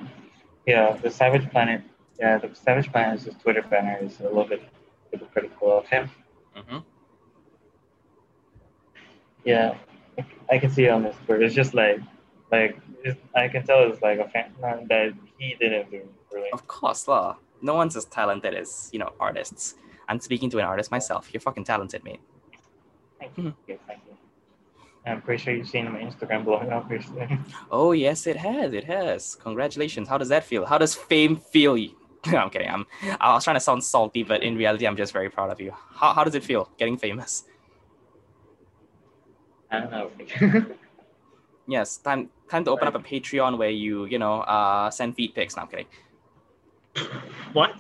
Yeah, 0.67 0.97
the 0.97 1.11
Savage 1.11 1.49
Planet. 1.51 1.83
Yeah, 2.19 2.39
the 2.39 2.55
Savage 2.55 2.91
Planet's 2.91 3.29
Twitter 3.43 3.63
banner 3.63 3.99
is 4.03 4.21
a 4.21 4.25
little 4.25 4.45
bit 4.45 4.63
hypocritical 5.11 5.79
of 5.79 5.87
him. 5.87 6.11
hmm 6.55 6.79
Yeah, 9.45 9.77
I 10.51 10.59
can 10.59 10.71
see 10.71 10.87
it 10.87 10.91
on 10.91 11.03
this 11.05 11.17
Twitter. 11.25 11.43
It's 11.45 11.55
just 11.55 11.75
like 11.75 12.01
like 12.51 12.79
it's, 13.05 13.21
I 13.35 13.49
can 13.49 13.65
tell 13.67 13.83
it's 13.91 14.03
like 14.03 14.19
a 14.19 14.29
fan 14.29 14.53
that 14.89 15.13
he 15.39 15.55
didn't 15.61 15.91
do 15.91 16.09
really. 16.33 16.51
Of 16.53 16.67
course, 16.67 17.07
lah. 17.07 17.37
No 17.63 17.75
one's 17.75 17.97
as 17.97 18.05
talented 18.07 18.55
as 18.55 18.91
you 18.93 18.99
know 18.99 19.13
artists. 19.21 19.75
I'm 20.09 20.21
speaking 20.21 20.51
to 20.51 20.59
an 20.59 20.65
artist 20.65 20.91
myself. 20.91 21.31
You're 21.33 21.41
fucking 21.41 21.65
talented, 21.65 22.05
mate. 22.05 22.21
Thank 23.19 23.37
you. 23.39 23.55
Yes, 23.67 23.79
thank 23.87 24.01
you. 24.07 24.17
I'm 25.07 25.23
pretty 25.23 25.43
sure 25.43 25.55
you've 25.55 25.69
seen 25.69 25.91
my 25.93 26.01
Instagram 26.01 26.45
blowing 26.45 26.71
up 26.73 26.91
recently. 26.91 27.39
Oh 27.71 27.93
yes, 27.93 28.27
it 28.27 28.37
has. 28.37 28.73
It 28.73 28.85
has. 28.85 29.37
Congratulations. 29.37 30.09
How 30.09 30.19
does 30.19 30.29
that 30.31 30.45
feel? 30.45 30.67
How 30.67 30.79
does 30.79 30.95
fame 30.95 31.37
feel? 31.37 31.77
No, 32.27 32.39
I'm 32.39 32.51
kidding. 32.51 32.69
I'm. 32.69 32.85
I 33.21 33.35
was 33.35 33.45
trying 33.45 33.55
to 33.55 33.61
sound 33.61 33.85
salty, 33.85 34.25
but 34.25 34.43
in 34.43 34.57
reality, 34.57 34.85
I'm 34.85 34.97
just 34.97 35.13
very 35.13 35.31
proud 35.31 35.49
of 35.51 35.61
you. 35.61 35.73
How, 35.95 36.13
how 36.13 36.25
does 36.25 36.35
it 36.35 36.43
feel 36.43 36.69
getting 36.77 36.97
famous? 36.97 37.45
I 39.71 39.79
don't 39.81 39.91
know. 39.93 40.11
Yes, 41.69 41.97
time 41.99 42.31
time 42.49 42.65
to 42.65 42.71
open 42.71 42.87
up 42.87 42.95
a 42.95 43.01
Patreon 43.01 43.59
where 43.59 43.71
you 43.71 44.05
you 44.07 44.19
know 44.21 44.41
uh 44.43 44.89
send 44.91 45.17
feed 45.17 45.35
pics. 45.35 45.57
No, 45.57 45.63
I'm 45.63 45.69
kidding. 45.69 45.87
what? 47.53 47.75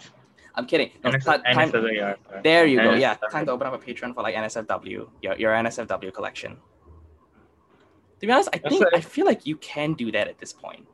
I'm 0.57 0.67
kidding. 0.67 0.91
No, 1.05 1.11
NSF, 1.13 1.43
ti- 1.45 1.55
time- 1.55 1.71
NSFW, 1.73 2.43
there 2.43 2.67
you 2.67 2.79
go. 2.83 2.95
Yeah, 2.95 3.15
time 3.31 3.47
to 3.47 3.53
open 3.53 3.67
up 3.69 3.75
a 3.75 3.79
Patreon 3.79 4.15
for 4.15 4.23
like 4.23 4.35
NSFW. 4.35 5.09
Your 5.23 5.37
your 5.37 5.53
NSFW 5.55 6.13
collection. 6.13 6.57
To 8.21 8.27
be 8.27 8.33
honest, 8.33 8.49
I 8.53 8.59
That's 8.59 8.75
think. 8.79 8.87
I 8.95 9.01
feel 9.01 9.27
like 9.27 9.47
you 9.47 9.57
can 9.57 9.95
do 9.95 10.11
that 10.13 10.29
at 10.29 10.39
this 10.39 10.53
point. 10.53 10.87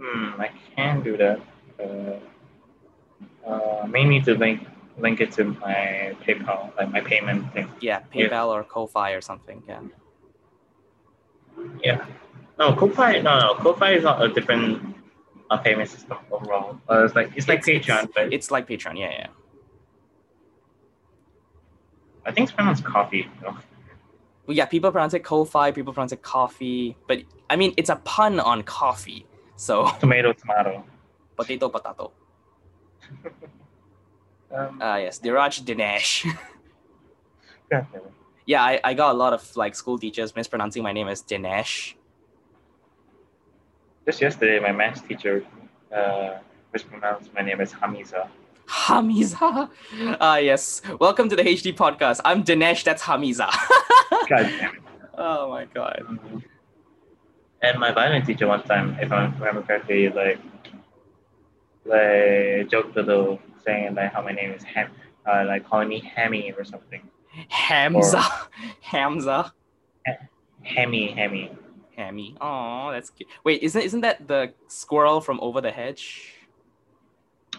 Hmm, 0.00 0.40
I 0.40 0.50
can 0.74 1.02
do 1.02 1.16
that. 1.18 1.40
Uh, 1.78 3.48
uh, 3.48 3.86
may 3.86 4.04
need 4.04 4.24
to 4.24 4.34
link 4.34 4.66
link 4.98 5.20
it 5.20 5.32
to 5.32 5.44
my 5.44 6.14
PayPal, 6.24 6.76
like 6.76 6.90
my 6.90 7.00
payment 7.00 7.52
thing. 7.52 7.70
Yeah, 7.80 8.00
Yeah. 8.12 8.28
PayPal 8.28 8.48
or 8.48 8.64
Ko-fi 8.64 9.12
or 9.12 9.20
something. 9.20 9.62
Yeah. 9.68 9.80
Yeah. 11.82 12.04
No, 12.58 12.74
Ko-fi. 12.74 13.20
No, 13.20 13.38
no, 13.38 13.54
Ko-fi 13.54 13.92
is 13.92 14.04
not 14.04 14.22
a 14.22 14.28
different 14.28 14.94
uh, 15.50 15.56
payment 15.58 15.88
system 15.88 16.18
overall. 16.30 16.78
Uh, 16.88 17.04
it's 17.04 17.14
like 17.14 17.30
it's 17.36 17.48
like 17.48 17.66
It's- 17.66 17.86
Patreon, 17.86 18.10
but 18.14 18.32
It's 18.32 18.50
like 18.50 18.66
Patreon. 18.68 18.98
Yeah, 18.98 19.10
yeah. 19.10 19.26
I 22.26 22.32
think 22.32 22.44
it's 22.48 22.52
pronounced 22.54 22.84
coffee. 22.84 23.28
Well, 24.50 24.56
yeah, 24.56 24.64
people 24.64 24.90
pronounce 24.90 25.14
it 25.14 25.22
Ko-fi. 25.22 25.70
People 25.70 25.92
pronounce 25.92 26.10
it 26.10 26.22
coffee. 26.22 26.96
But 27.06 27.22
I 27.48 27.54
mean, 27.54 27.72
it's 27.76 27.88
a 27.88 27.94
pun 27.94 28.40
on 28.40 28.64
coffee. 28.64 29.24
So 29.54 29.88
Tomato, 30.00 30.32
tomato. 30.32 30.82
potato, 31.36 31.68
potato. 31.68 32.10
Um, 34.52 34.78
Ah, 34.82 34.96
yes, 34.96 35.20
Diraj 35.20 35.62
Dinesh. 35.62 36.26
Yeah, 38.44 38.64
I, 38.64 38.80
I 38.82 38.94
got 38.94 39.14
a 39.14 39.16
lot 39.16 39.32
of 39.32 39.56
like 39.56 39.76
school 39.76 39.96
teachers 39.96 40.34
mispronouncing 40.34 40.82
my 40.82 40.90
name 40.92 41.06
as 41.06 41.22
Dinesh. 41.22 41.94
Just 44.04 44.20
yesterday, 44.20 44.58
my 44.58 44.72
math 44.72 45.06
teacher 45.06 45.46
uh, 45.94 46.38
mispronounced 46.72 47.32
my 47.32 47.42
name 47.42 47.60
as 47.60 47.72
Hamiza. 47.72 48.26
Hamiza. 48.66 49.70
Ah, 50.20 50.38
yes. 50.38 50.82
Welcome 50.98 51.28
to 51.28 51.36
the 51.36 51.44
HD 51.44 51.72
podcast. 51.72 52.20
I'm 52.24 52.42
Dinesh. 52.42 52.82
That's 52.82 53.04
Hamiza. 53.04 53.48
God 54.30 54.48
oh 55.20 55.50
my 55.50 55.66
god. 55.66 56.18
And 57.62 57.78
my 57.78 57.92
violin 57.92 58.24
teacher 58.24 58.48
one 58.48 58.62
time, 58.62 58.96
if 59.00 59.12
I 59.12 59.26
remember 59.26 59.62
correctly, 59.62 60.08
like 60.08 60.40
like 61.84 62.68
joked 62.68 62.96
a 62.96 63.02
little 63.02 63.38
saying 63.64 63.94
like 63.94 64.12
how 64.12 64.22
my 64.22 64.32
name 64.32 64.50
is 64.52 64.62
Ham, 64.64 64.90
uh, 65.26 65.44
like 65.46 65.68
calling 65.68 65.88
me 65.88 66.00
Hammy 66.00 66.52
or 66.56 66.64
something. 66.64 67.02
Hamza. 67.48 68.22
Hamza. 68.80 69.52
Hammy, 70.62 71.12
Hammy. 71.12 71.52
Hammy. 71.96 72.36
Oh, 72.40 72.90
that's 72.90 73.10
cute. 73.10 73.28
Wait, 73.44 73.62
isn't 73.62 73.82
isn't 73.82 74.00
that 74.00 74.26
the 74.26 74.54
squirrel 74.68 75.20
from 75.20 75.38
Over 75.40 75.60
the 75.60 75.70
Hedge? 75.70 76.34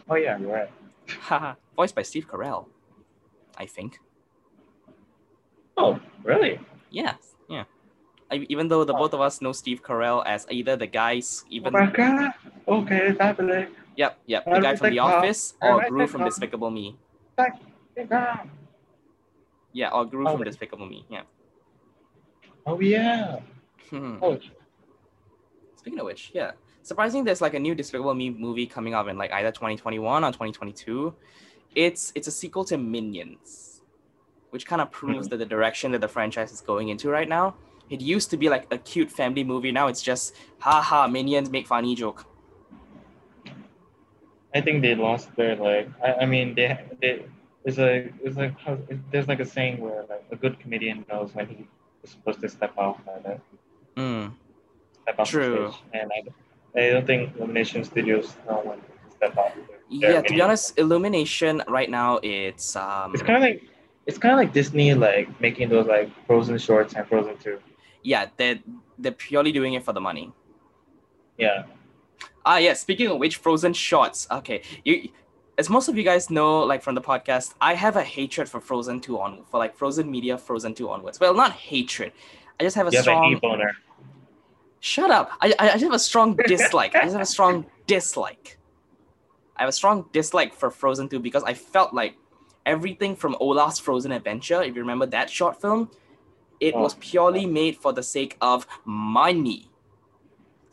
Oh 0.10 0.16
yeah, 0.16 0.38
you're 0.40 0.52
right. 0.52 0.70
Haha. 1.08 1.56
Voiced 1.76 1.96
by 1.96 2.02
Steve 2.02 2.28
Carell. 2.28 2.66
I 3.58 3.66
think. 3.66 4.00
Oh, 5.78 6.00
really? 6.24 6.60
Yeah. 6.90 7.16
Yeah. 7.50 7.64
I, 8.32 8.46
even 8.50 8.70
though 8.70 8.86
the 8.86 8.94
both 8.94 9.14
of 9.14 9.20
us 9.20 9.42
know 9.42 9.52
Steve 9.52 9.84
Carell 9.84 10.24
as 10.26 10.48
either 10.50 10.78
the 10.78 10.88
guys, 10.88 11.44
even 11.50 11.76
Oh 11.76 11.80
my 11.80 11.92
god. 11.92 12.32
Okay, 12.68 13.12
fabulous. 13.14 13.70
yep, 13.98 14.20
yep, 14.26 14.46
the 14.46 14.60
guy 14.60 14.76
from 14.76 14.92
The. 14.92 15.00
Office, 15.00 15.56
or 15.62 15.78
like 15.78 15.90
Gru 15.90 16.08
from. 16.08 16.24
Despicable 16.24 16.72
Me. 16.72 16.96
Oh 17.38 17.46
Yeah, 19.74 19.90
or 19.90 20.06
Gru 20.06 20.24
from 20.26 20.44
Despicable 20.44 20.86
Me. 20.86 21.06
Yeah. 21.10 21.24
Oh 22.66 22.80
yeah. 22.80 23.40
Hmm. 23.90 24.18
Oh, 24.22 24.40
Speaking 25.76 26.00
of 26.00 26.06
which, 26.06 26.32
yeah, 26.34 26.52
surprising. 26.84 27.24
There's 27.26 27.42
like 27.42 27.56
a 27.56 27.60
new 27.60 27.76
Despicable 27.76 28.14
Me 28.14 28.30
movie 28.30 28.68
coming 28.68 28.94
up 28.94 29.08
in 29.08 29.18
like 29.18 29.32
either 29.32 29.52
2021 29.52 30.24
or 30.24 30.28
2022. 30.28 31.14
It's 31.76 32.12
it's 32.16 32.28
a 32.28 32.32
sequel 32.32 32.64
to 32.66 32.78
Minions, 32.78 33.71
which 34.52 34.66
kind 34.68 34.82
of 34.82 34.92
proves 34.92 35.28
that 35.30 35.38
the 35.38 35.46
direction 35.46 35.92
that 35.94 36.02
the 36.02 36.08
franchise 36.08 36.52
is 36.52 36.62
going 36.62 36.90
into 36.90 37.10
right 37.10 37.28
now. 37.28 37.56
It 37.90 38.00
used 38.00 38.30
to 38.30 38.38
be 38.38 38.48
like 38.48 38.68
a 38.72 38.78
cute 38.78 39.12
family 39.12 39.44
movie. 39.44 39.72
Now 39.72 39.88
it's 39.88 40.02
just 40.02 40.36
haha 40.60 41.08
Minions 41.08 41.50
make 41.50 41.68
funny 41.68 41.96
joke. 41.96 42.26
I 44.54 44.62
think 44.62 44.82
they 44.82 44.96
lost 44.96 45.34
their 45.36 45.56
like. 45.56 45.90
I, 46.04 46.14
I 46.14 46.26
mean, 46.26 46.56
they 46.56 46.78
they. 47.02 47.26
It's 47.64 47.78
like 47.78 48.14
it's 48.24 48.38
like 48.38 48.54
there's 49.12 49.28
like 49.28 49.40
a 49.40 49.46
saying 49.46 49.80
where 49.80 50.04
like 50.10 50.26
a 50.32 50.36
good 50.36 50.60
comedian 50.60 51.06
knows 51.10 51.34
when 51.34 51.48
he 51.48 51.68
is 52.04 52.12
supposed 52.12 52.42
to 52.42 52.50
step 52.50 52.78
off 52.78 53.00
and 53.26 53.40
Mm. 53.98 54.32
step 55.04 55.20
off 55.20 55.30
True. 55.30 55.66
the 55.66 55.72
stage. 55.72 55.82
And 55.94 56.12
I, 56.16 56.80
I 56.82 56.90
don't 56.92 57.06
think 57.06 57.36
Illumination 57.36 57.84
Studios 57.84 58.36
know 58.48 58.62
when 58.64 58.78
to 58.80 59.16
step 59.16 59.38
off. 59.38 59.52
Yeah, 59.90 60.22
to 60.22 60.34
be 60.34 60.42
honest, 60.42 60.78
Illumination 60.80 61.62
right 61.68 61.90
now 61.90 62.20
it's 62.24 62.76
um 62.76 63.14
it's 63.14 63.22
kind 63.24 63.36
of 63.38 63.42
like 63.44 63.64
it's 64.08 64.18
kind 64.18 64.34
of 64.34 64.38
like 64.40 64.54
Disney 64.54 64.94
like 64.94 65.28
making 65.42 65.70
those 65.70 65.88
like 65.88 66.10
Frozen 66.28 66.58
shorts 66.58 66.94
and 66.96 67.08
Frozen 67.08 67.38
two. 67.38 67.60
yeah 68.04 68.28
they're 68.38 68.60
they're 68.98 69.12
purely 69.12 69.52
doing 69.52 69.74
it 69.74 69.84
for 69.84 69.94
the 69.94 70.02
money. 70.02 70.32
Yeah. 71.38 71.64
Ah, 72.46 72.58
yeah. 72.58 72.74
Speaking 72.74 73.08
of 73.08 73.18
which, 73.18 73.38
Frozen 73.38 73.74
shorts. 73.74 74.28
Okay, 74.32 74.62
you, 74.84 75.10
as 75.58 75.70
most 75.70 75.88
of 75.88 75.98
you 75.98 76.04
guys 76.04 76.30
know, 76.30 76.60
like 76.62 76.82
from 76.84 76.94
the 76.96 77.02
podcast, 77.02 77.56
I 77.62 77.74
have 77.76 77.96
a 77.96 78.04
hatred 78.04 78.48
for 78.50 78.60
Frozen 78.60 79.02
two 79.02 79.20
on 79.20 79.44
for 79.50 79.58
like 79.58 79.76
Frozen 79.76 80.10
media, 80.10 80.38
Frozen 80.38 80.74
two 80.76 80.90
onwards. 80.90 81.20
Well, 81.20 81.34
not 81.34 81.52
hatred. 81.54 82.12
I 82.60 82.64
just 82.64 82.76
have 82.76 82.88
a 82.88 82.92
You 82.92 82.98
have 82.98 83.08
an 83.08 83.14
strong. 83.16 83.32
e 83.32 83.36
boner. 83.36 83.72
Shut 84.80 85.10
up. 85.12 85.32
I, 85.42 85.54
I 85.60 85.70
I 85.70 85.72
just 85.74 85.84
have 85.84 85.94
a 85.94 86.00
strong 86.00 86.36
dislike. 86.48 86.96
I 86.96 87.02
just 87.04 87.14
have 87.14 87.22
a 87.22 87.26
strong 87.26 87.66
dislike. 87.88 88.58
I 89.58 89.62
have 89.64 89.70
a 89.70 89.74
strong 89.74 90.06
dislike 90.12 90.54
for 90.56 90.72
Frozen 90.72 91.10
2 91.10 91.20
because 91.20 91.44
I 91.44 91.54
felt 91.54 91.94
like 91.94 92.16
everything 92.66 93.16
from 93.16 93.36
Olaf's 93.40 93.80
Frozen 93.80 94.12
Adventure, 94.12 94.62
if 94.62 94.76
you 94.76 94.82
remember 94.82 95.06
that 95.08 95.30
short 95.30 95.60
film, 95.60 95.90
it 96.60 96.74
Oh. 96.76 96.82
was 96.82 96.94
purely 96.96 97.46
made 97.46 97.78
for 97.78 97.92
the 97.94 98.04
sake 98.04 98.38
of 98.42 98.68
money. 98.86 99.68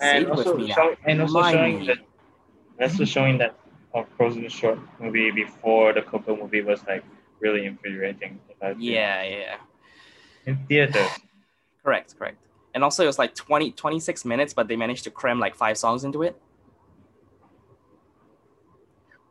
And 0.00 0.30
also, 0.30 0.56
me 0.56 0.70
show, 0.70 0.94
and 1.04 1.22
also 1.22 1.42
showing 1.50 1.86
that 1.86 1.98
also 2.80 3.04
showing 3.04 3.38
that 3.38 3.58
um, 3.94 4.04
a 4.04 4.16
Frozen 4.16 4.48
short 4.48 4.78
movie 5.00 5.30
before 5.32 5.92
the 5.92 6.02
Coco 6.02 6.36
movie 6.36 6.60
was 6.62 6.80
like 6.86 7.02
really 7.40 7.66
infuriating. 7.66 8.38
in 8.48 8.54
my 8.62 8.68
opinion. 8.68 8.92
Yeah, 8.94 9.22
yeah. 9.24 9.56
In 10.46 10.56
theaters. 10.68 11.08
Correct, 11.84 12.16
correct. 12.18 12.36
And 12.74 12.84
also, 12.84 13.02
it 13.02 13.06
was 13.06 13.18
like 13.18 13.34
20, 13.34 13.72
26 13.72 14.24
minutes, 14.26 14.52
but 14.52 14.68
they 14.68 14.76
managed 14.76 15.04
to 15.04 15.10
cram 15.10 15.40
like 15.40 15.54
five 15.54 15.78
songs 15.78 16.04
into 16.04 16.22
it. 16.22 16.40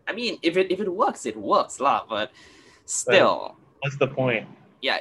I 0.07 0.13
mean, 0.13 0.37
if 0.41 0.57
it 0.57 0.71
if 0.71 0.79
it 0.79 0.87
works, 0.91 1.25
it 1.25 1.35
works, 1.37 1.79
lah. 1.79 2.05
But 2.07 2.31
still, 2.85 3.55
What's 3.81 3.97
the 3.97 4.07
point? 4.07 4.47
Yeah, 4.81 4.99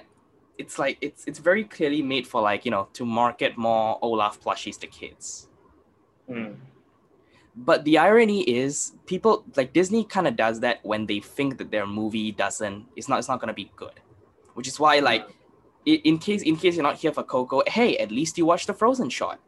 it's 0.58 0.78
like 0.78 0.98
it's 1.00 1.24
it's 1.26 1.38
very 1.38 1.64
clearly 1.64 2.02
made 2.02 2.26
for 2.26 2.40
like 2.42 2.64
you 2.64 2.70
know 2.70 2.88
to 2.94 3.04
market 3.04 3.56
more 3.56 3.98
Olaf 4.02 4.40
plushies 4.42 4.78
to 4.80 4.86
kids. 4.86 5.48
Hmm. 6.28 6.54
But 7.58 7.84
the 7.84 7.96
irony 7.96 8.42
is, 8.42 8.92
people 9.06 9.42
like 9.56 9.72
Disney 9.72 10.04
kind 10.04 10.26
of 10.28 10.36
does 10.36 10.60
that 10.60 10.84
when 10.84 11.06
they 11.06 11.20
think 11.20 11.56
that 11.56 11.70
their 11.70 11.86
movie 11.86 12.30
doesn't, 12.30 12.84
it's 12.96 13.08
not, 13.08 13.18
it's 13.18 13.28
not 13.28 13.40
gonna 13.40 13.54
be 13.56 13.70
good, 13.76 13.96
which 14.52 14.68
is 14.68 14.78
why 14.78 14.98
like, 14.98 15.24
i- 15.88 16.02
in 16.04 16.18
case 16.18 16.42
in 16.42 16.56
case 16.56 16.74
you're 16.76 16.82
not 16.82 16.96
here 16.96 17.12
for 17.12 17.22
Coco, 17.22 17.62
hey, 17.66 17.96
at 17.96 18.10
least 18.10 18.36
you 18.36 18.44
watch 18.44 18.66
the 18.66 18.74
Frozen 18.74 19.08
shot. 19.08 19.40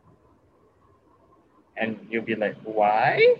And 1.77 2.01
you'll 2.11 2.25
be 2.25 2.35
like, 2.35 2.57
why? 2.65 3.37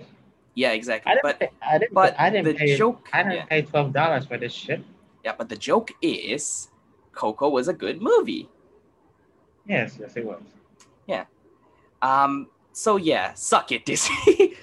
Yeah, 0.59 0.73
exactly. 0.73 1.13
I 1.13 1.15
didn't. 1.15 1.23
But 1.23 1.39
pay, 1.39 1.51
I 1.63 1.79
didn't. 1.79 1.95
but 1.95 2.19
I 2.19 2.31
didn't 2.31 2.47
the 2.47 2.55
pay. 2.55 2.77
joke, 2.77 3.09
I 3.13 3.23
didn't 3.23 3.37
yeah, 3.37 3.45
pay 3.45 3.63
twelve 3.63 3.93
dollars 3.93 4.27
for 4.27 4.37
this 4.39 4.53
shit. 4.53 4.83
yeah, 5.25 5.33
but 5.39 5.49
the 5.49 5.55
joke 5.57 5.93
is, 6.03 6.69
Coco 7.13 7.49
was 7.49 7.69
a 7.69 7.73
good 7.73 8.03
movie. 8.03 8.49
Yes, 9.69 9.97
yes, 10.01 10.17
it 10.17 10.25
was. 10.27 10.43
Yeah. 11.07 11.27
Um, 12.03 12.49
so 12.73 12.97
yeah, 12.97 13.35
suck 13.35 13.71
it, 13.71 13.87
Disney. 13.91 14.55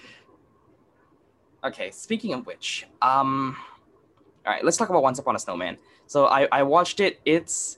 okay, 1.63 1.91
speaking 1.91 2.33
of 2.33 2.45
which, 2.45 2.85
um, 3.01 3.55
all 4.45 4.51
right, 4.51 4.65
let's 4.65 4.75
talk 4.75 4.89
about 4.89 5.01
Once 5.01 5.19
Upon 5.19 5.37
a 5.37 5.39
Snowman. 5.39 5.77
So 6.07 6.25
I 6.27 6.49
I 6.51 6.63
watched 6.63 6.99
it. 6.99 7.21
It's 7.23 7.77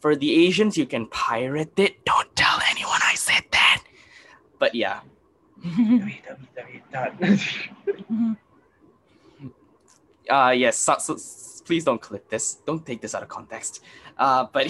for 0.00 0.14
the 0.14 0.44
Asians. 0.44 0.76
You 0.76 0.84
can 0.84 1.06
pirate 1.06 1.72
it. 1.78 2.04
Don't 2.04 2.36
tell 2.36 2.60
anyone 2.70 3.00
I 3.02 3.14
said 3.14 3.44
that. 3.52 3.82
but 4.58 4.74
yeah, 4.74 5.00
uh 10.30 10.54
yes 10.56 10.78
so, 10.78 10.96
so, 10.98 11.16
please 11.66 11.84
don't 11.84 12.00
clip 12.00 12.30
this. 12.30 12.54
Don't 12.66 12.86
take 12.86 13.02
this 13.02 13.14
out 13.14 13.22
of 13.22 13.28
context. 13.28 13.82
Uh 14.16 14.46
but 14.52 14.66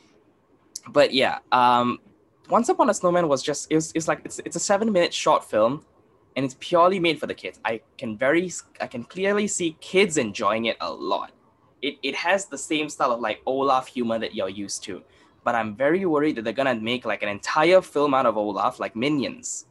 but 0.88 1.12
yeah 1.12 1.38
um 1.52 1.98
once 2.48 2.68
upon 2.68 2.90
a 2.90 2.94
snowman 2.94 3.28
was 3.28 3.42
just 3.42 3.70
it 3.70 3.92
it's 3.94 4.08
like 4.08 4.22
it's, 4.24 4.40
it's 4.44 4.56
a 4.56 4.60
seven 4.60 4.90
minute 4.90 5.14
short 5.14 5.44
film 5.44 5.84
and 6.36 6.44
it's 6.44 6.56
purely 6.58 6.98
made 6.98 7.20
for 7.20 7.26
the 7.26 7.34
kids. 7.34 7.60
I 7.64 7.82
can 7.98 8.16
very 8.16 8.50
i 8.80 8.86
can 8.86 9.04
clearly 9.04 9.46
see 9.46 9.76
kids 9.80 10.16
enjoying 10.16 10.64
it 10.64 10.76
a 10.80 10.90
lot. 10.90 11.32
It, 11.82 11.96
it 12.02 12.14
has 12.14 12.46
the 12.46 12.58
same 12.58 12.88
style 12.88 13.12
of 13.12 13.20
like 13.20 13.40
olaf 13.46 13.88
humor 13.88 14.18
that 14.18 14.34
you're 14.34 14.50
used 14.50 14.82
to 14.84 15.02
but 15.42 15.54
i'm 15.54 15.74
very 15.74 16.04
worried 16.04 16.36
that 16.36 16.44
they're 16.44 16.52
gonna 16.52 16.74
make 16.74 17.06
like 17.06 17.22
an 17.22 17.30
entire 17.30 17.80
film 17.80 18.12
out 18.12 18.26
of 18.26 18.36
olaf 18.36 18.78
like 18.78 18.94
minions 18.94 19.64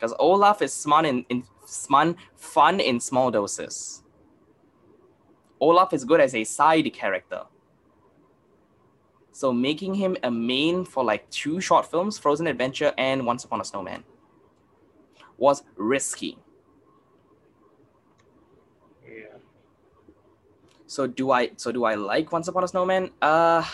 because 0.00 0.14
olaf 0.18 0.62
is 0.62 0.72
smart 0.72 1.04
in, 1.04 1.24
in 1.28 1.44
smart 1.66 2.16
fun 2.36 2.80
in 2.80 2.98
small 2.98 3.30
doses 3.30 4.02
Olaf 5.60 5.92
is 5.92 6.04
good 6.04 6.20
as 6.20 6.34
a 6.34 6.42
side 6.42 6.90
character. 6.92 7.42
So 9.32 9.52
making 9.52 9.94
him 9.94 10.16
a 10.22 10.30
main 10.30 10.84
for 10.84 11.04
like 11.04 11.28
two 11.30 11.60
short 11.60 11.90
films, 11.90 12.18
Frozen 12.18 12.46
Adventure 12.46 12.92
and 12.98 13.24
Once 13.26 13.44
Upon 13.44 13.60
a 13.60 13.64
Snowman, 13.64 14.04
was 15.36 15.62
risky. 15.76 16.38
Yeah. 19.06 19.38
So 20.86 21.06
do 21.06 21.30
I 21.30 21.50
so 21.56 21.72
do 21.72 21.84
I 21.84 21.94
like 21.94 22.32
Once 22.32 22.48
Upon 22.48 22.64
a 22.64 22.68
Snowman? 22.68 23.10
Uh 23.22 23.64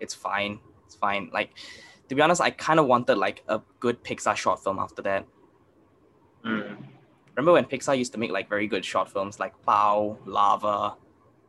it's 0.00 0.14
fine. 0.14 0.60
It's 0.86 0.94
fine. 0.94 1.30
Like 1.32 1.50
to 2.08 2.14
be 2.14 2.22
honest, 2.22 2.40
I 2.40 2.50
kind 2.50 2.78
of 2.78 2.86
wanted 2.86 3.16
like 3.16 3.42
a 3.48 3.60
good 3.80 4.02
Pixar 4.04 4.36
short 4.36 4.62
film 4.62 4.78
after 4.78 5.02
that. 5.02 5.26
Mm. 6.44 6.76
Remember 7.34 7.52
when 7.52 7.64
Pixar 7.66 7.96
used 7.96 8.12
to 8.12 8.18
make 8.18 8.30
like 8.30 8.48
very 8.48 8.66
good 8.66 8.84
short 8.84 9.08
films 9.10 9.38
like 9.38 9.54
Bao, 9.64 10.16
Lava, 10.24 10.94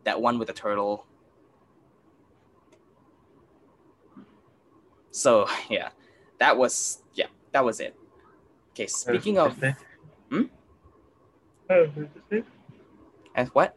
that 0.03 0.21
one 0.21 0.37
with 0.37 0.47
the 0.47 0.53
turtle. 0.53 1.05
So 5.11 5.47
yeah, 5.69 5.89
that 6.37 6.57
was 6.57 7.03
yeah, 7.13 7.27
that 7.51 7.65
was 7.65 7.79
it. 7.79 7.95
Okay, 8.71 8.87
speaking 8.87 9.37
of 9.37 9.57
Hmm? 10.29 10.43
Oh, 11.71 11.85
who's 11.87 12.43
and 13.35 13.47
what? 13.49 13.75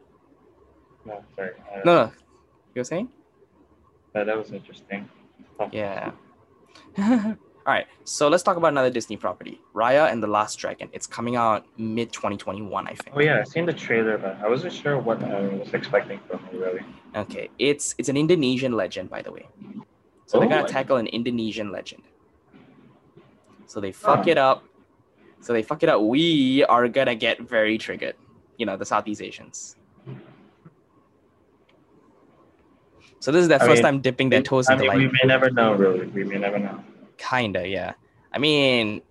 No, 1.05 1.23
sorry. 1.35 1.51
No, 1.85 1.95
no, 1.95 2.11
you 2.75 2.79
were 2.79 2.83
saying? 2.83 3.09
That, 4.13 4.25
that 4.27 4.37
was 4.37 4.51
interesting. 4.51 5.09
Oh, 5.59 5.69
Yeah. 5.71 6.11
All 7.65 7.73
right, 7.73 7.87
so 8.03 8.27
let's 8.27 8.43
talk 8.43 8.57
about 8.57 8.73
another 8.73 8.89
Disney 8.89 9.15
property, 9.15 9.61
Raya 9.73 10.11
and 10.11 10.21
the 10.21 10.27
Last 10.27 10.57
Dragon. 10.57 10.89
It's 10.91 11.07
coming 11.07 11.37
out 11.37 11.65
mid 11.77 12.11
2021, 12.11 12.85
I 12.87 12.89
think. 12.93 13.15
Oh 13.15 13.21
yeah, 13.21 13.39
I 13.39 13.43
seen 13.45 13.65
the 13.65 13.71
trailer, 13.71 14.17
but 14.17 14.37
I 14.43 14.49
wasn't 14.49 14.73
sure 14.73 14.99
what 14.99 15.23
I 15.23 15.47
was 15.47 15.73
expecting 15.73 16.19
from 16.29 16.41
it 16.51 16.57
really. 16.57 16.81
Okay, 17.15 17.49
it's 17.59 17.95
it's 17.97 18.09
an 18.09 18.17
Indonesian 18.17 18.73
legend, 18.73 19.09
by 19.09 19.21
the 19.21 19.31
way. 19.31 19.47
So 20.25 20.39
they're 20.39 20.47
Oh, 20.47 20.51
gonna 20.51 20.67
tackle 20.67 20.97
an 20.97 21.07
Indonesian 21.07 21.71
legend. 21.71 22.03
So 23.65 23.79
they 23.79 23.93
fuck 23.93 24.27
Oh. 24.27 24.31
it 24.31 24.37
up. 24.37 24.65
So 25.39 25.53
they 25.53 25.63
fuck 25.63 25.83
it 25.83 25.89
up. 25.89 26.01
We 26.01 26.65
are 26.65 26.89
gonna 26.89 27.15
get 27.15 27.39
very 27.39 27.77
triggered. 27.77 28.15
You 28.57 28.65
know, 28.65 28.75
the 28.75 28.85
Southeast 28.85 29.21
Asians. 29.21 29.77
So 33.19 33.31
this 33.31 33.41
is 33.43 33.47
their 33.47 33.61
I 33.63 33.65
first 33.67 33.81
mean, 33.83 33.93
time 33.93 34.01
dipping 34.01 34.29
their 34.29 34.41
toes 34.41 34.67
I 34.67 34.73
into 34.73 34.83
mean, 34.83 34.97
we 34.97 35.03
like 35.05 35.13
may 35.13 35.27
never 35.27 35.49
know, 35.49 35.73
really. 35.75 36.07
We 36.07 36.25
may 36.25 36.37
never 36.39 36.59
know. 36.59 36.83
Kinda, 37.17 37.67
yeah. 37.67 37.93
I 38.31 38.39
mean, 38.39 39.01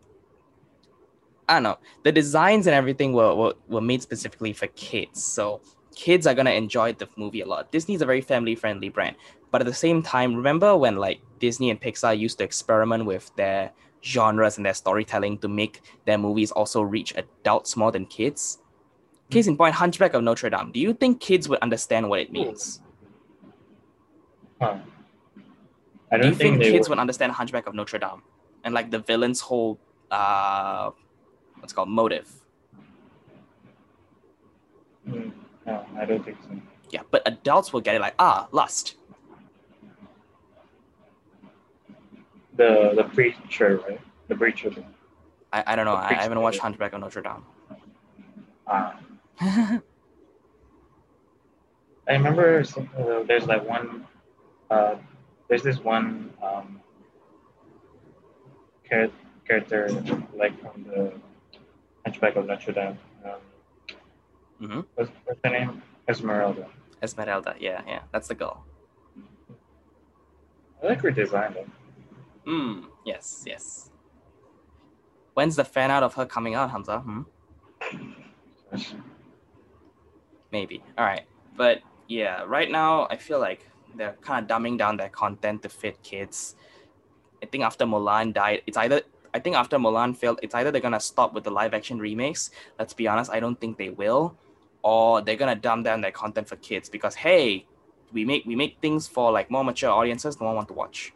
I 1.48 1.54
don't 1.54 1.62
know. 1.62 1.78
The 2.04 2.12
designs 2.12 2.66
and 2.66 2.74
everything 2.74 3.12
were, 3.12 3.34
were 3.34 3.54
were 3.68 3.80
made 3.80 4.02
specifically 4.02 4.52
for 4.52 4.68
kids, 4.68 5.22
so 5.22 5.60
kids 5.94 6.26
are 6.26 6.34
gonna 6.34 6.52
enjoy 6.52 6.92
the 6.94 7.08
movie 7.16 7.40
a 7.40 7.46
lot. 7.46 7.70
Disney's 7.72 8.02
a 8.02 8.06
very 8.06 8.20
family 8.20 8.54
friendly 8.54 8.88
brand, 8.88 9.16
but 9.50 9.60
at 9.60 9.66
the 9.66 9.74
same 9.74 10.02
time, 10.02 10.34
remember 10.34 10.76
when 10.76 10.96
like 10.96 11.20
Disney 11.38 11.70
and 11.70 11.80
Pixar 11.80 12.18
used 12.18 12.38
to 12.38 12.44
experiment 12.44 13.04
with 13.04 13.30
their 13.36 13.72
genres 14.02 14.56
and 14.56 14.66
their 14.66 14.74
storytelling 14.74 15.38
to 15.38 15.48
make 15.48 15.82
their 16.06 16.18
movies 16.18 16.50
also 16.52 16.82
reach 16.82 17.14
adults 17.16 17.76
more 17.76 17.92
than 17.92 18.06
kids? 18.06 18.58
Case 19.30 19.46
in 19.46 19.56
point, 19.56 19.74
Hunchback 19.74 20.14
of 20.14 20.22
Notre 20.22 20.50
Dame. 20.50 20.72
Do 20.72 20.80
you 20.80 20.92
think 20.92 21.20
kids 21.20 21.48
would 21.48 21.58
understand 21.60 22.08
what 22.08 22.20
it 22.20 22.32
means? 22.32 22.80
Huh. 24.60 24.76
I 26.12 26.18
Do 26.18 26.24
you 26.24 26.30
don't 26.30 26.38
think, 26.38 26.52
think, 26.54 26.62
they 26.62 26.70
kids 26.72 26.88
would. 26.88 26.98
understand 26.98 27.32
Hunchback 27.32 27.66
of 27.66 27.74
Notre 27.74 27.98
Dame 27.98 28.22
and 28.64 28.74
like 28.74 28.90
the 28.90 28.98
villain's 28.98 29.40
whole 29.40 29.80
uh 30.10 30.90
what's 31.58 31.72
called 31.72 31.88
motive? 31.88 32.30
Mm, 35.08 35.32
No, 35.66 35.86
I 35.96 36.04
don't 36.04 36.22
think 36.24 36.36
so. 36.42 36.50
Yeah, 36.90 37.00
but 37.10 37.22
adults 37.26 37.72
will 37.72 37.80
get 37.80 37.94
it 37.94 38.00
like 38.00 38.14
ah 38.18 38.46
lust. 38.52 38.96
The 42.56 42.92
the 42.94 43.04
preacher, 43.04 43.80
right? 43.88 44.00
The 44.28 44.36
preacher. 44.36 44.70
I, 45.54 45.64
I 45.68 45.76
don't 45.76 45.86
know. 45.86 45.94
I, 45.94 46.10
I 46.10 46.22
haven't 46.22 46.40
watched. 46.40 46.58
Hunchback 46.60 46.92
of 46.92 47.00
Notre 47.00 47.22
Dame. 47.22 47.44
Ah, 48.66 48.98
I 49.40 49.80
remember 52.08 52.62
uh, 52.98 53.22
there's 53.24 53.46
like 53.46 53.66
one. 53.66 54.06
Uh, 54.70 54.96
there's 55.52 55.62
this 55.62 55.80
one 55.84 56.32
um, 56.42 56.80
character 58.88 59.86
like 60.34 60.58
from 60.62 60.82
the 60.84 61.12
Hunchback 62.06 62.36
of 62.36 62.46
Notre 62.46 62.72
Dame. 62.72 62.98
Um, 63.22 63.40
Mhm. 64.62 64.86
what's, 64.94 65.10
what's 65.26 65.40
her 65.44 65.50
name? 65.50 65.82
Esmeralda. 66.08 66.68
Esmeralda. 67.02 67.54
Yeah, 67.60 67.82
yeah, 67.86 68.00
that's 68.12 68.28
the 68.28 68.34
girl. 68.34 68.64
I 70.82 70.86
like 70.86 71.02
her 71.02 71.10
design 71.10 71.52
though. 71.52 71.70
Hmm. 72.50 72.86
Yes, 73.04 73.44
yes. 73.46 73.90
When's 75.34 75.56
the 75.56 75.64
fan 75.66 75.90
out 75.90 76.02
of 76.02 76.14
her 76.14 76.24
coming 76.24 76.54
out, 76.54 76.70
Hamza? 76.70 77.00
Hmm? 77.00 77.22
Maybe. 80.50 80.82
All 80.96 81.04
right. 81.04 81.26
But 81.54 81.82
yeah, 82.08 82.42
right 82.46 82.70
now 82.70 83.06
I 83.10 83.16
feel 83.16 83.38
like 83.38 83.68
they're 83.96 84.16
kind 84.20 84.42
of 84.42 84.50
dumbing 84.50 84.78
down 84.78 84.96
their 84.96 85.08
content 85.08 85.62
to 85.62 85.68
fit 85.68 86.02
kids. 86.02 86.56
I 87.42 87.46
think 87.46 87.64
after 87.64 87.84
Mulan 87.84 88.32
died, 88.32 88.62
it's 88.66 88.76
either 88.76 89.02
I 89.34 89.38
think 89.38 89.56
after 89.56 89.78
Mulan 89.78 90.16
failed, 90.16 90.40
it's 90.42 90.54
either 90.54 90.70
they're 90.70 90.80
gonna 90.80 91.00
stop 91.00 91.32
with 91.32 91.44
the 91.44 91.50
live 91.50 91.74
action 91.74 91.98
remakes. 91.98 92.50
Let's 92.78 92.92
be 92.92 93.08
honest, 93.08 93.30
I 93.30 93.40
don't 93.40 93.58
think 93.60 93.78
they 93.78 93.90
will, 93.90 94.36
or 94.82 95.22
they're 95.22 95.36
gonna 95.36 95.56
dumb 95.56 95.82
down 95.82 96.00
their 96.00 96.10
content 96.10 96.48
for 96.48 96.56
kids 96.56 96.88
because 96.88 97.14
hey, 97.14 97.66
we 98.12 98.24
make 98.24 98.44
we 98.44 98.54
make 98.54 98.78
things 98.80 99.08
for 99.08 99.32
like 99.32 99.50
more 99.50 99.64
mature 99.64 99.90
audiences. 99.90 100.40
No 100.40 100.46
one 100.46 100.56
want 100.56 100.68
to 100.68 100.74
watch. 100.74 101.12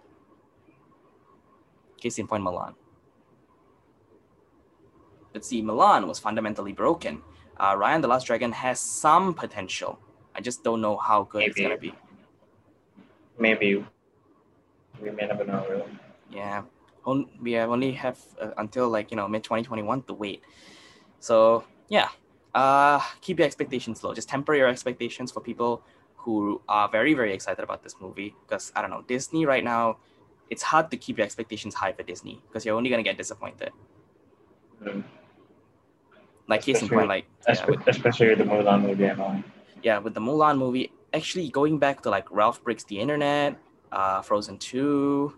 Case 2.01 2.19
in 2.19 2.27
point, 2.27 2.43
Milan. 2.43 2.75
But 5.33 5.45
see, 5.45 5.61
Milan 5.61 6.09
was 6.09 6.19
fundamentally 6.19 6.73
broken. 6.73 7.23
Uh, 7.59 7.75
Raya 7.75 7.95
and 7.95 8.05
the 8.05 8.09
Last 8.09 8.27
Dragon 8.27 8.53
has 8.53 8.81
some 8.81 9.35
potential. 9.35 9.99
I 10.35 10.41
just 10.41 10.65
don't 10.65 10.81
know 10.81 10.97
how 10.97 11.25
good 11.25 11.43
it's 11.43 11.61
gonna 11.61 11.79
be. 11.79 11.93
Maybe 13.39 13.85
we 15.03 15.11
may 15.11 15.27
never 15.27 15.45
know 15.45 15.67
really. 15.69 15.99
Yeah, 16.31 16.63
On- 17.05 17.29
we 17.41 17.53
have 17.53 17.71
only 17.71 17.93
have 17.93 18.19
uh, 18.41 18.51
until 18.59 18.89
like 18.89 19.11
you 19.11 19.17
know 19.17 19.29
mid 19.29 19.45
twenty 19.45 19.63
twenty 19.63 19.83
one 19.83 20.03
to 20.03 20.15
wait. 20.15 20.43
So 21.21 21.65
yeah, 21.89 22.09
uh, 22.55 23.01
keep 23.21 23.39
your 23.39 23.47
expectations 23.47 24.03
low. 24.03 24.15
Just 24.15 24.29
temper 24.29 24.55
your 24.55 24.69
expectations 24.69 25.31
for 25.31 25.41
people 25.41 25.83
who 26.17 26.61
are 26.69 26.89
very 26.89 27.15
very 27.15 27.33
excited 27.33 27.63
about 27.63 27.83
this 27.83 27.95
movie 28.01 28.35
because 28.47 28.73
I 28.75 28.83
don't 28.83 28.91
know 28.91 29.03
Disney 29.07 29.47
right 29.47 29.63
now. 29.65 29.99
It's 30.49 30.63
hard 30.63 30.91
to 30.93 30.97
keep 30.97 31.19
your 31.19 31.25
expectations 31.25 31.75
high 31.75 31.93
for 31.93 32.05
Disney 32.05 32.43
because 32.49 32.65
you're 32.65 32.77
only 32.77 32.91
gonna 32.91 33.03
get 33.03 33.19
disappointed. 33.19 33.71
Mm. 34.83 35.05
Like 36.49 36.63
case 36.63 36.81
in 36.81 36.89
point, 36.89 37.09
like 37.09 37.27
yeah, 37.49 37.67
with, 37.67 37.87
Especially 37.89 38.35
the 38.35 38.45
Mulan 38.45 38.83
movie 38.83 39.11
yeah, 39.83 39.99
with 39.99 40.15
the 40.15 40.21
Mulan 40.21 40.59
movie, 40.59 40.91
actually 41.17 41.49
going 41.49 41.79
back 41.79 42.03
to 42.03 42.11
like 42.11 42.27
Ralph 42.31 42.63
Breaks 42.63 42.85
the 42.85 43.01
Internet, 43.01 43.57
uh, 43.91 44.21
Frozen 44.23 44.59
Two, 44.59 45.35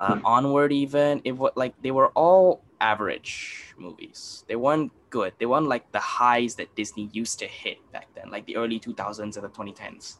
uh, 0.00 0.16
Hmm. 0.16 0.26
Onward, 0.34 0.72
even 0.72 1.20
it 1.24 1.32
was 1.32 1.52
like 1.56 1.74
they 1.82 1.90
were 1.90 2.08
all 2.22 2.62
average 2.80 3.74
movies. 3.76 4.44
They 4.48 4.56
weren't 4.56 4.92
good. 5.10 5.32
They 5.38 5.46
weren't 5.46 5.66
like 5.74 5.90
the 5.92 6.04
highs 6.20 6.54
that 6.56 6.68
Disney 6.76 7.08
used 7.12 7.38
to 7.40 7.46
hit 7.46 7.78
back 7.92 8.06
then, 8.14 8.30
like 8.30 8.44
the 8.46 8.56
early 8.56 8.78
two 8.78 8.94
thousands 8.94 9.36
and 9.36 9.44
the 9.44 9.52
twenty 9.58 9.72
tens. 9.72 10.18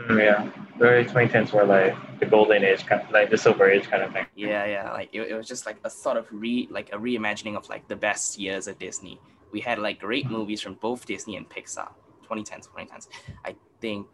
Mm, 0.00 0.18
yeah, 0.28 0.40
the 0.78 0.84
early 0.84 1.04
2010s 1.04 1.52
were 1.52 1.64
like 1.64 1.92
the 2.20 2.26
golden 2.26 2.62
age, 2.62 2.86
kind 2.86 3.02
of, 3.02 3.10
like 3.10 3.30
the 3.30 3.36
silver 3.36 3.68
age 3.68 3.86
kind 3.90 4.04
of 4.04 4.12
thing. 4.12 4.26
Yeah, 4.36 4.64
yeah, 4.64 4.92
like 4.92 5.08
it, 5.12 5.22
it 5.22 5.34
was 5.34 5.48
just 5.48 5.66
like 5.66 5.78
a 5.82 5.90
sort 5.90 6.16
of 6.16 6.26
re 6.30 6.68
like 6.70 6.88
a 6.92 6.98
reimagining 6.98 7.56
of 7.56 7.68
like 7.68 7.88
the 7.88 7.96
best 7.96 8.38
years 8.38 8.68
of 8.68 8.78
Disney. 8.78 9.20
We 9.50 9.60
had 9.60 9.78
like 9.80 9.98
great 9.98 10.30
movies 10.30 10.60
from 10.60 10.74
both 10.74 11.04
Disney 11.06 11.34
and 11.36 11.48
Pixar. 11.48 11.88
2010s, 12.30 12.68
2010s. 12.68 13.08
I 13.44 13.56
think 13.80 14.06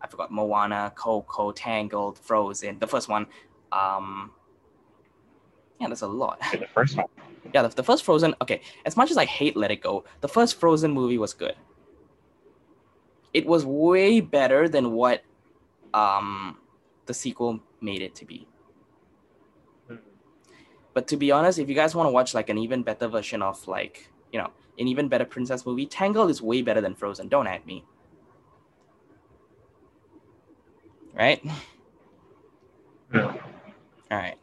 I 0.00 0.06
forgot 0.06 0.30
Moana, 0.30 0.92
Coco, 0.94 1.52
Tangled, 1.52 2.18
Frozen. 2.18 2.78
The 2.78 2.86
first 2.86 3.08
one, 3.08 3.26
um, 3.72 4.30
Yeah, 5.80 5.88
there's 5.88 6.02
a 6.02 6.06
lot. 6.06 6.38
Okay, 6.48 6.58
the 6.58 6.66
first 6.66 6.96
one. 6.96 7.06
Yeah, 7.54 7.62
the, 7.62 7.68
the 7.68 7.82
first 7.84 8.04
Frozen. 8.04 8.34
Okay, 8.42 8.60
as 8.84 8.96
much 8.96 9.12
as 9.12 9.16
I 9.16 9.24
hate 9.24 9.56
Let 9.56 9.70
It 9.70 9.80
Go, 9.80 10.04
the 10.20 10.28
first 10.28 10.58
Frozen 10.58 10.90
movie 10.90 11.16
was 11.16 11.32
good. 11.32 11.54
It 13.32 13.46
was 13.46 13.64
way 13.64 14.20
better 14.20 14.68
than 14.68 14.92
what 14.92 15.22
um 15.94 16.58
the 17.06 17.14
sequel 17.14 17.60
made 17.80 18.02
it 18.02 18.16
to 18.16 18.24
be. 18.24 18.48
Hmm. 19.86 19.96
But 20.92 21.06
to 21.08 21.16
be 21.16 21.30
honest, 21.30 21.60
if 21.60 21.68
you 21.68 21.74
guys 21.76 21.94
want 21.94 22.08
to 22.08 22.10
watch 22.10 22.34
like 22.34 22.48
an 22.48 22.58
even 22.58 22.82
better 22.82 23.06
version 23.06 23.42
of 23.42 23.66
like 23.68 24.10
you 24.32 24.40
know 24.40 24.50
an 24.78 24.88
even 24.88 25.08
better 25.08 25.24
princess 25.24 25.64
movie, 25.64 25.86
Tangled 25.86 26.30
is 26.30 26.42
way 26.42 26.62
better 26.62 26.80
than 26.80 26.96
Frozen. 26.96 27.28
Don't 27.28 27.46
at 27.46 27.64
me. 27.64 27.84
Right. 31.16 31.42
Hmm. 33.10 33.18
All 33.18 33.38
right. 34.10 34.36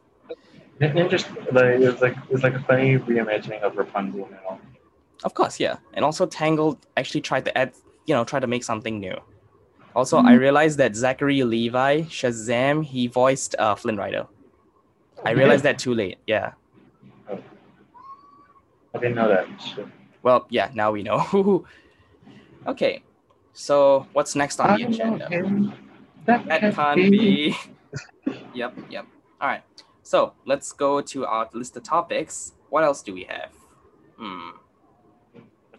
It, 0.79 0.97
it 0.97 1.09
just 1.09 1.29
like 1.51 1.79
it's 1.79 2.01
like 2.01 2.15
it's 2.29 2.43
like 2.43 2.55
a 2.55 2.59
funny 2.61 2.97
reimagining 2.97 3.61
of 3.61 3.77
Rapunzel 3.77 4.25
and 4.25 4.35
all. 4.47 4.59
Of 5.23 5.35
course, 5.35 5.59
yeah. 5.59 5.77
And 5.93 6.03
also 6.03 6.25
Tangled 6.25 6.79
actually 6.97 7.21
tried 7.21 7.45
to 7.45 7.57
add, 7.57 7.73
you 8.05 8.15
know, 8.15 8.25
try 8.25 8.39
to 8.39 8.47
make 8.47 8.63
something 8.63 8.99
new. 8.99 9.15
Also, 9.95 10.17
I 10.17 10.33
realized 10.33 10.79
that 10.79 10.95
Zachary 10.95 11.43
Levi, 11.43 12.01
Shazam, 12.01 12.83
he 12.83 13.05
voiced 13.05 13.55
uh, 13.59 13.75
Flynn 13.75 13.95
Rider. 13.95 14.25
I 15.23 15.31
realized 15.31 15.63
that 15.63 15.77
too 15.77 15.93
late. 15.93 16.17
Yeah. 16.25 16.53
I 17.29 17.37
didn't 18.99 19.15
know 19.15 19.27
that. 19.29 19.47
Shit. 19.61 19.87
Well, 20.23 20.47
yeah, 20.49 20.71
now 20.73 20.91
we 20.91 21.03
know. 21.03 21.65
okay. 22.67 23.03
So 23.53 24.07
what's 24.13 24.35
next 24.35 24.59
on 24.59 24.79
the 24.79 24.87
agenda? 24.87 25.73
That 26.25 26.45
That 26.47 26.73
can't 26.73 27.11
be. 27.11 27.55
yep, 28.53 28.77
yep. 28.89 29.05
All 29.41 29.47
right. 29.47 29.63
So 30.03 30.33
let's 30.45 30.71
go 30.71 31.01
to 31.01 31.25
our 31.25 31.49
list 31.53 31.77
of 31.77 31.83
topics. 31.83 32.53
What 32.69 32.83
else 32.83 33.01
do 33.01 33.13
we 33.13 33.23
have? 33.23 33.51
Hmm. 34.17 34.49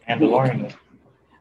Mandalorian. 0.08 0.74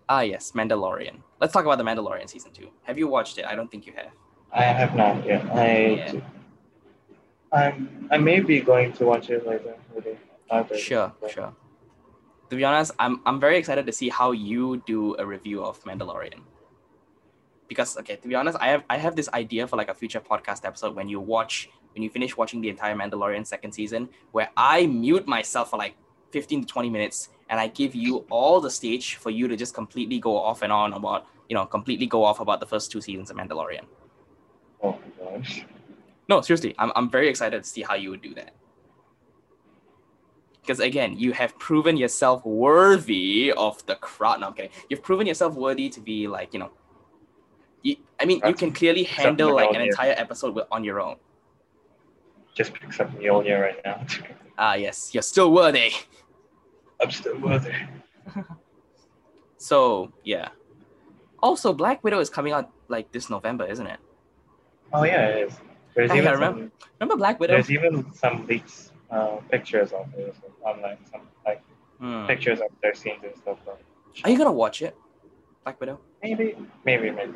Ah, 0.08 0.22
yes, 0.22 0.52
Mandalorian. 0.52 1.18
Let's 1.40 1.54
talk 1.54 1.66
about 1.66 1.78
the 1.78 1.84
Mandalorian 1.84 2.30
season 2.30 2.52
two. 2.52 2.70
Have 2.84 2.98
you 2.98 3.08
watched 3.08 3.38
it? 3.38 3.46
I 3.46 3.56
don't 3.56 3.70
think 3.70 3.86
you 3.86 3.94
have. 3.94 4.12
I 4.52 4.64
have 4.64 4.96
not 4.96 5.26
yet. 5.26 5.46
I 5.52 6.22
I'm 7.52 8.08
I 8.12 8.18
may 8.18 8.40
be 8.40 8.62
going 8.62 8.94
to 8.94 9.06
watch 9.06 9.30
it 9.30 9.46
later. 9.48 9.76
Maybe. 9.94 10.18
Either. 10.50 10.78
Sure, 10.78 11.12
sure. 11.30 11.54
To 12.50 12.56
be 12.56 12.64
honest, 12.64 12.92
I'm 13.00 13.22
I'm 13.26 13.40
very 13.40 13.58
excited 13.58 13.86
to 13.86 13.92
see 13.92 14.10
how 14.10 14.32
you 14.32 14.84
do 14.86 15.16
a 15.18 15.26
review 15.26 15.64
of 15.64 15.84
Mandalorian. 15.84 16.42
Because 17.74 17.98
okay, 17.98 18.18
to 18.18 18.28
be 18.28 18.36
honest, 18.36 18.58
I 18.62 18.68
have 18.68 18.84
I 18.90 18.98
have 18.98 19.16
this 19.16 19.30
idea 19.34 19.68
for 19.68 19.78
like 19.78 19.90
a 19.90 19.94
future 19.94 20.20
podcast 20.22 20.64
episode 20.64 20.96
when 20.96 21.10
you 21.10 21.20
watch 21.20 21.70
when 21.94 22.04
you 22.04 22.10
finish 22.10 22.38
watching 22.38 22.62
the 22.62 22.70
entire 22.70 22.96
Mandalorian 22.96 23.46
second 23.46 23.72
season, 23.72 24.10
where 24.32 24.50
I 24.56 24.86
mute 24.86 25.28
myself 25.28 25.72
for 25.72 25.78
like 25.78 25.96
15 26.32 26.62
to 26.62 26.68
20 26.68 26.90
minutes 26.90 27.30
and 27.50 27.60
I 27.60 27.68
give 27.68 27.96
you 27.96 28.26
all 28.30 28.62
the 28.62 28.70
stage 28.70 29.16
for 29.16 29.30
you 29.30 29.48
to 29.48 29.56
just 29.56 29.74
completely 29.74 30.20
go 30.20 30.38
off 30.38 30.62
and 30.62 30.72
on 30.72 30.94
about, 30.94 31.28
you 31.50 31.56
know, 31.56 31.66
completely 31.66 32.08
go 32.08 32.24
off 32.24 32.40
about 32.40 32.60
the 32.60 32.66
first 32.66 32.92
two 32.92 33.02
seasons 33.02 33.30
of 33.30 33.38
Mandalorian. 33.38 33.86
Oh 34.82 35.00
my 35.20 35.38
gosh. 35.38 35.66
No, 36.30 36.42
seriously, 36.42 36.74
I'm, 36.78 36.92
I'm 36.96 37.10
very 37.10 37.30
excited 37.30 37.64
to 37.64 37.70
see 37.70 37.82
how 37.82 37.96
you 37.96 38.10
would 38.12 38.22
do 38.22 38.34
that. 38.36 38.54
Because 40.62 40.80
again, 40.80 41.20
you 41.20 41.34
have 41.34 41.58
proven 41.60 41.98
yourself 41.98 42.46
worthy 42.46 43.52
of 43.56 43.86
the 43.86 43.96
crowd. 43.96 44.40
No, 44.40 44.48
I'm 44.48 44.54
kidding. 44.54 44.72
You've 44.90 45.04
proven 45.04 45.28
yourself 45.28 45.56
worthy 45.56 45.90
to 45.90 46.00
be 46.00 46.28
like, 46.28 46.54
you 46.54 46.60
know, 46.60 46.72
you, 47.84 47.98
I 48.20 48.26
mean, 48.26 48.42
you 48.46 48.54
can 48.54 48.72
clearly 48.72 49.04
handle 49.04 49.54
like 49.54 49.76
an 49.76 49.82
entire 49.82 50.14
episode 50.18 50.56
with, 50.56 50.66
on 50.72 50.84
your 50.84 51.00
own. 51.02 51.18
Just 52.56 52.74
picks 52.74 53.00
up 53.00 53.12
Mjolnir 53.12 53.62
right 53.62 53.80
now. 53.86 54.06
Ah, 54.56 54.76
yes, 54.76 55.10
you're 55.16 55.24
still 55.24 55.52
worthy. 55.52 55.92
I'm 57.02 57.10
still 57.10 57.36
it. 57.52 57.74
So, 59.58 60.12
yeah. 60.24 60.50
Also, 61.42 61.74
Black 61.74 62.04
Widow 62.04 62.20
is 62.20 62.30
coming 62.30 62.54
out 62.54 62.70
like 62.88 63.12
this 63.12 63.30
November, 63.32 63.66
isn't 63.66 63.88
it? 63.88 64.00
Oh 64.94 65.04
yeah, 65.04 65.28
it 65.30 65.48
is. 65.48 65.60
There's 65.96 66.12
even 66.12 66.32
remember- 66.34 66.60
some, 66.62 66.72
Remember 67.00 67.18
Black 67.18 67.40
Widow? 67.40 67.54
there's 67.54 67.72
even 67.72 68.14
some 68.14 68.46
leaks, 68.46 68.92
uh, 69.10 69.38
pictures 69.50 69.92
of 69.92 70.14
it 70.16 70.36
online, 70.62 70.98
some 71.12 71.22
like 71.46 71.64
Hmm. 72.00 72.28
pictures 72.28 72.60
of 72.60 72.68
their 72.84 72.94
scenes 72.94 73.24
and 73.24 73.36
stuff. 73.38 73.58
Are 74.24 74.30
you 74.30 74.38
gonna 74.38 74.52
watch 74.52 74.82
it? 74.84 74.96
Black 75.64 75.80
Widow? 75.80 76.00
maybe, 76.22 76.56
maybe, 76.86 77.10
maybe. 77.10 77.34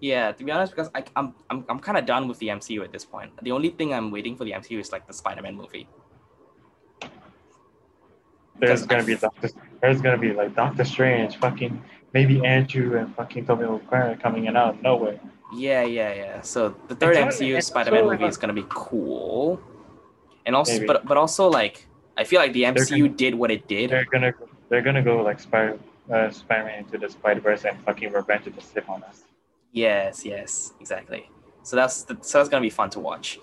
Yeah, 0.00 0.30
to 0.32 0.44
be 0.44 0.50
honest, 0.52 0.72
because 0.74 0.90
I, 0.94 1.02
I'm 1.16 1.34
I'm 1.50 1.64
I'm 1.68 1.80
kind 1.80 1.98
of 1.98 2.06
done 2.06 2.28
with 2.28 2.38
the 2.38 2.48
MCU 2.48 2.84
at 2.84 2.92
this 2.92 3.04
point. 3.04 3.32
The 3.42 3.50
only 3.50 3.70
thing 3.70 3.92
I'm 3.92 4.10
waiting 4.10 4.36
for 4.36 4.44
the 4.44 4.52
MCU 4.52 4.78
is 4.80 4.92
like 4.92 5.06
the 5.06 5.12
Spider-Man 5.12 5.56
movie. 5.56 5.88
There's 8.60 8.82
Because 8.82 8.86
gonna 8.86 9.02
I 9.02 9.06
be 9.06 9.14
Doctor. 9.16 9.48
There's 9.80 10.00
gonna 10.00 10.18
be 10.18 10.32
like 10.32 10.54
Doctor 10.54 10.84
Strange, 10.84 11.36
fucking 11.38 11.82
maybe 12.12 12.44
Andrew 12.44 12.98
and 12.98 13.14
fucking 13.14 13.46
Tobey 13.46 13.64
Maguire 13.66 14.16
coming 14.20 14.46
in 14.46 14.56
out 14.56 14.74
of 14.74 14.82
nowhere. 14.82 15.20
Yeah, 15.52 15.82
yeah, 15.82 16.12
yeah. 16.14 16.40
So 16.42 16.74
the 16.88 16.94
third 16.94 17.16
MCU 17.16 17.62
Spider-Man 17.62 18.04
so 18.04 18.10
movie 18.10 18.24
is 18.24 18.36
gonna 18.36 18.52
be 18.52 18.66
cool, 18.68 19.60
and 20.46 20.54
also, 20.54 20.72
Maybe. 20.74 20.86
but 20.86 21.06
but 21.06 21.16
also 21.16 21.48
like 21.48 21.86
I 22.16 22.24
feel 22.24 22.40
like 22.40 22.52
the 22.52 22.64
MCU 22.64 22.98
gonna- 23.04 23.08
did 23.10 23.34
what 23.34 23.50
it 23.50 23.66
did. 23.68 23.90
They're 23.90 24.04
gonna 24.04 24.32
they're 24.68 24.82
gonna 24.82 25.02
go 25.02 25.22
like 25.22 25.40
Spider 25.40 25.78
uh, 26.12 26.30
Spider-Man 26.30 26.80
into 26.80 26.98
the 26.98 27.08
Spider-Verse 27.08 27.64
and 27.64 27.78
fucking 27.84 28.12
revenge 28.12 28.46
of 28.46 28.56
the 28.56 28.62
Sith 28.62 28.88
on 28.88 29.02
us. 29.04 29.24
Yes, 29.78 30.24
yes, 30.24 30.72
exactly. 30.80 31.30
So 31.62 31.76
that's 31.76 32.02
the, 32.02 32.16
so 32.20 32.38
that's 32.38 32.48
gonna 32.48 32.62
be 32.70 32.70
fun 32.80 32.90
to 32.90 33.00
watch. 33.00 33.38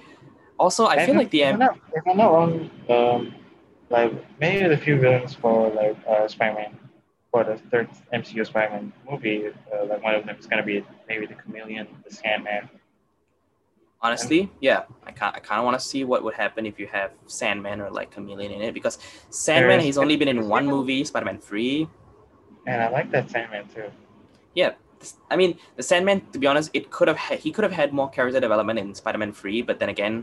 Also, 0.58 0.86
I 0.86 0.96
And 0.96 1.06
feel 1.06 1.16
like 1.16 1.30
the 1.30 1.42
if 1.42 1.54
I'm 1.54 1.60
not, 1.60 1.80
if 1.94 2.04
I'm 2.08 2.18
not 2.18 2.32
wrong, 2.34 2.52
um, 2.90 3.36
like 3.90 4.12
maybe 4.40 4.68
the 4.68 4.78
few 4.78 5.00
villains 5.00 5.34
for 5.34 5.70
like 5.70 5.98
uh, 6.08 6.28
Spider-Man 6.28 6.78
for 7.32 7.44
the 7.44 7.56
third 7.72 7.88
MCU 8.14 8.46
Spider-Man 8.46 8.92
movie, 9.10 9.48
uh, 9.48 9.86
like 9.86 10.04
one 10.04 10.16
of 10.16 10.26
them 10.26 10.36
is 10.38 10.48
gonna 10.48 10.64
be 10.64 10.84
maybe 11.08 11.26
the 11.26 11.36
Chameleon, 11.36 11.88
the 12.04 12.12
Sandman. 12.14 12.70
honestly, 14.02 14.52
yeah, 14.60 14.84
I 15.06 15.12
kind 15.12 15.36
I 15.36 15.40
kind 15.40 15.60
of 15.60 15.66
want 15.66 15.80
to 15.80 15.86
see 15.86 16.04
what 16.04 16.24
would 16.24 16.36
happen 16.36 16.66
if 16.66 16.80
you 16.80 16.88
have 16.88 17.12
Sandman 17.28 17.82
or 17.82 17.90
like 17.90 18.12
Chameleon 18.12 18.52
in 18.52 18.62
it 18.62 18.74
because 18.74 18.98
Sandman 19.30 19.80
he's 19.80 19.98
only 19.98 20.16
been 20.18 20.28
in 20.28 20.50
one 20.50 20.68
movie, 20.68 21.04
Spider-Man 21.04 21.40
Three. 21.40 21.88
And 22.68 22.82
I 22.82 22.90
like 22.90 23.10
that 23.12 23.30
Sandman 23.30 23.68
too. 23.74 23.90
I 25.30 25.36
mean, 25.36 25.58
the 25.76 25.84
Sandman. 25.84 26.22
To 26.34 26.40
be 26.40 26.48
honest, 26.48 26.70
it 26.74 26.92
could 26.92 27.08
have 27.08 27.18
ha- 27.18 27.38
he 27.46 27.52
could 27.52 27.64
have 27.64 27.74
had 27.74 27.94
more 27.94 28.10
character 28.10 28.40
development 28.40 28.80
in 28.80 28.94
Spider-Man 28.96 29.34
Three, 29.34 29.62
but 29.62 29.80
then 29.80 29.90
again, 29.90 30.16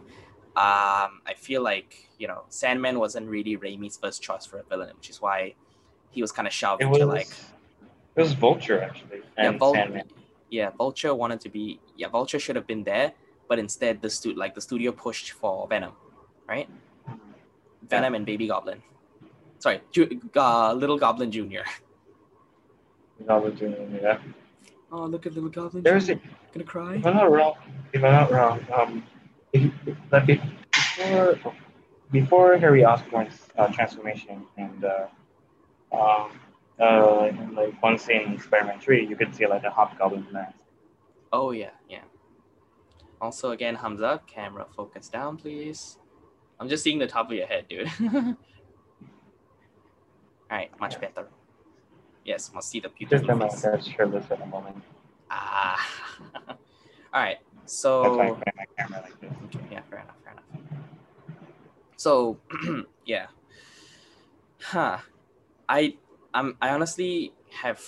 um, 0.56 1.10
I 1.30 1.34
feel 1.36 1.62
like 1.62 2.08
you 2.18 2.28
know 2.28 2.42
Sandman 2.48 2.98
wasn't 2.98 3.28
really 3.28 3.56
Raimi's 3.56 3.96
first 3.96 4.22
choice 4.22 4.44
for 4.46 4.58
a 4.58 4.64
villain, 4.64 4.92
which 4.96 5.10
is 5.10 5.20
why 5.20 5.54
he 6.10 6.20
was 6.20 6.30
kind 6.32 6.46
of 6.46 6.52
shoved 6.52 6.82
It 6.82 6.86
was 6.86 6.98
to 6.98 7.06
like 7.06 7.28
it 8.16 8.20
was 8.20 8.32
Vulture 8.34 8.82
actually 8.82 9.22
yeah, 9.38 9.48
and 9.48 9.58
Vul- 9.58 9.74
Sandman. 9.74 10.08
yeah, 10.50 10.70
Vulture 10.70 11.14
wanted 11.14 11.40
to 11.40 11.48
be 11.48 11.80
yeah, 11.96 12.08
Vulture 12.08 12.38
should 12.38 12.56
have 12.56 12.66
been 12.66 12.84
there, 12.84 13.12
but 13.48 13.58
instead 13.58 14.02
the 14.02 14.10
stu- 14.10 14.34
like 14.34 14.54
the 14.54 14.60
studio 14.60 14.92
pushed 14.92 15.32
for 15.32 15.66
Venom, 15.68 15.92
right? 16.48 16.68
Venom 17.88 18.14
and 18.14 18.24
Baby 18.26 18.46
Goblin. 18.48 18.82
Sorry, 19.58 19.80
Ju- 19.92 20.20
uh, 20.36 20.72
Little 20.72 20.98
Goblin 20.98 21.30
Junior. 21.30 21.64
Goblin 23.26 23.56
Jr., 23.56 23.66
Yeah. 24.02 24.18
Oh, 24.92 25.06
look 25.06 25.24
at 25.24 25.32
Little 25.32 25.48
Goblin. 25.48 25.82
There's 25.82 26.06
Jr. 26.08 26.14
Gonna 26.52 26.64
cry. 26.66 26.96
If 26.96 27.06
I'm 27.06 27.16
not 27.16 27.32
wrong, 27.32 27.54
if 27.94 28.04
I'm 28.04 28.12
not 28.12 28.30
wrong, 28.30 28.60
um, 28.74 29.02
if, 29.54 29.72
like 30.10 30.28
if, 30.28 30.40
before 30.70 31.54
before 32.10 32.58
Harry 32.58 32.84
Osborn's 32.84 33.48
uh, 33.56 33.68
transformation 33.68 34.44
and 34.58 34.84
uh, 34.84 35.06
um, 35.96 36.38
uh, 36.78 37.26
in, 37.30 37.54
like 37.54 37.82
one 37.82 37.98
scene 37.98 38.32
in 38.32 38.38
Spider-Man 38.38 38.80
Three, 38.80 39.06
you 39.06 39.16
could 39.16 39.34
see 39.34 39.46
like 39.46 39.64
a 39.64 39.70
hobgoblin 39.70 40.26
mask. 40.30 40.58
Oh 41.32 41.52
yeah, 41.52 41.70
yeah. 41.88 42.04
Also, 43.18 43.52
again, 43.52 43.76
Hamza, 43.76 44.20
camera 44.26 44.66
focus 44.76 45.08
down, 45.08 45.38
please. 45.38 45.96
I'm 46.60 46.68
just 46.68 46.84
seeing 46.84 46.98
the 46.98 47.06
top 47.06 47.30
of 47.30 47.36
your 47.36 47.46
head, 47.46 47.66
dude. 47.66 47.90
All 48.02 48.36
right, 50.50 50.70
much 50.78 51.00
better. 51.00 51.28
Yes, 52.24 52.52
must 52.54 52.70
see 52.70 52.80
the 52.80 52.88
Just 52.88 52.98
beautiful 52.98 53.26
that 53.28 53.36
my 53.36 53.48
face. 53.48 53.62
hair's 53.62 53.86
shirtless 53.86 54.30
at 54.30 54.38
the 54.38 54.46
moment. 54.46 54.76
Ah. 55.30 55.88
All 56.48 57.20
right. 57.20 57.38
That's 57.60 57.84
why 57.84 58.28
So 58.30 58.40
my 58.56 58.64
camera 58.78 59.00
like 59.02 59.20
this. 59.20 59.32
okay, 59.56 59.64
yeah, 59.70 59.80
fair 59.90 60.00
enough, 60.00 60.16
fair 60.24 60.32
enough. 60.32 60.84
So 61.96 62.38
yeah. 63.06 63.26
Huh. 64.62 64.98
I 65.68 65.96
I'm 66.34 66.56
I 66.60 66.70
honestly 66.70 67.32
have 67.50 67.80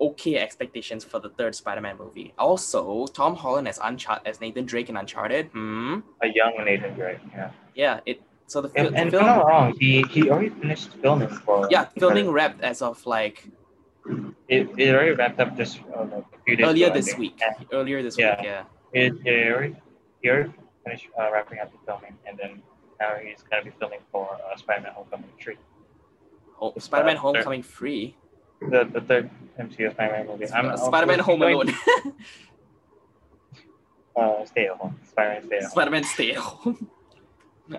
okay 0.00 0.36
expectations 0.36 1.04
for 1.04 1.18
the 1.18 1.28
third 1.30 1.54
Spider-Man 1.54 1.96
movie. 1.98 2.32
Also, 2.38 3.06
Tom 3.08 3.34
Holland 3.36 3.66
as 3.68 3.78
Uncharted 3.82 4.26
as 4.26 4.40
Nathan 4.40 4.64
Drake 4.64 4.88
in 4.88 4.96
Uncharted. 4.96 5.46
Hmm. 5.52 6.00
A 6.22 6.28
young 6.28 6.54
Nathan 6.64 6.94
Drake, 6.94 7.18
yeah. 7.32 7.50
Yeah. 7.74 8.00
It. 8.06 8.22
So 8.48 8.62
the, 8.62 8.70
fi- 8.70 8.80
And, 8.80 8.94
the 8.94 8.98
and 8.98 9.08
if 9.12 9.20
I'm 9.20 9.26
not 9.26 9.46
wrong, 9.46 9.74
he 9.78 10.02
he 10.08 10.30
already 10.30 10.48
finished 10.48 10.88
filming 11.04 11.28
for. 11.44 11.68
Yeah, 11.70 11.84
filming 12.00 12.30
wrapped 12.32 12.60
as 12.64 12.80
of 12.80 13.04
like 13.06 13.44
It, 14.48 14.72
it 14.80 14.94
already 14.94 15.12
wrapped 15.12 15.38
up 15.38 15.54
just 15.54 15.80
uh, 15.94 16.04
like 16.08 16.24
a 16.32 16.38
few 16.44 16.56
days 16.56 16.64
earlier 16.66 16.86
ago, 16.88 16.94
this 16.96 17.12
week. 17.20 17.36
And 17.44 17.66
Earlier 17.70 18.02
this 18.02 18.16
Yeah. 18.16 18.36
week. 18.40 18.44
Yeah. 18.48 18.64
It, 18.96 19.12
it 19.28 19.52
already, 19.52 19.76
he 20.22 20.30
already 20.30 20.52
finished 20.82 21.08
uh, 21.20 21.28
wrapping 21.30 21.58
up 21.60 21.70
the 21.70 21.78
filming, 21.84 22.16
and 22.26 22.38
then 22.40 22.62
now 22.98 23.10
he's 23.20 23.44
gonna 23.50 23.64
be 23.68 23.72
filming 23.78 24.00
for 24.10 24.26
uh, 24.32 24.56
Spider-Man: 24.56 24.92
Homecoming 24.96 25.28
Three, 25.38 25.58
Oh, 26.58 26.72
Spider-Man 26.78 27.18
uh, 27.18 27.20
Homecoming 27.20 27.62
free. 27.62 28.16
the 28.72 28.88
the 28.90 29.02
third 29.02 29.28
MCU 29.60 29.92
Spider-Man 29.92 30.26
movie. 30.26 30.48
I'm 30.50 30.72
Spider-Man 30.78 31.18
Home 31.20 31.42
Alone. 31.42 31.68
Uh, 34.16 34.44
stay 34.46 34.66
at 34.66 34.76
home. 34.76 34.98
Spider-Man 35.10 35.46
stay 35.46 35.56
at 35.56 35.62
home. 35.62 35.70
Spider-Man 35.70 36.04
Stay 36.04 36.30
at 36.32 36.38
Home. 36.38 36.90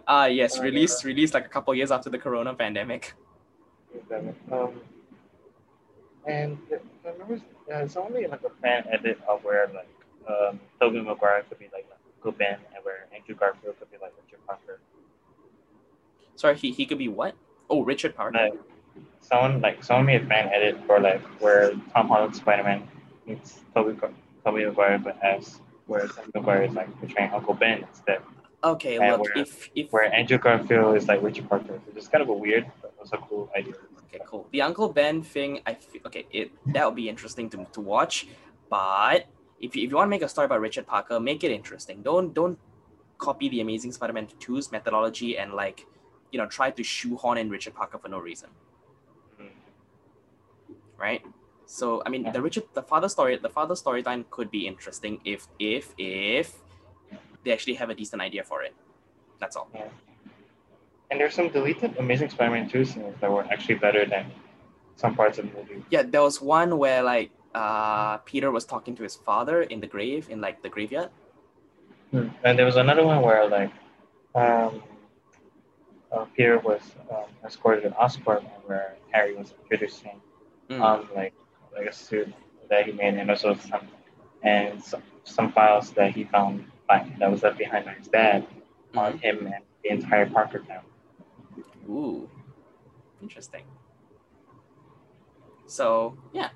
Ah 0.07 0.25
yes, 0.25 0.59
Uh, 0.59 0.63
released 0.63 1.03
released 1.03 1.33
like 1.33 1.45
a 1.45 1.49
couple 1.49 1.73
years 1.73 1.91
after 1.91 2.09
the 2.09 2.17
Corona 2.17 2.53
pandemic. 2.53 3.13
Um, 4.51 4.81
and 6.27 6.57
I 7.05 7.09
remember 7.09 7.35
uh, 7.71 7.77
it's 7.77 7.97
only 7.97 8.27
like 8.27 8.43
a 8.43 8.49
fan 8.61 8.85
edit 8.91 9.19
of 9.27 9.43
where 9.43 9.67
like 9.73 9.89
um, 10.27 10.59
Tobey 10.79 11.01
Maguire 11.01 11.43
could 11.49 11.59
be 11.59 11.69
like 11.73 11.87
Uncle 12.17 12.31
Ben 12.33 12.57
and 12.75 12.83
where 12.83 13.07
Andrew 13.15 13.35
Garfield 13.35 13.79
could 13.79 13.89
be 13.91 13.97
like 14.01 14.13
Richard 14.23 14.45
Parker. 14.45 14.79
Sorry, 16.35 16.55
he, 16.55 16.71
he 16.71 16.85
could 16.85 16.97
be 16.99 17.07
what? 17.07 17.35
Oh, 17.69 17.83
Richard 17.83 18.15
Parker. 18.15 18.37
Like 18.37 18.53
someone 19.21 19.61
like 19.61 19.83
someone 19.83 20.05
made 20.05 20.23
a 20.23 20.25
fan 20.27 20.49
edit 20.53 20.77
for 20.85 20.99
like 20.99 21.21
where 21.41 21.71
Tom 21.93 22.07
Holland's 22.09 22.37
Spider-Man 22.37 22.87
meets 23.25 23.59
Tobey 23.73 23.93
Gar- 23.93 24.11
Tobey 24.45 24.65
Maguire 24.65 24.99
but 24.99 25.17
as 25.23 25.59
where 25.87 26.07
Tobey 26.07 26.29
Maguire 26.35 26.63
is 26.63 26.73
like 26.73 26.95
portraying 26.99 27.31
Uncle 27.31 27.55
Ben 27.55 27.83
instead. 27.89 28.21
Okay, 28.63 28.97
and 28.97 29.11
look, 29.11 29.21
where- 29.23 29.37
if 29.43 29.69
if 29.75 29.91
Where 29.93 30.13
Andrew 30.13 30.37
Garfield 30.37 30.97
is 30.97 31.07
like 31.07 31.21
Richard 31.23 31.47
Parker. 31.49 31.79
Which 31.85 31.95
is 31.97 32.07
kind 32.09 32.21
of 32.21 32.29
a 32.29 32.33
weird 32.33 32.69
but 32.81 32.93
also 32.99 33.17
cool 33.29 33.49
idea. 33.55 33.73
Okay, 34.07 34.19
cool. 34.25 34.47
The 34.51 34.61
Uncle 34.63 34.89
Ben 34.91 35.21
thing, 35.23 35.61
I 35.65 35.75
feel 35.75 36.01
okay. 36.07 36.25
It 36.31 36.51
that 36.73 36.85
would 36.85 36.95
be 36.95 37.07
interesting 37.07 37.49
to, 37.51 37.65
to 37.71 37.79
watch, 37.81 38.27
but 38.69 39.27
if 39.61 39.75
you, 39.75 39.83
if 39.83 39.89
you 39.91 39.95
want 39.95 40.07
to 40.07 40.09
make 40.09 40.23
a 40.23 40.27
story 40.29 40.45
about 40.45 40.59
Richard 40.61 40.87
Parker, 40.87 41.19
make 41.19 41.43
it 41.43 41.51
interesting. 41.51 42.01
Don't 42.01 42.33
don't 42.33 42.59
copy 43.17 43.47
the 43.49 43.61
Amazing 43.61 43.91
Spider-Man 43.93 44.27
2's 44.39 44.71
methodology 44.71 45.37
and 45.37 45.53
like, 45.53 45.85
you 46.31 46.39
know, 46.39 46.45
try 46.47 46.71
to 46.71 46.83
shoehorn 46.83 47.37
in 47.37 47.49
Richard 47.49 47.75
Parker 47.75 47.97
for 47.97 48.07
no 48.09 48.17
reason, 48.19 48.49
Mm. 49.39 49.49
right? 50.97 51.21
So 51.65 52.01
I 52.05 52.09
mean, 52.09 52.23
Yeah. 52.23 52.31
the 52.31 52.41
Richard 52.41 52.63
the 52.73 52.83
father 52.83 53.07
story 53.09 53.37
the 53.37 53.49
father 53.49 53.75
storyline 53.75 54.23
could 54.29 54.49
be 54.51 54.67
interesting 54.67 55.21
if 55.23 55.47
if 55.59 55.93
if 55.97 56.59
they 57.43 57.51
actually 57.51 57.75
have 57.75 57.89
a 57.89 57.95
decent 57.95 58.21
idea 58.21 58.43
for 58.43 58.63
it. 58.63 58.73
That's 59.39 59.55
all. 59.55 59.69
Yeah. 59.73 59.87
And 61.11 61.19
there's 61.19 61.33
some 61.33 61.49
deleted 61.49 61.97
Amazing 61.97 62.29
Spider-Man 62.29 62.69
2 62.69 62.85
scenes 62.85 63.15
that 63.21 63.31
were 63.31 63.43
actually 63.51 63.75
better 63.75 64.05
than 64.05 64.25
some 64.95 65.15
parts 65.15 65.37
of 65.39 65.49
the 65.49 65.57
movie. 65.57 65.83
Yeah, 65.89 66.03
there 66.03 66.21
was 66.21 66.41
one 66.41 66.77
where 66.77 67.01
like 67.03 67.31
uh 67.55 68.17
Peter 68.17 68.51
was 68.51 68.63
talking 68.65 68.95
to 68.95 69.01
his 69.01 69.15
father 69.15 69.63
in 69.63 69.79
the 69.79 69.87
grave 69.87 70.29
in 70.29 70.39
like 70.39 70.61
the 70.61 70.69
graveyard. 70.69 71.09
And 72.11 72.57
there 72.59 72.65
was 72.65 72.75
another 72.75 73.03
one 73.03 73.21
where 73.21 73.47
like 73.47 73.71
um, 74.35 74.83
uh, 76.11 76.25
Peter 76.35 76.59
was 76.59 76.81
um, 77.11 77.25
escorted 77.45 77.83
to 77.83 77.89
Oscorp 77.91 78.39
and 78.39 78.63
where 78.65 78.95
Harry 79.11 79.35
was 79.35 79.53
introducing 79.63 80.21
Mm. 80.69 80.81
um, 80.81 81.09
like 81.15 81.33
like 81.75 81.87
a 81.87 81.91
suit 81.91 82.31
that 82.69 82.85
he 82.85 82.91
made 82.91 83.15
and 83.15 83.27
also 83.31 83.55
some 83.55 83.87
and 84.43 84.83
some, 84.83 85.01
some 85.23 85.51
files 85.51 85.89
that 85.93 86.11
he 86.11 86.23
found 86.25 86.63
by, 86.89 87.07
that 87.19 87.31
was 87.31 87.43
left 87.43 87.57
behind 87.57 87.85
by 87.85 87.93
his 87.93 88.07
dad 88.07 88.45
on 88.95 89.13
Mhm. 89.13 89.21
him 89.21 89.45
and 89.47 89.63
the 89.83 89.89
entire 89.91 90.25
Parker 90.29 90.59
town. 90.59 90.83
Ooh, 91.87 92.29
interesting. 93.21 93.63
So 95.67 96.17
yeah, 96.33 96.49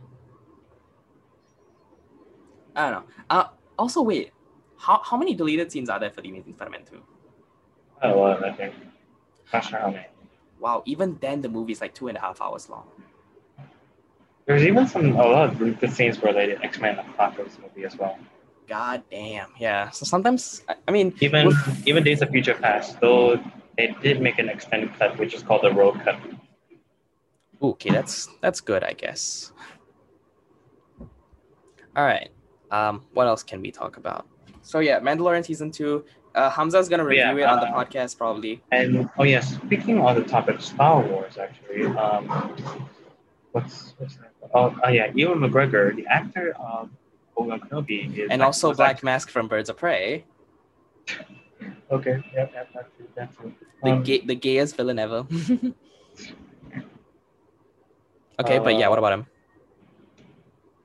I 2.76 2.90
don't 2.90 2.92
know. 3.08 3.14
Uh, 3.30 3.48
also 3.78 4.02
wait, 4.02 4.32
how 4.78 5.00
how 5.04 5.18
many 5.18 5.36
deleted 5.36 5.72
scenes 5.72 5.90
are 5.90 6.00
there 6.00 6.10
for 6.10 6.22
the 6.22 6.30
Amazing 6.30 6.54
Spider-Man 6.54 6.84
two? 6.84 7.02
Oh, 8.02 8.20
well, 8.20 8.44
I 8.44 8.52
think. 8.52 8.74
Not 9.54 9.64
sure 9.64 9.80
how 9.80 9.92
many. 9.92 10.08
Wow, 10.60 10.82
even 10.86 11.18
then 11.22 11.42
the 11.42 11.50
movie 11.50 11.74
is 11.74 11.82
like 11.82 11.94
two 11.94 12.08
and 12.08 12.18
a 12.18 12.22
half 12.22 12.42
hours 12.42 12.70
long. 12.70 12.88
There's 14.46 14.64
even 14.64 14.88
some 14.88 15.16
a 15.16 15.26
lot 15.26 15.50
of 15.62 15.80
the 15.80 15.88
scenes 15.88 16.22
where 16.22 16.34
they 16.34 16.48
did 16.48 16.64
X-Men 16.64 17.00
Apocalypse 17.00 17.58
movie 17.62 17.86
as 17.86 17.96
well. 17.98 18.18
God 18.68 19.04
damn, 19.12 19.50
yeah. 19.60 19.90
So 19.90 20.06
sometimes 20.06 20.64
I, 20.88 20.92
mean, 20.92 21.14
Even 21.22 21.48
with- 21.48 21.88
even 21.88 22.04
Days 22.04 22.22
of 22.22 22.30
Future 22.30 22.54
Past, 22.56 23.00
though 23.02 23.40
they 23.78 23.96
did 24.02 24.22
make 24.22 24.40
an 24.40 24.50
extended 24.50 24.94
cut, 24.98 25.18
which 25.18 25.34
is 25.34 25.44
called 25.44 25.64
the 25.64 25.72
Rogue 25.72 26.00
Cut. 26.04 26.18
Okay, 27.62 27.90
that's 27.90 28.28
that's 28.42 28.62
good, 28.62 28.84
I 28.84 28.94
guess. 28.94 29.52
All 31.96 32.04
right. 32.06 32.30
Um, 32.72 33.04
what 33.14 33.28
else 33.28 33.44
can 33.44 33.62
we 33.62 33.72
talk 33.72 33.98
about? 33.98 34.28
So 34.62 34.80
yeah, 34.80 35.00
Mandalorian 35.00 35.46
season 35.46 35.72
two. 35.72 36.06
Uh, 36.36 36.50
Hamza's 36.50 36.90
gonna 36.90 37.06
review 37.06 37.22
Yeah, 37.22 37.36
it 37.36 37.44
on 37.44 37.60
the 37.60 37.68
uh, 37.68 37.84
podcast 37.86 38.18
probably. 38.18 38.62
And 38.72 39.10
oh 39.20 39.24
yes, 39.24 39.54
speaking 39.56 40.00
on 40.00 40.16
the 40.16 40.24
topic 40.24 40.56
of 40.56 40.64
Star 40.64 41.02
Wars, 41.02 41.38
actually, 41.38 41.86
um, 41.86 42.26
what's 43.52 43.94
what's 43.98 44.16
that? 44.18 44.32
Oh, 44.54 44.76
oh 44.84 44.90
yeah, 44.90 45.12
Ewan 45.14 45.40
McGregor, 45.40 45.96
the 45.96 46.08
actor 46.08 46.56
of 46.60 46.90
Obi 47.38 47.50
Wan 47.50 47.60
Kenobi, 47.60 48.18
is 48.18 48.30
And 48.32 48.42
act- 48.42 48.46
also 48.48 48.74
Black 48.74 48.96
act- 48.98 49.04
Mask 49.04 49.30
from 49.30 49.48
Birds 49.48 49.70
of 49.70 49.78
Prey. 49.78 50.26
Okay, 51.92 52.24
yep, 52.34 52.52
yep, 52.54 52.70
that's 52.74 52.90
it, 53.00 53.10
that's 53.16 53.38
it. 53.40 53.54
The 53.84 53.92
Um, 53.92 54.04
gay, 54.04 54.20
the 54.20 54.36
gayest 54.36 54.76
villain 54.78 54.98
ever. 55.00 55.26
okay, 58.40 58.60
but 58.60 58.78
yeah, 58.80 58.88
what 58.88 59.00
about 59.00 59.14
him? 59.14 59.26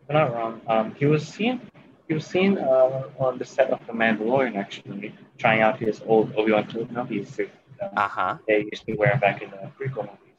if 0.02 0.10
I'm 0.10 0.14
not 0.16 0.34
wrong. 0.34 0.60
Um, 0.66 0.94
he 0.94 1.06
was 1.06 1.26
seen 1.26 1.60
he 2.08 2.14
was 2.14 2.26
seen 2.26 2.56
uh, 2.58 3.04
on 3.18 3.38
the 3.38 3.44
set 3.44 3.70
of 3.70 3.80
The 3.86 3.92
Mandalorian 3.92 4.56
actually 4.56 5.14
trying 5.36 5.60
out 5.60 5.78
his 5.78 6.00
old 6.06 6.32
Obi 6.36 6.52
Wan 6.52 6.64
Kenobi 6.64 7.26
suit 7.26 7.50
uh, 7.82 7.88
Uh 7.96 8.08
huh. 8.08 8.36
they 8.48 8.64
used 8.72 8.86
to 8.86 8.94
wear 8.94 9.16
back 9.20 9.42
in 9.42 9.50
the 9.50 9.70
prequel 9.78 10.04
movies 10.10 10.36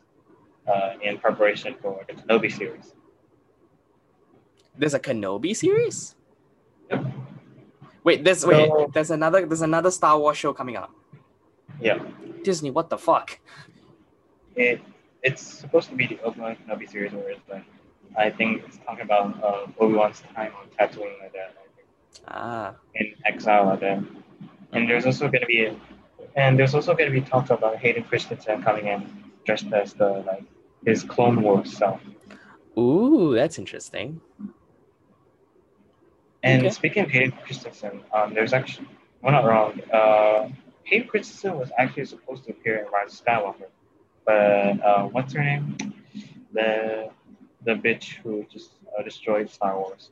uh, 0.68 0.93
in 1.01 1.18
preparation 1.20 1.76
for 1.82 2.03
the 2.07 2.14
Kenobi 2.14 2.51
series. 2.51 2.93
There's 4.80 4.93
a 4.93 4.99
Kenobi 4.99 5.55
series. 5.55 6.15
Yep. 6.89 7.05
Wait, 8.03 8.23
there's 8.23 8.45
wait. 8.45 8.71
There's 8.93 9.11
another. 9.11 9.45
There's 9.45 9.61
another 9.61 9.91
Star 9.91 10.17
Wars 10.17 10.38
show 10.38 10.53
coming 10.53 10.77
up. 10.77 10.91
Yeah, 11.82 11.99
Disney, 12.43 12.71
what 12.71 12.89
the 12.89 12.97
fuck? 12.97 13.39
it 14.55 14.82
it's 15.21 15.41
supposed 15.41 15.89
to 15.89 15.95
be 15.95 16.07
the 16.07 16.19
Obi 16.21 16.39
Wan 16.39 16.55
Kenobi 16.55 16.89
series 16.89 17.11
where 17.11 17.30
it's 17.30 17.47
like 17.49 17.65
I 18.17 18.30
think 18.30 18.63
it's 18.65 18.77
talking 18.86 19.01
about 19.01 19.43
uh, 19.43 19.67
Obi 19.80 19.95
Wan's 19.95 20.21
time 20.34 20.53
on 20.59 20.67
Tatooine 20.77 21.19
like 21.21 21.34
that. 21.34 21.55
I 21.59 21.67
think. 21.75 21.88
Ah. 22.27 22.75
in 22.95 23.13
exile 23.25 23.65
like 23.65 23.82
that. 23.82 24.03
And 24.71 24.89
there's 24.89 25.05
also 25.05 25.27
going 25.27 25.41
to 25.41 25.47
be, 25.47 25.77
and 26.36 26.57
there's 26.57 26.75
also 26.75 26.93
going 26.93 27.11
to 27.11 27.19
be 27.19 27.21
talk 27.21 27.49
about 27.49 27.77
Hayden 27.77 28.03
Christensen 28.03 28.61
coming 28.61 28.88
in 28.88 29.23
dressed 29.45 29.71
as 29.73 29.93
the 29.93 30.23
like 30.25 30.43
his 30.86 31.03
Clone 31.03 31.41
Wars 31.41 31.75
self. 31.75 32.01
Ooh, 32.77 33.34
that's 33.36 33.59
interesting. 33.59 34.21
And 36.43 36.61
Okay. 36.61 36.69
speaking 36.71 37.03
of 37.03 37.09
Hayden 37.11 37.33
Christensen, 37.43 38.01
um, 38.13 38.33
there's 38.33 38.53
actually, 38.53 38.87
well, 39.21 39.33
not 39.33 39.45
wrong. 39.45 39.79
Uh, 39.91 40.49
Hayden 40.83 41.07
Christensen 41.07 41.57
was 41.59 41.71
actually 41.77 42.05
supposed 42.05 42.45
to 42.45 42.51
appear 42.51 42.77
in 42.77 42.85
Rise 42.91 43.19
of 43.19 43.25
Skywalker, 43.25 43.67
but 44.25 44.81
uh, 44.83 45.03
what's 45.07 45.33
her 45.33 45.43
name? 45.43 45.77
The 46.53 47.09
the 47.65 47.73
bitch 47.73 48.15
who 48.23 48.45
just 48.49 48.71
uh, 48.97 49.03
destroyed 49.03 49.49
Star 49.49 49.77
Wars. 49.77 50.11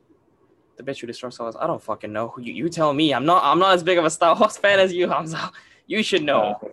The 0.76 0.82
bitch 0.82 1.00
who 1.00 1.06
destroyed 1.06 1.32
Star 1.32 1.46
Wars. 1.46 1.56
I 1.58 1.66
don't 1.66 1.82
fucking 1.82 2.12
know. 2.12 2.34
You, 2.38 2.52
you 2.52 2.68
tell 2.68 2.92
me. 2.92 3.12
I'm 3.14 3.24
not. 3.24 3.42
I'm 3.42 3.58
not 3.58 3.72
as 3.74 3.82
big 3.82 3.96
of 3.98 4.04
a 4.04 4.10
Star 4.10 4.36
Wars 4.38 4.56
fan 4.62 4.78
as 4.78 4.92
you, 4.92 5.08
Hamza. 5.08 5.50
You 5.86 6.02
should 6.02 6.22
know. 6.22 6.42
Uh, 6.62 6.68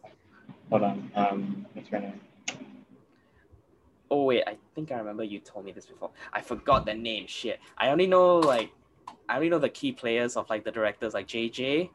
hold 0.69 0.83
on. 0.83 1.11
Um, 1.15 1.65
what's 1.73 1.87
her 1.89 1.99
name? 1.99 2.19
Oh 4.11 4.25
wait, 4.25 4.43
I 4.45 4.57
think 4.75 4.91
I 4.91 4.97
remember 4.97 5.23
you 5.23 5.39
told 5.39 5.65
me 5.65 5.71
this 5.71 5.85
before. 5.87 6.11
I 6.31 6.41
forgot 6.41 6.85
the 6.85 6.93
name. 6.93 7.25
Shit. 7.27 7.59
I 7.77 7.89
only 7.89 8.05
know 8.05 8.37
like 8.37 8.69
I 9.28 9.36
only 9.36 9.49
know 9.49 9.59
the 9.59 9.69
key 9.69 9.91
players 9.91 10.36
of 10.38 10.49
like 10.49 10.63
the 10.63 10.71
directors 10.71 11.13
like 11.13 11.28
JJ, 11.28 11.89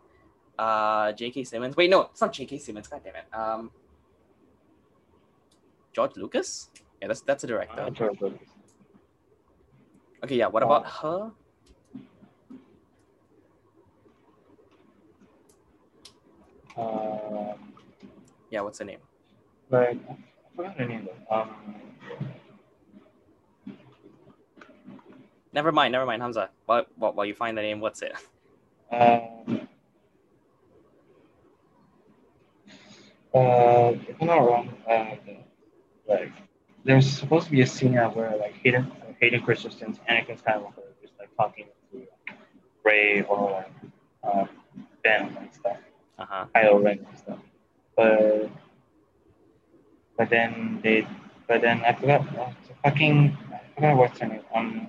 uh 0.58 1.12
J.K. 1.12 1.44
Simmons. 1.44 1.76
Wait, 1.76 1.90
no, 1.90 2.02
it's 2.02 2.20
not 2.20 2.32
J.K. 2.32 2.58
Simmons. 2.58 2.88
God 2.88 3.02
damn 3.04 3.14
it. 3.16 3.34
Um, 3.34 3.70
George 5.92 6.16
Lucas. 6.16 6.70
Yeah, 7.00 7.08
that's 7.08 7.20
that's 7.22 7.44
a 7.44 7.46
director. 7.46 7.88
George 7.90 8.20
Lucas. 8.20 8.48
Okay, 10.24 10.36
yeah. 10.36 10.46
What 10.48 10.62
about 10.62 10.86
her? 10.86 11.32
Uh, 16.76 17.54
Yeah, 18.50 18.60
what's 18.62 18.78
her 18.80 18.84
name? 18.84 18.98
Like, 19.70 19.98
I 20.08 20.16
forgot 20.56 20.76
her 20.76 20.86
name. 20.86 21.08
Um, 21.30 21.50
Never 25.52 25.72
mind. 25.72 25.92
Never 25.92 26.06
mind, 26.06 26.22
Hamza. 26.22 26.50
While 26.66 26.86
while, 26.96 27.12
while 27.12 27.26
you 27.26 27.34
find 27.34 27.56
the 27.56 27.62
name, 27.62 27.80
what's 27.80 28.02
it? 28.02 28.12
um, 28.92 29.68
uh, 33.34 33.92
if 34.08 34.20
I'm 34.20 34.26
not 34.26 34.38
wrong, 34.38 34.72
uh, 34.88 35.14
like, 36.08 36.32
there's 36.84 37.08
supposed 37.08 37.46
to 37.46 37.52
be 37.52 37.60
a 37.62 37.66
scene 37.66 37.92
now 37.92 38.10
where 38.10 38.36
like 38.36 38.54
Hayden, 38.64 38.90
Hayden 39.20 39.42
Christensen's 39.42 39.98
Anakin 40.10 40.40
Skywalker 40.40 40.82
is 41.02 41.10
like 41.18 41.28
talking 41.36 41.66
to 41.92 42.02
Rey 42.84 43.22
or 43.22 43.50
like 43.50 43.72
uh, 44.24 44.46
Ben 45.04 45.36
and 45.38 45.52
stuff, 45.54 45.76
Uh 46.18 46.26
huh. 46.28 46.44
Kylo 46.54 46.82
Ren 46.84 47.06
and 47.08 47.18
stuff. 47.18 47.38
but 47.96 48.50
but 50.16 50.28
then 50.30 50.80
they 50.82 51.06
but 51.46 51.60
then 51.60 51.82
I 51.84 51.92
forgot 51.92 52.26
uh, 52.38 52.50
fucking 52.84 53.36
I 53.52 53.60
forgot 53.74 53.96
what's 53.96 54.18
her 54.20 54.26
name. 54.26 54.40
Um, 54.54 54.88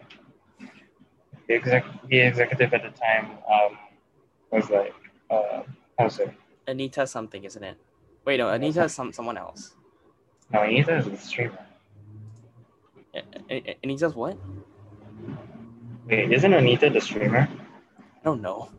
the 1.52 1.58
exec 1.58 1.86
the 2.08 2.20
executive 2.20 2.74
at 2.74 2.82
the 2.84 2.91
time 2.97 3.26
um 3.52 3.78
was 4.52 4.70
like 4.70 4.93
uh 5.30 5.64
how's 5.97 6.20
it? 6.20 6.32
Anita 6.68 7.06
something, 7.06 7.43
isn't 7.43 7.64
it? 7.64 7.78
Wait, 8.26 8.38
no, 8.38 8.47
Anita 8.49 8.84
is 8.86 8.93
some 8.93 9.12
someone 9.12 9.38
else. 9.38 9.74
No, 10.54 10.62
Anita 10.62 10.95
is 10.97 11.08
a 11.08 11.18
streamer. 11.18 11.60
A- 13.49 13.78
Anita's 13.84 14.16
what? 14.16 14.38
Wait, 16.08 16.32
isn't 16.32 16.54
Anita 16.54 16.89
the 16.89 17.02
streamer? 17.02 17.49
I 17.49 18.24
don't 18.24 18.41
know. 18.41 18.70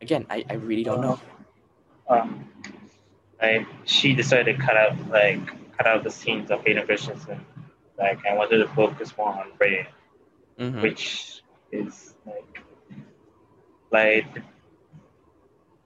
Again, 0.00 0.26
I, 0.30 0.44
I 0.48 0.54
really 0.54 0.84
don't 0.84 1.00
know. 1.00 1.18
Um, 2.08 2.48
like 3.42 3.66
she 3.84 4.14
decided 4.14 4.56
to 4.56 4.62
cut 4.62 4.76
out 4.76 4.94
like 5.10 5.40
cut 5.76 5.86
out 5.88 6.04
the 6.04 6.10
scenes 6.10 6.50
of 6.52 6.64
Hayden 6.64 6.86
Christensen. 6.86 7.44
Like 7.98 8.24
I 8.26 8.34
wanted 8.36 8.58
to 8.58 8.68
focus 8.68 9.12
more 9.18 9.30
on 9.30 9.48
Rey, 9.58 9.88
Mhm. 10.58 10.82
which 10.82 11.42
is 11.70 12.14
like 12.24 12.62
like 13.90 14.26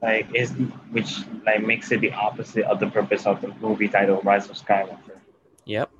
like 0.01 0.27
is 0.35 0.51
which 0.93 1.18
like 1.45 1.62
makes 1.64 1.91
it 1.93 2.01
the 2.01 2.12
opposite 2.12 2.64
of 2.64 2.79
the 2.81 2.87
purpose 2.87 3.27
of 3.27 3.41
the 3.41 3.49
movie 3.61 3.89
title 3.89 4.21
Rise 4.23 4.49
of 4.49 4.57
Skywalker. 4.57 5.18
Yep. 5.64 5.91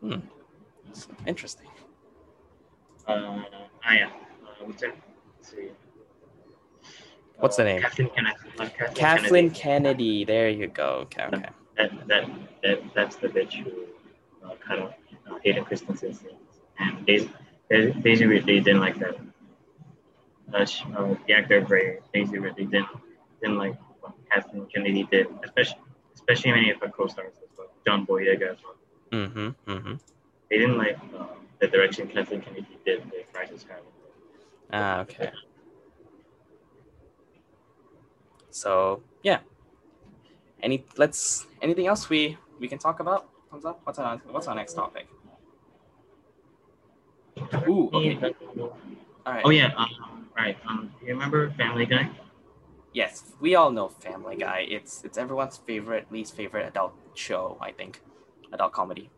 Hmm. 0.00 0.14
Interesting. 1.26 1.68
Uh, 3.06 3.42
I 3.84 3.98
am. 3.98 4.10
Uh, 4.10 4.64
what's? 4.64 4.82
See. 5.40 5.68
What's 7.38 7.56
the 7.56 7.62
Uh, 7.62 7.66
name? 7.66 7.80
Kathleen 7.82 8.10
Kennedy. 8.10 8.36
uh, 8.58 8.68
Kathleen 8.68 8.94
Kathleen 8.94 9.50
Kennedy. 9.50 9.60
Kennedy. 9.60 10.24
There 10.24 10.48
you 10.50 10.66
go. 10.68 10.88
Okay, 11.04 11.24
okay. 11.24 11.48
That, 11.76 12.06
that, 12.08 12.30
that, 12.62 12.78
that's 12.94 13.16
the 13.16 13.28
bitch 13.28 13.54
who 13.64 13.70
uh, 14.44 14.54
cut 14.66 14.78
off 14.78 14.94
uh, 15.30 15.38
Hayden 15.42 15.64
Christensen's. 15.64 16.24
And 16.78 17.06
Daisy, 17.06 17.30
Daisy 17.70 18.26
Ridley 18.26 18.60
didn't 18.60 18.80
like 18.80 18.98
that. 18.98 19.16
Uh, 20.52 20.64
she, 20.64 20.84
uh, 20.96 21.14
the 21.26 21.34
actor 21.34 21.58
of 21.58 21.70
Rey, 21.70 21.98
Daisy 22.12 22.38
Ridley 22.38 22.66
didn't, 22.66 22.88
didn't 23.40 23.58
like 23.58 23.76
what 24.00 24.12
Kathleen 24.30 24.66
Kennedy 24.66 25.08
did, 25.10 25.26
especially 25.44 25.80
especially 26.14 26.52
many 26.52 26.70
of 26.70 26.80
her 26.80 26.88
co-stars 26.88 27.34
as 27.42 27.58
well, 27.58 27.68
John 27.86 28.06
Boyega 28.06 28.52
as 28.52 28.58
well. 28.64 28.76
Mm-hmm. 29.12 29.70
Mm-hmm. 29.70 29.94
They 30.50 30.58
didn't 30.58 30.78
like 30.78 30.98
uh, 31.18 31.26
the 31.60 31.68
direction 31.68 32.08
Kathleen 32.08 32.40
Kennedy 32.40 32.78
did 32.84 33.04
with 33.04 33.52
of 33.52 33.60
Skywalker. 33.60 34.04
Ah, 34.72 35.00
okay. 35.00 35.30
So 38.50 39.02
yeah. 39.22 39.40
Any 40.62 40.84
let's 40.96 41.46
anything 41.60 41.86
else 41.86 42.08
we 42.08 42.38
we 42.58 42.68
can 42.68 42.78
talk 42.78 43.00
about? 43.00 43.28
Comes 43.54 43.66
up. 43.66 43.80
What's 43.84 44.00
our 44.00 44.16
what's 44.32 44.48
our 44.48 44.54
next 44.56 44.72
topic? 44.72 45.06
Ooh. 47.68 47.88
Okay. 47.94 48.34
All 48.58 48.72
right. 49.24 49.42
Oh 49.44 49.50
yeah, 49.50 49.70
um, 49.76 50.26
right. 50.36 50.58
Um, 50.66 50.92
do 50.98 51.06
you 51.06 51.12
remember 51.12 51.52
Family 51.52 51.86
Guy? 51.86 52.10
Yes, 52.92 53.22
we 53.38 53.54
all 53.54 53.70
know 53.70 53.90
Family 53.90 54.34
Guy. 54.34 54.66
It's 54.68 55.04
it's 55.04 55.16
everyone's 55.16 55.56
favorite, 55.56 56.10
least 56.10 56.34
favorite 56.34 56.66
adult 56.66 56.94
show. 57.14 57.56
I 57.60 57.70
think, 57.70 58.02
adult 58.52 58.72
comedy. 58.72 59.08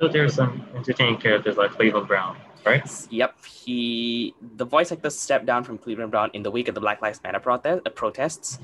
So 0.00 0.08
there's 0.08 0.32
some 0.32 0.66
entertaining 0.74 1.18
characters 1.18 1.58
like 1.58 1.72
Cleveland 1.72 2.08
Brown, 2.08 2.38
right? 2.64 2.88
Yep, 3.10 3.44
he 3.44 4.34
the 4.56 4.64
voice 4.64 4.90
actor 4.90 5.10
stepped 5.10 5.44
down 5.44 5.64
from 5.64 5.76
Cleveland 5.76 6.12
Brown 6.12 6.30
in 6.32 6.42
the 6.42 6.50
wake 6.50 6.68
of 6.68 6.74
the 6.74 6.80
Black 6.80 7.02
Lives 7.02 7.20
Matter 7.22 7.40
protest, 7.40 7.82
uh, 7.84 7.90
protests 7.90 8.58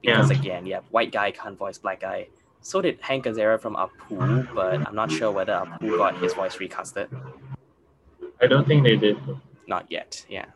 because 0.00 0.30
again, 0.30 0.66
yeah, 0.66 0.80
white 0.90 1.12
guy 1.12 1.30
can't 1.30 1.58
voice 1.58 1.78
black 1.78 2.00
guy. 2.00 2.28
So 2.62 2.80
did 2.82 2.98
Hank 3.00 3.24
Azaria 3.24 3.58
from 3.60 3.74
Apu, 3.76 4.54
but 4.54 4.86
I'm 4.86 4.94
not 4.94 5.10
sure 5.10 5.32
whether 5.32 5.52
Apu 5.54 5.96
got 5.96 6.18
his 6.20 6.34
voice 6.34 6.56
recasted. 6.56 7.08
I 8.40 8.46
don't 8.46 8.66
think 8.66 8.84
they 8.84 8.96
did. 8.96 9.16
Not 9.66 9.86
yet. 9.90 10.24
Yeah. 10.28 10.46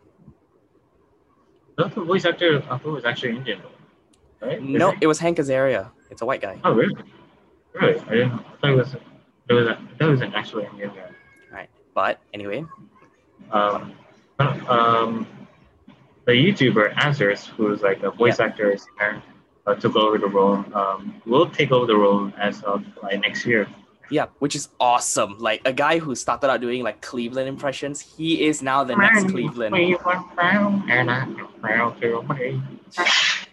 No, 1.79 1.89
the 1.89 2.03
voice 2.03 2.25
actor 2.25 2.61
Apu 2.61 2.93
was 2.93 3.05
actually 3.05 3.37
Indian, 3.37 3.61
right? 4.41 4.63
No, 4.63 4.95
it 5.01 5.07
was 5.07 5.19
Hank 5.19 5.39
Azaria. 5.39 5.91
It's 6.11 6.23
a 6.23 6.27
white 6.27 6.41
guy. 6.41 6.59
Oh 6.65 6.73
really? 6.73 6.95
Really? 7.73 7.99
I 8.01 8.11
didn't. 8.11 8.33
I 8.33 8.57
thought 8.61 8.71
it 8.71 8.77
was. 8.77 8.95
It 9.49 9.53
was. 9.53 9.67
A, 9.67 9.79
that 9.99 10.07
was 10.09 10.21
an 10.21 10.33
actually 10.35 10.67
Indian 10.67 10.91
guy. 10.95 11.11
Right. 11.53 11.71
But 11.95 12.21
anyway, 12.33 12.65
Um, 13.51 13.93
um, 14.39 15.27
the 16.27 16.33
YouTuber 16.33 16.95
Azerrz, 16.95 17.47
who's 17.47 17.83
like 17.83 18.03
a 18.03 18.11
voice 18.11 18.39
actor, 18.41 18.77
singer, 18.77 19.23
uh, 19.67 19.75
took 19.75 19.97
over 19.97 20.19
the 20.19 20.27
role. 20.27 20.65
Um, 20.75 21.21
will 21.27 21.49
take 21.49 21.73
over 21.73 21.87
the 21.87 21.97
role 21.97 22.31
as 22.39 22.63
of 22.63 22.85
like 23.03 23.21
next 23.21 23.47
year. 23.47 23.67
yeah, 24.11 24.27
which 24.39 24.55
is 24.55 24.69
awesome. 24.79 25.39
Like 25.39 25.63
a 25.65 25.73
guy 25.73 25.99
who 25.99 26.15
started 26.15 26.51
out 26.51 26.61
doing 26.61 26.83
like 26.83 27.01
Cleveland 27.01 27.49
impressions, 27.49 28.01
he 28.01 28.45
is 28.47 28.63
now 28.63 28.85
the 28.85 28.95
next 28.97 29.25
Cleveland. 29.31 29.75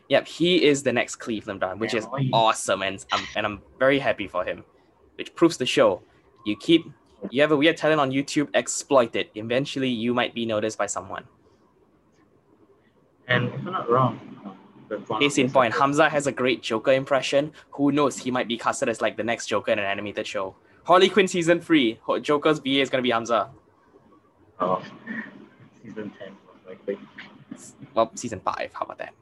Yep, 0.09 0.28
he 0.28 0.66
is 0.66 0.84
the 0.84 0.91
next 0.91 1.16
Cleveland 1.16 1.62
Brown, 1.62 1.80
which 1.80 1.93
is 1.93 2.05
awesome, 2.34 2.82
and 2.82 3.03
I'm 3.14 3.24
and 3.38 3.45
I'm 3.45 3.62
very 3.80 3.97
happy 3.97 4.28
for 4.28 4.43
him, 4.43 4.66
which 5.16 5.34
proves 5.36 5.55
the 5.55 5.66
show. 5.66 6.01
You 6.45 6.57
keep 6.57 6.84
you 7.30 7.41
have 7.41 7.51
a 7.53 7.55
weird 7.55 7.78
talent 7.78 8.01
on 8.01 8.12
YouTube, 8.12 8.49
exploit 8.53 9.16
it. 9.16 9.32
Eventually, 9.36 9.88
you 9.88 10.14
might 10.14 10.34
be 10.36 10.45
noticed 10.45 10.78
by 10.78 10.88
someone. 10.88 11.24
And 13.28 13.47
if 13.53 13.53
I'm 13.66 13.72
not 13.72 13.89
wrong, 13.89 14.20
the 14.43 14.49
one- 14.49 14.57
Case 15.19 15.37
in 15.37 15.49
point, 15.51 15.73
Hamza 15.73 16.09
has 16.09 16.27
a 16.27 16.31
great 16.31 16.61
Joker 16.61 16.91
impression. 16.91 17.51
Who 17.71 17.91
knows? 17.91 18.17
He 18.17 18.31
might 18.31 18.47
be 18.47 18.57
casted 18.57 18.89
as 18.89 19.01
like 19.01 19.17
the 19.17 19.23
next 19.23 19.47
Joker 19.47 19.71
in 19.71 19.79
an 19.79 19.85
animated 19.85 20.27
show. 20.27 20.55
Harley 20.83 21.09
Quinn 21.09 21.27
season 21.27 21.61
three, 21.61 21.99
Joker's 22.21 22.59
VA 22.59 22.81
is 22.81 22.89
gonna 22.89 23.03
be 23.03 23.11
Hamza. 23.11 23.49
Oh, 24.59 24.81
season 25.83 26.11
ten, 26.19 26.33
likely. 26.67 26.97
Well, 27.93 28.11
season 28.15 28.39
five. 28.39 28.71
How 28.73 28.85
about 28.85 28.97
that? 28.99 29.13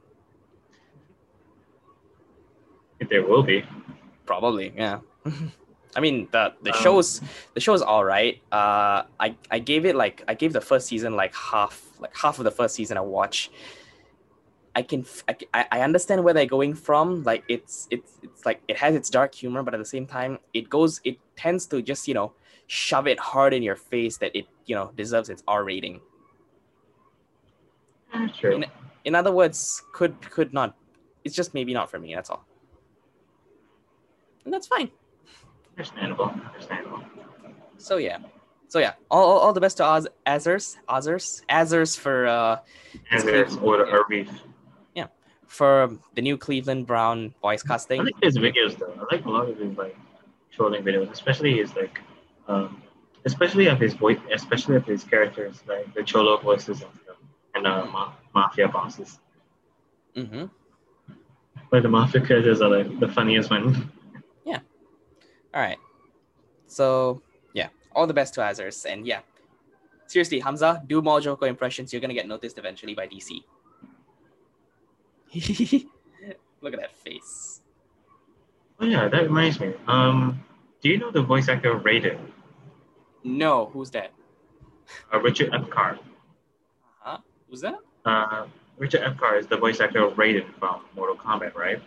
If 2.98 3.08
there 3.08 3.24
will 3.26 3.42
be. 3.42 3.64
Probably, 4.26 4.72
yeah. 4.76 5.00
I 5.96 6.00
mean 6.00 6.28
the 6.30 6.54
the 6.62 6.72
Um, 6.72 6.82
show's 6.82 7.20
the 7.54 7.60
show's 7.60 7.82
all 7.82 8.04
right. 8.04 8.40
Uh, 8.52 9.02
I 9.18 9.34
I 9.50 9.58
gave 9.58 9.84
it 9.86 9.96
like 9.96 10.22
I 10.28 10.34
gave 10.34 10.52
the 10.52 10.60
first 10.60 10.86
season 10.86 11.16
like 11.16 11.34
half 11.34 11.84
like 11.98 12.16
half 12.16 12.38
of 12.38 12.44
the 12.44 12.50
first 12.50 12.74
season 12.74 12.96
I 12.96 13.00
watched. 13.00 13.50
I 14.76 14.82
can 14.82 15.00
f- 15.00 15.24
I, 15.28 15.36
I 15.52 15.66
I 15.72 15.80
understand 15.82 16.22
where 16.24 16.32
they're 16.34 16.46
going 16.46 16.74
from. 16.74 17.22
Like 17.24 17.44
it's 17.48 17.88
it's 17.90 18.12
it's 18.22 18.46
like 18.46 18.62
it 18.68 18.76
has 18.78 18.94
its 18.94 19.10
dark 19.10 19.34
humor, 19.34 19.62
but 19.62 19.74
at 19.74 19.78
the 19.78 19.84
same 19.96 20.06
time, 20.06 20.38
it 20.54 20.70
goes 20.70 21.00
it 21.04 21.18
tends 21.36 21.66
to 21.66 21.82
just 21.82 22.06
you 22.06 22.14
know 22.14 22.32
shove 22.66 23.06
it 23.08 23.18
hard 23.18 23.52
in 23.52 23.62
your 23.62 23.76
face 23.76 24.18
that 24.18 24.34
it 24.36 24.46
you 24.66 24.74
know 24.76 24.92
deserves 24.96 25.28
its 25.28 25.42
R 25.48 25.64
rating. 25.64 26.00
True. 28.38 28.56
In- 28.56 28.66
In 29.04 29.14
other 29.14 29.32
words, 29.32 29.82
could 29.92 30.20
could 30.30 30.52
not. 30.52 30.76
It's 31.24 31.34
just 31.34 31.54
maybe 31.54 31.72
not 31.72 31.90
for 31.90 31.98
me. 31.98 32.14
That's 32.14 32.28
all. 32.30 32.44
And 34.44 34.52
that's 34.52 34.66
fine. 34.66 34.90
Understandable. 35.76 36.26
Understandable. 36.46 37.02
So 37.78 37.96
yeah, 37.96 38.18
so 38.68 38.78
yeah, 38.78 38.92
all, 39.10 39.24
all, 39.24 39.38
all 39.38 39.52
the 39.54 39.60
best 39.60 39.78
to 39.78 39.84
Oz, 39.84 40.06
Azerrz, 40.26 40.76
Azerrz, 40.88 41.42
Azerrz 41.48 41.98
for 41.98 42.26
uh 42.26 42.58
And 43.10 43.22
there's 43.26 43.56
order 43.56 43.84
a 43.84 44.04
reef. 44.08 44.28
For 45.50 45.98
the 46.14 46.22
new 46.22 46.38
Cleveland 46.38 46.86
Brown 46.86 47.34
voice 47.42 47.62
casting. 47.62 48.00
I 48.00 48.04
like 48.04 48.22
his 48.22 48.38
videos 48.38 48.78
though. 48.78 48.94
I 48.96 49.14
like 49.14 49.24
a 49.24 49.30
lot 49.30 49.48
of 49.48 49.58
his 49.58 49.76
like 49.76 49.96
trolling 50.52 50.84
videos, 50.84 51.10
especially 51.10 51.58
his 51.58 51.74
like, 51.74 51.98
um, 52.46 52.80
especially 53.24 53.66
of 53.66 53.80
his 53.80 53.94
voice, 53.94 54.20
especially 54.32 54.76
of 54.76 54.86
his 54.86 55.02
characters, 55.02 55.60
like 55.66 55.92
the 55.92 56.04
cholo 56.04 56.36
voices 56.38 56.82
and 56.82 56.90
and 57.54 57.66
uh, 57.66 57.84
ma- 57.86 58.12
mafia 58.32 58.68
bosses. 58.68 59.18
Mm-hmm. 60.16 60.44
Like 61.72 61.82
the 61.82 61.88
mafia 61.88 62.20
characters 62.20 62.60
are 62.60 62.70
like 62.70 63.00
the 63.00 63.08
funniest 63.08 63.50
one. 63.50 63.90
Yeah. 64.44 64.60
All 65.54 65.60
right. 65.60 65.78
So 66.66 67.22
yeah, 67.52 67.68
all 67.94 68.06
the 68.06 68.14
best 68.14 68.34
to 68.34 68.40
Azerrz, 68.40 68.86
and 68.90 69.06
yeah, 69.06 69.20
seriously, 70.06 70.40
Hamza, 70.40 70.82
do 70.86 71.02
more 71.02 71.20
Joker 71.20 71.46
impressions. 71.46 71.92
You're 71.92 72.00
gonna 72.00 72.14
get 72.14 72.26
noticed 72.26 72.58
eventually 72.58 72.94
by 72.94 73.06
DC. 73.06 73.42
Look 76.62 76.74
at 76.74 76.80
that 76.80 76.94
face. 76.94 77.60
Oh 78.80 78.84
yeah, 78.86 79.08
that 79.08 79.22
reminds 79.22 79.60
me. 79.60 79.72
Um, 79.86 80.42
do 80.80 80.88
you 80.88 80.98
know 80.98 81.10
the 81.10 81.22
voice 81.22 81.48
actor 81.48 81.78
Raiden, 81.78 82.18
No, 83.24 83.66
who's 83.72 83.90
that? 83.90 84.12
uh, 85.12 85.20
Richard 85.20 85.50
Epcar? 85.52 85.98
Huh? 87.00 87.18
Who's 87.48 87.60
that? 87.60 87.76
Uh, 88.04 88.46
Richard 88.78 89.02
Epcar 89.02 89.38
is 89.38 89.46
the 89.46 89.56
voice 89.56 89.80
actor 89.80 90.02
of 90.04 90.14
Raiden 90.14 90.46
from 90.58 90.80
Mortal 90.96 91.16
Kombat, 91.16 91.54
right? 91.54 91.82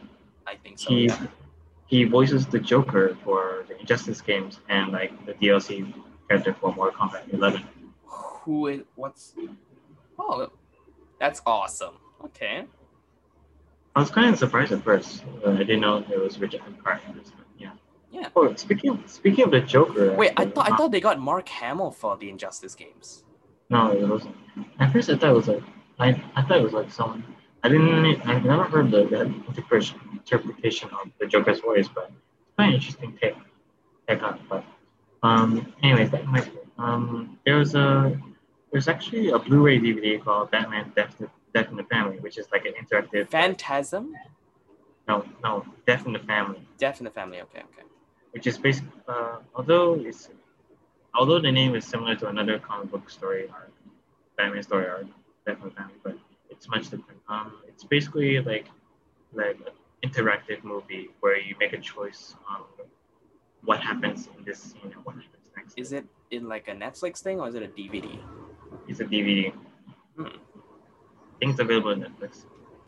I 0.48 0.56
think 0.56 0.78
so. 0.80 0.90
he 0.90 1.06
Yeah. 1.08 1.28
he 1.88 2.04
voices 2.06 2.46
the 2.48 2.60
Joker 2.60 3.18
for 3.24 3.66
the 3.68 3.80
Injustice 3.80 4.22
games 4.22 4.60
and 4.70 4.92
like 4.92 5.26
the 5.26 5.34
DLC 5.34 5.92
character 6.30 6.54
for 6.54 6.74
Mortal 6.74 6.98
Kombat 7.00 7.34
11. 7.34 7.64
Who 8.06 8.68
is? 8.68 8.82
What's? 8.96 9.34
Oh, 10.20 10.50
that's 11.20 11.42
awesome. 11.46 11.96
Okay. 12.26 12.66
I 13.96 14.00
was 14.00 14.10
kind 14.10 14.34
of 14.34 14.40
surprised 14.40 14.72
at 14.72 14.84
first. 14.84 15.24
Uh, 15.46 15.52
I 15.52 15.58
didn't 15.58 15.82
know 15.82 15.98
it 15.98 16.20
was 16.20 16.40
Richard. 16.40 16.62
But 16.84 17.00
yeah. 17.58 17.72
Yeah. 18.12 18.30
Oh, 18.36 18.54
speaking 18.56 18.92
of, 18.92 19.10
speaking 19.10 19.46
of 19.46 19.52
the 19.52 19.62
Joker. 19.62 20.16
Wait, 20.16 20.32
I 20.38 20.46
thought 20.46 20.70
I 20.70 20.74
uh, 20.74 20.78
thought 20.78 20.92
they 20.92 21.00
got 21.00 21.20
Mark 21.20 21.48
Hamill 21.50 21.92
for 21.92 22.18
the 22.18 22.30
Injustice 22.30 22.76
games. 22.76 23.24
No, 23.70 23.92
it 23.92 24.08
wasn't. 24.08 24.36
At 24.80 24.92
first, 24.92 25.10
I 25.10 25.18
thought 25.18 25.32
it 25.32 25.34
was 25.34 25.48
like 25.48 25.64
I, 26.00 26.24
I 26.36 26.42
thought 26.42 26.58
it 26.58 26.64
was 26.64 26.74
like 26.74 26.92
someone. 26.92 27.24
I 27.64 27.70
didn't. 27.70 28.28
I 28.28 28.40
never 28.40 28.64
heard 28.64 28.92
the, 28.92 29.06
the 29.06 29.22
interpretation 29.22 30.00
interpretation 30.14 30.90
of 30.90 31.12
the 31.20 31.28
Joker's 31.28 31.60
voice, 31.60 31.88
but 31.88 32.10
it's 32.10 32.56
quite 32.56 32.68
an 32.68 32.74
interesting 32.74 33.18
take 33.22 33.36
take 34.08 34.24
on 34.24 34.36
it. 34.36 34.42
But 34.50 34.64
um, 35.22 35.74
anyways, 35.84 36.10
back 36.10 36.22
to 36.22 36.28
my 36.28 36.46
um, 36.78 37.38
there 37.46 37.58
was 37.58 37.76
a 37.76 38.20
there's 38.72 38.88
actually 38.88 39.30
a 39.30 39.38
Blu-ray 39.38 39.80
DVD 39.80 40.22
called 40.22 40.50
Batman 40.52 40.92
Death, 40.96 41.16
Death 41.54 41.70
in 41.70 41.78
the 41.78 41.84
Family, 41.84 42.20
which 42.20 42.38
is 42.38 42.48
like 42.52 42.66
an 42.66 42.74
interactive. 42.74 43.30
Phantasm, 43.30 44.14
no, 45.08 45.26
no, 45.44 45.66
Death 45.86 46.06
in 46.06 46.14
the 46.14 46.20
Family, 46.20 46.62
Death 46.78 47.00
in 47.00 47.06
the 47.06 47.12
Family. 47.12 47.42
Okay, 47.42 47.60
okay. 47.60 47.88
which 48.32 48.48
is 48.48 48.58
basically 48.58 48.92
uh, 49.08 49.38
although 49.56 49.96
it's 49.96 50.30
although 51.14 51.40
the 51.40 51.52
name 51.52 51.76
is 51.76 51.86
similar 51.86 52.16
to 52.16 52.28
another 52.28 52.60
comic 52.60 52.92
book 52.92 53.10
story 53.10 53.48
arc, 53.50 53.72
Batman 54.38 54.64
story 54.64 54.88
arc, 54.88 55.06
Death 55.46 55.58
in 55.62 55.70
the 55.70 55.76
Family, 55.76 55.96
but 56.04 56.18
it's 56.50 56.68
much 56.70 56.84
different. 56.84 57.20
Um, 57.28 57.54
it's 57.68 57.84
basically 57.84 58.40
like 58.40 58.68
like 59.34 59.60
an 59.68 60.10
interactive 60.10 60.64
movie 60.64 61.10
where 61.20 61.40
you 61.40 61.56
make 61.60 61.74
a 61.74 61.80
choice 61.80 62.36
on 62.50 62.62
what 63.64 63.80
happens 63.80 64.28
in 64.38 64.44
this 64.44 64.60
scene 64.60 64.92
and 64.94 65.06
what 65.06 65.16
happens 65.16 65.50
next. 65.56 65.74
Is 65.78 65.94
it 65.94 66.06
in 66.32 66.48
like 66.48 66.68
a 66.68 66.72
Netflix 66.72 67.20
thing 67.20 67.40
or 67.40 67.48
is 67.48 67.56
it 67.56 67.64
a 67.64 67.68
DVD? 67.68 68.20
It's 68.88 69.00
a 69.00 69.06
DVD. 69.06 69.54
Hmm. 70.18 70.28
It's 71.42 71.60
available 71.60 71.92
on 71.92 72.02
Netflix. 72.02 72.46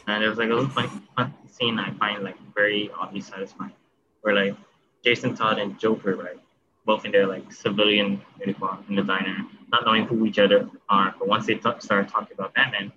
And 0.07 0.21
there 0.21 0.29
was 0.29 0.37
like 0.37 0.49
a 0.49 0.53
little 0.53 0.69
funny, 0.69 0.89
fun 1.15 1.33
scene 1.47 1.79
I 1.79 1.91
find 1.91 2.23
like 2.23 2.37
very 2.55 2.89
oddly 2.99 3.21
satisfying, 3.21 3.73
where 4.21 4.35
like 4.35 4.55
Jason 5.03 5.35
Todd 5.35 5.59
and 5.59 5.77
Joker, 5.79 6.15
right, 6.15 6.39
both 6.85 7.05
in 7.05 7.11
their 7.11 7.27
like 7.27 7.51
civilian 7.51 8.21
uniform 8.39 8.83
in 8.89 8.95
the 8.95 9.03
diner, 9.03 9.37
not 9.71 9.85
knowing 9.85 10.05
who 10.05 10.25
each 10.25 10.39
other 10.39 10.69
are. 10.89 11.13
But 11.17 11.27
once 11.27 11.45
they 11.47 11.55
t- 11.55 11.69
started 11.79 12.09
talking 12.09 12.33
about 12.37 12.53
Batman, 12.53 12.91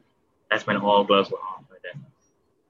that's 0.50 0.66
when 0.66 0.76
all 0.76 1.04
gloves 1.04 1.30
were 1.30 1.38
off 1.38 1.64
right 1.70 1.80
there. 1.82 2.00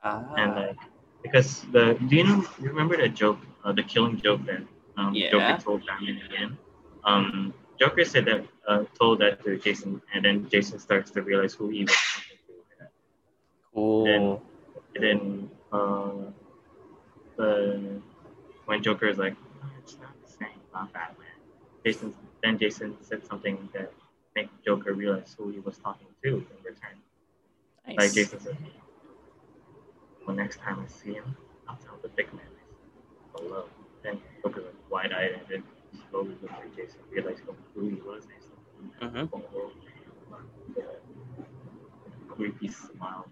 Ah, 0.03 0.23
And 0.37 0.55
like 0.55 0.77
because 1.23 1.63
the 1.73 1.95
do 2.09 2.17
you 2.17 2.25
know 2.25 2.45
you 2.61 2.69
remember 2.69 2.97
that 2.97 3.15
joke, 3.15 3.39
uh, 3.65 3.73
the 3.73 3.83
killing 3.83 4.17
joke 4.21 4.45
that 4.47 4.63
um, 4.97 5.15
Yeah. 5.15 5.31
Joker 5.31 5.57
told 5.63 5.87
Batman 5.87 6.21
again? 6.29 6.57
Um, 7.05 7.53
Joker 7.81 8.05
said 8.05 8.25
that 8.27 8.43
uh, 8.69 8.85
told 8.99 9.21
that 9.21 9.43
to 9.45 9.57
Jason, 9.59 10.01
and 10.15 10.25
then 10.25 10.49
Jason 10.49 10.79
starts 10.79 11.11
to 11.13 11.23
realize 11.23 11.55
who 11.55 11.69
he 11.69 11.85
was. 11.85 11.97
Cool. 13.79 14.43
And 14.97 15.03
then 15.03 15.51
uh, 15.73 16.11
the 17.37 18.01
when 18.67 18.83
Joker 18.83 19.07
is 19.09 19.19
like, 19.19 19.35
"Oh, 19.63 19.71
it's 19.83 19.99
not 19.99 20.11
the 20.25 20.31
same 20.33 20.61
about 20.71 20.93
Batman. 20.93 21.27
Jason 21.85 22.15
then 22.43 22.59
Jason 22.59 22.97
said 23.03 23.25
something 23.27 23.69
that 23.73 23.93
made 24.35 24.49
Joker 24.65 24.93
realize 24.93 25.35
who 25.39 25.51
he 25.51 25.61
was 25.61 25.79
talking 25.79 26.07
to 26.23 26.29
in 26.29 26.45
return. 26.65 26.97
Like 27.97 28.13
Jason 28.13 28.41
said, 28.41 28.57
well, 30.27 30.37
next 30.37 30.59
time 30.61 30.81
I 30.85 30.87
see 30.89 31.15
him, 31.15 31.37
I'll 31.67 31.77
tell 31.77 31.99
the 32.03 32.09
big 32.09 32.33
man 32.35 32.45
hello. 33.35 33.65
Then 34.03 34.21
Joker's 34.43 34.65
like 34.65 34.91
wide 34.91 35.13
eyed 35.13 35.33
and 35.33 35.43
then 35.49 35.63
slowly 36.11 36.37
looked 36.43 36.53
at 36.53 36.77
Jason, 36.77 37.01
realized 37.11 37.41
who 37.75 37.89
he 37.89 37.95
was. 37.97 38.25
And 38.25 38.91
he's 38.93 39.01
Mhm. 39.01 39.33
like, 39.33 39.45
oh, 39.55 39.73
the 40.75 40.85
creepy 42.29 42.69
smile. 42.69 43.31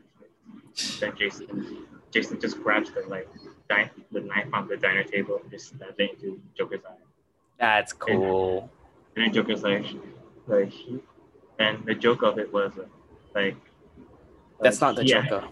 Then 1.00 1.12
Jason, 1.16 1.86
Jason 2.10 2.40
just 2.40 2.62
grabs 2.62 2.90
the 2.90 3.02
like 3.08 3.28
di- 3.68 3.90
the 4.12 4.20
knife 4.20 4.48
from 4.50 4.68
the 4.68 4.76
diner 4.76 5.04
table 5.04 5.38
and 5.42 5.50
just 5.50 5.68
stabs 5.68 5.94
it 5.98 6.10
into 6.12 6.40
Joker's 6.56 6.80
eye. 6.88 6.94
That's 7.58 7.92
cool. 7.92 8.70
And 9.14 9.26
then 9.26 9.32
Joker's 9.32 9.62
like, 9.62 9.86
like 10.46 10.72
and 11.58 11.84
the 11.86 11.94
joke 11.94 12.22
of 12.22 12.38
it 12.38 12.52
was 12.52 12.72
like. 13.34 13.56
That's 14.60 14.80
like, 14.80 14.88
not 14.88 14.96
the 14.96 15.02
he- 15.02 15.12
Joker. 15.12 15.48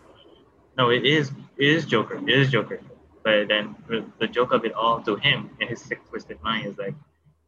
No, 0.77 0.91
it 0.91 1.07
is. 1.07 1.31
It 1.57 1.69
is 1.69 1.87
Joker. 1.87 2.17
It 2.17 2.29
is 2.29 2.51
Joker. 2.51 2.81
But 3.23 3.49
then 3.49 3.75
the, 3.89 4.05
the 4.19 4.27
joke 4.27 4.53
of 4.53 4.65
it 4.67 4.75
all 4.75 5.01
to 5.01 5.17
him 5.17 5.51
in 5.59 5.69
his 5.69 5.81
sick 5.81 6.07
twisted 6.11 6.43
mind 6.43 6.67
is 6.67 6.77
like 6.77 6.95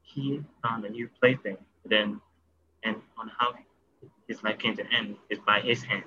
he 0.02 0.42
found 0.62 0.84
a 0.86 0.88
new 0.88 1.08
plaything. 1.20 1.58
Then, 1.84 2.20
and 2.82 2.96
on 3.18 3.30
how 3.38 3.54
his 4.26 4.42
life 4.42 4.58
came 4.58 4.74
to 4.76 4.84
end 4.90 5.16
is 5.28 5.38
by 5.40 5.60
his 5.60 5.82
hand. 5.82 6.04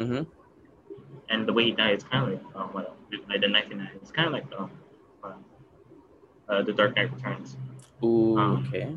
Mm-hmm. 0.00 0.22
And 1.28 1.46
the 1.46 1.52
way 1.52 1.64
he 1.64 1.72
died 1.72 1.96
is 1.96 2.04
kind 2.04 2.32
of 2.32 2.32
like 2.44 2.56
um, 2.56 2.68
what 2.72 2.96
like 3.28 3.40
the 3.40 3.48
99. 3.48 3.88
It's 3.96 4.10
kind 4.10 4.26
of 4.26 4.32
like 4.32 4.46
um, 4.58 4.70
uh, 5.22 5.32
uh, 6.48 6.62
the 6.62 6.72
Dark 6.72 6.96
Knight 6.96 7.12
Returns. 7.12 7.56
Ooh, 8.02 8.36
Um, 8.38 8.66
okay. 8.68 8.88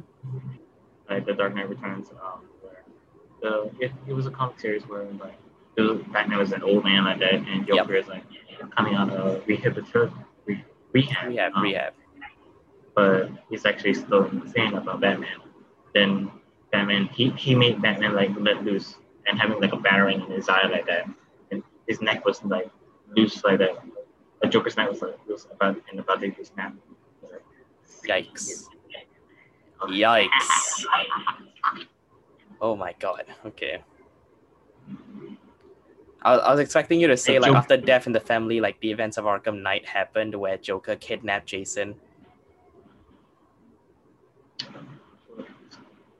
like 1.09 1.25
the 1.25 1.33
Dark 1.33 1.53
Knight 1.55 1.69
Returns, 1.69 2.09
um, 2.11 2.41
where 2.61 2.83
the 3.41 3.69
it, 3.79 3.91
it 4.07 4.13
was 4.13 4.25
a 4.25 4.31
comic 4.31 4.59
series 4.59 4.83
where 4.87 5.03
like 5.19 5.37
the 5.75 6.03
Batman 6.11 6.39
was 6.39 6.51
an 6.53 6.63
old 6.63 6.83
man 6.83 7.03
like 7.03 7.19
that, 7.19 7.33
and 7.35 7.67
Joker 7.67 7.95
is 7.95 8.07
like 8.07 8.23
coming 8.75 8.95
out 8.95 9.09
of 9.11 9.45
rehabilitation, 9.47 10.13
re, 10.45 10.63
rehab, 10.93 11.27
Rehab, 11.29 11.51
um, 11.55 11.63
rehab. 11.63 11.93
but 12.95 13.29
he's 13.49 13.65
actually 13.65 13.93
still 13.93 14.25
insane 14.25 14.73
about 14.73 15.01
Batman. 15.01 15.39
Then 15.93 16.31
Batman, 16.71 17.07
he, 17.07 17.29
he 17.31 17.53
made 17.55 17.81
Batman 17.81 18.13
like 18.15 18.31
let 18.39 18.63
loose 18.63 18.95
and 19.27 19.39
having 19.39 19.59
like 19.59 19.73
a 19.73 19.77
battering 19.77 20.21
in 20.21 20.31
his 20.31 20.49
eye 20.49 20.67
like 20.67 20.85
that, 20.87 21.09
and 21.51 21.63
his 21.87 22.01
neck 22.01 22.25
was 22.25 22.43
like 22.43 22.69
loose 23.15 23.43
like 23.43 23.59
that. 23.59 23.83
The 24.41 24.47
Joker's 24.49 24.77
neck 24.77 24.89
was 24.89 25.01
like 25.01 25.17
loose 25.27 25.47
about 25.51 25.77
and 25.89 25.99
about 25.99 26.21
to 26.21 26.31
be 26.31 26.43
snapped. 26.43 26.75
Yikes. 28.07 28.65
Yikes. 29.83 30.85
Oh 32.61 32.75
my 32.75 32.93
god. 32.99 33.25
Okay. 33.45 33.81
I, 36.21 36.35
I 36.35 36.51
was 36.51 36.59
expecting 36.59 37.01
you 37.01 37.07
to 37.07 37.17
say 37.17 37.39
like 37.39 37.51
Joe. 37.51 37.57
after 37.57 37.77
death 37.77 38.07
in 38.07 38.13
the 38.13 38.19
family, 38.19 38.61
like 38.61 38.79
the 38.79 38.91
events 38.91 39.17
of 39.17 39.25
Arkham 39.25 39.61
Knight 39.61 39.85
happened 39.85 40.35
where 40.35 40.57
Joker 40.57 40.95
kidnapped 40.95 41.45
Jason. 41.45 41.95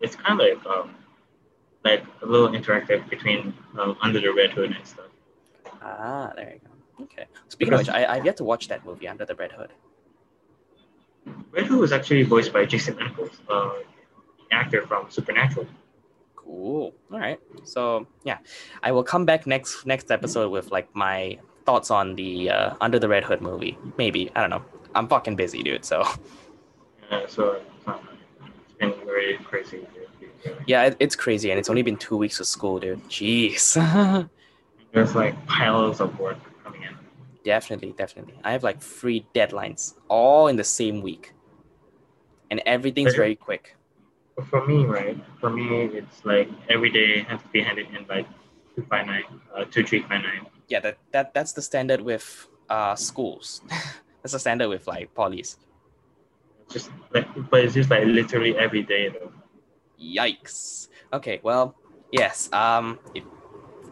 It's 0.02 0.16
kind 0.18 0.40
of 0.42 0.46
like 0.46 0.66
um, 0.66 0.96
like 1.84 2.04
a 2.22 2.26
little 2.26 2.50
interactive 2.50 3.10
between 3.10 3.54
um, 3.78 3.98
Under 4.02 4.20
the 4.20 4.34
Red 4.34 4.52
Hood 4.52 4.72
and 4.72 4.86
stuff. 4.88 5.06
Ah, 5.82 6.32
there 6.36 6.54
you 6.54 6.60
go. 6.60 7.04
Okay. 7.04 7.26
Speaking 7.50 7.74
of 7.74 7.80
which, 7.82 7.90
I, 7.90 8.06
I've 8.06 8.26
yet 8.26 8.38
to 8.38 8.44
watch 8.44 8.68
that 8.70 8.86
movie 8.86 9.08
Under 9.08 9.26
the 9.26 9.36
Red 9.36 9.52
Hood. 9.52 9.72
Red 11.52 11.66
Hood 11.66 11.80
was 11.80 11.92
actually 11.92 12.24
voiced 12.24 12.54
by 12.54 12.66
Jensen 12.66 12.96
Ackles, 12.96 13.32
uh, 13.50 13.72
actor 14.52 14.86
from 14.88 15.10
Supernatural. 15.10 15.68
Cool. 16.36 16.94
All 17.12 17.20
right. 17.20 17.40
So 17.64 18.08
yeah, 18.24 18.38
I 18.82 18.92
will 18.92 19.04
come 19.04 19.26
back 19.26 19.48
next 19.48 19.86
next 19.86 20.12
episode 20.12 20.52
with 20.52 20.72
like 20.72 20.94
my 20.94 21.40
thoughts 21.66 21.90
on 21.90 22.16
the 22.16 22.50
uh, 22.50 22.74
Under 22.82 23.00
the 23.00 23.08
Red 23.08 23.24
Hood 23.24 23.42
movie. 23.42 23.78
Maybe 23.98 24.30
I 24.36 24.42
don't 24.42 24.50
know. 24.50 24.64
I'm 24.96 25.08
fucking 25.08 25.36
busy, 25.38 25.64
dude. 25.64 25.86
So 25.86 26.04
Yeah. 27.10 27.26
so 27.28 27.62
uh, 27.88 27.98
it's 28.66 28.74
been 28.78 28.94
very 29.06 29.38
crazy. 29.38 29.88
Yeah, 30.66 30.86
it, 30.86 30.98
it's 31.00 31.16
crazy, 31.16 31.50
and 31.52 31.60
it's 31.60 31.70
only 31.70 31.82
been 31.82 31.98
two 31.98 32.18
weeks 32.18 32.40
of 32.40 32.48
school, 32.48 32.80
dude. 32.80 33.04
Jeez. 33.10 33.76
There's 34.94 35.16
like 35.16 35.46
piles 35.48 36.00
of 36.02 36.20
work 36.20 36.38
coming 36.64 36.84
in. 36.84 36.96
definitely, 37.44 37.94
definitely. 37.98 38.36
I 38.44 38.52
have 38.52 38.64
like 38.64 38.80
three 38.82 39.26
deadlines 39.34 39.96
all 40.08 40.48
in 40.48 40.56
the 40.56 40.64
same 40.64 41.02
week, 41.02 41.34
and 42.52 42.62
everything's 42.66 43.16
very 43.16 43.36
quick. 43.36 43.76
For 44.50 44.66
me, 44.66 44.86
right? 44.86 45.18
For 45.40 45.50
me, 45.50 45.86
it's 45.86 46.24
like 46.26 46.50
every 46.70 46.90
day 46.90 47.22
has 47.24 47.42
to 47.42 47.48
be 47.50 47.62
handed 47.62 47.88
in 47.96 48.06
by 48.06 48.26
two 48.76 48.86
five 48.90 49.08
nine, 49.08 49.24
uh, 49.56 49.66
two 49.66 49.84
three 49.84 50.02
five 50.02 50.24
nine. 50.24 50.48
Yeah, 50.68 50.80
that, 50.80 50.98
that 51.12 51.34
that's 51.34 51.54
the 51.54 51.62
standard 51.62 52.02
with 52.02 52.48
uh 52.70 52.96
schools. 52.96 53.62
that's 54.22 54.34
the 54.34 54.40
standard 54.40 54.70
with 54.70 54.88
like 54.88 55.14
polys. 55.14 55.58
Just 56.70 56.90
like, 57.12 57.28
but 57.50 57.64
it's 57.64 57.74
just 57.74 57.90
like 57.90 58.06
literally 58.06 58.58
every 58.58 58.82
day 58.84 59.10
though. 59.10 59.32
Yikes. 60.02 60.90
Okay, 61.12 61.40
well, 61.44 61.76
yes. 62.12 62.52
Um, 62.52 63.00
if, 63.14 63.24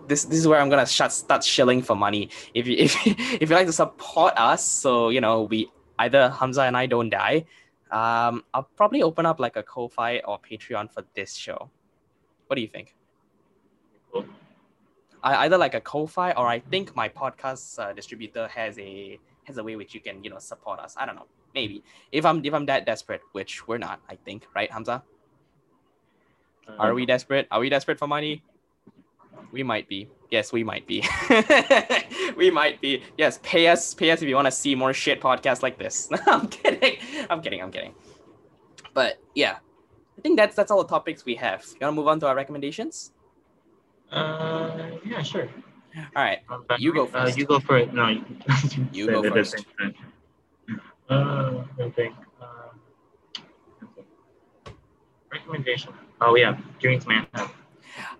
this 0.08 0.26
this 0.26 0.40
is 0.40 0.48
where 0.48 0.60
I'm 0.60 0.70
gonna 0.70 0.86
shut, 0.86 1.12
start 1.12 1.44
shilling 1.44 1.82
for 1.82 1.96
money. 1.96 2.30
If 2.54 2.68
you 2.68 2.76
if 2.80 2.96
if 3.06 3.50
you 3.50 3.56
like 3.56 3.68
to 3.68 3.74
support 3.74 4.34
us, 4.38 4.64
so 4.64 5.10
you 5.10 5.22
know 5.22 5.44
we 5.44 5.70
either 6.00 6.30
Hamza 6.30 6.64
and 6.64 6.76
I 6.76 6.86
don't 6.86 7.10
die, 7.10 7.46
um, 7.92 8.44
I'll 8.54 8.70
probably 8.76 9.04
open 9.04 9.26
up 9.26 9.40
like 9.40 9.56
a 9.56 9.64
Ko-fi 9.64 10.20
or 10.20 10.40
Patreon 10.40 10.92
for 10.92 11.04
this 11.16 11.34
show. 11.34 11.70
What 12.48 12.56
do 12.56 12.62
you 12.62 12.68
think? 12.68 12.96
Cool. 14.12 14.26
I 15.24 15.46
either 15.46 15.58
like 15.58 15.76
a 15.76 15.82
Ko-fi 15.82 16.32
or 16.32 16.48
I 16.48 16.60
think 16.60 16.96
my 16.96 17.08
podcast 17.08 17.80
uh, 17.80 17.94
distributor 17.94 18.48
has 18.48 18.78
a 18.80 19.20
has 19.44 19.58
a 19.58 19.64
way 19.64 19.76
which 19.76 19.94
you 19.94 20.02
can 20.02 20.24
you 20.24 20.30
know 20.30 20.40
support 20.40 20.80
us. 20.80 20.96
I 20.98 21.06
don't 21.06 21.16
know. 21.16 21.28
Maybe 21.54 21.84
if 22.12 22.26
I'm 22.26 22.44
if 22.44 22.54
I'm 22.54 22.66
that 22.66 22.86
desperate, 22.86 23.22
which 23.34 23.68
we're 23.68 23.78
not, 23.78 24.02
I 24.10 24.16
think, 24.16 24.48
right, 24.56 24.72
Hamza? 24.72 25.04
Uh, 26.68 26.74
Are 26.80 26.94
we 26.94 27.06
desperate? 27.06 27.48
Are 27.52 27.60
we 27.60 27.70
desperate 27.70 28.00
for 28.00 28.08
money? 28.08 28.44
We 29.52 29.64
might 29.64 29.88
be. 29.90 30.08
Yes, 30.30 30.54
we 30.54 30.64
might 30.64 30.88
be. 30.88 31.04
we 32.38 32.50
might 32.52 32.80
be. 32.80 33.04
Yes, 33.18 33.40
pay 33.44 33.68
us, 33.68 33.94
pay 33.94 34.12
us 34.12 34.22
if 34.22 34.30
you 34.30 34.36
want 34.36 34.46
to 34.48 34.52
see 34.52 34.76
more 34.76 34.94
shit 34.94 35.20
podcasts 35.20 35.62
like 35.62 35.78
this. 35.78 36.08
I'm 36.28 36.48
kidding. 36.48 36.98
I'm 37.30 37.42
kidding. 37.42 37.62
I'm 37.62 37.72
kidding. 37.72 37.94
But 38.94 39.20
yeah, 39.36 39.58
I 40.18 40.22
think 40.22 40.38
that's 40.38 40.56
that's 40.56 40.72
all 40.72 40.82
the 40.84 40.88
topics 40.90 41.26
we 41.26 41.36
have. 41.36 41.66
You 41.66 41.86
want 41.86 41.94
to 41.94 41.96
move 41.98 42.08
on 42.08 42.20
to 42.22 42.28
our 42.28 42.36
recommendations? 42.36 43.12
Uh, 44.12 44.92
yeah, 45.06 45.22
sure. 45.22 45.50
All 46.16 46.24
right. 46.24 46.40
Um, 46.50 46.64
You 46.78 46.94
go 46.94 47.04
Uh, 47.04 47.26
first. 47.26 47.38
you 47.38 47.46
go 47.46 47.60
for 47.60 47.78
it. 47.78 47.94
No, 47.94 48.08
you, 48.94 49.08
go 49.12 49.24
it 49.24 49.34
first. 49.34 49.66
Uh, 51.10 51.64
I 51.80 51.90
think. 51.90 52.16
Um, 52.42 52.80
recommendation. 55.32 55.94
Oh 56.22 56.36
yeah, 56.36 56.58
Dreams 56.80 57.08
Manhunt. 57.08 57.52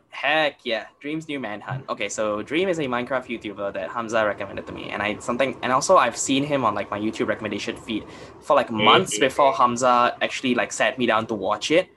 Heck 0.10 0.60
yeah, 0.66 0.86
Dream's 1.00 1.28
new 1.28 1.40
manhunt. 1.40 1.86
Okay, 1.90 2.08
so 2.10 2.42
Dream 2.44 2.68
is 2.70 2.78
a 2.80 2.84
Minecraft 2.84 3.26
YouTuber 3.28 3.74
that 3.74 3.90
Hamza 3.90 4.24
recommended 4.26 4.68
to 4.68 4.74
me, 4.74 4.90
and 4.90 5.02
I 5.02 5.18
something, 5.20 5.58
and 5.64 5.72
also 5.72 5.98
I've 5.98 6.18
seen 6.18 6.44
him 6.44 6.64
on 6.64 6.76
like 6.76 6.92
my 6.92 7.00
YouTube 7.00 7.28
recommendation 7.28 7.76
feed 7.76 8.04
for 8.42 8.56
like 8.56 8.70
months 8.70 9.18
Mhm. 9.18 9.22
before 9.22 9.54
Hamza 9.54 10.16
actually 10.22 10.54
like 10.54 10.72
sat 10.74 11.00
me 11.00 11.06
down 11.08 11.26
to 11.28 11.34
watch 11.34 11.72
it, 11.72 11.90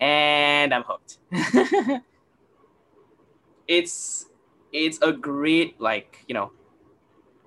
and 0.00 0.72
I'm 0.72 0.84
hooked. 0.84 1.18
it's 3.68 4.26
it's 4.72 4.98
a 5.02 5.12
great 5.12 5.80
like 5.80 6.24
you 6.28 6.34
know 6.34 6.52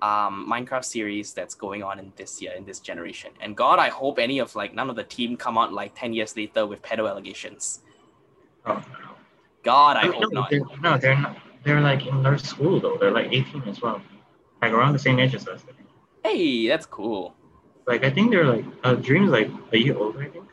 um 0.02 0.46
Minecraft 0.48 0.84
series 0.84 1.32
that's 1.32 1.54
going 1.54 1.82
on 1.82 1.98
in 1.98 2.12
this 2.16 2.40
year 2.42 2.52
in 2.52 2.64
this 2.64 2.78
generation, 2.78 3.30
and 3.40 3.56
God, 3.56 3.78
I 3.78 3.88
hope 3.88 4.18
any 4.18 4.38
of 4.38 4.54
like 4.54 4.74
none 4.74 4.90
of 4.90 4.96
the 4.96 5.04
team 5.04 5.36
come 5.36 5.58
out 5.58 5.72
like 5.72 5.92
ten 5.96 6.12
years 6.12 6.36
later 6.36 6.66
with 6.66 6.82
pedo 6.82 7.08
allegations. 7.08 7.80
Oh. 8.66 8.82
God, 9.62 9.96
I 9.96 10.06
no, 10.06 10.12
hope 10.12 10.32
not. 10.32 10.50
They're, 10.50 10.60
no, 10.82 10.98
they're 10.98 11.18
not. 11.18 11.36
They're 11.64 11.80
like 11.80 12.06
in 12.06 12.22
their 12.22 12.38
school 12.38 12.80
though. 12.80 12.96
They're 12.98 13.10
like 13.10 13.28
18 13.30 13.62
as 13.64 13.80
well, 13.82 14.00
like 14.62 14.72
around 14.72 14.92
the 14.94 14.98
same 14.98 15.18
age 15.18 15.34
as 15.34 15.46
us. 15.46 15.64
Hey, 16.24 16.68
that's 16.68 16.86
cool. 16.86 17.34
Like 17.86 18.04
I 18.04 18.10
think 18.10 18.30
they're 18.30 18.44
like 18.44 18.64
uh, 18.84 18.94
Dreams 18.94 19.30
like 19.30 19.50
a 19.72 19.78
year 19.78 19.96
older. 19.96 20.22
I 20.22 20.28
think. 20.28 20.44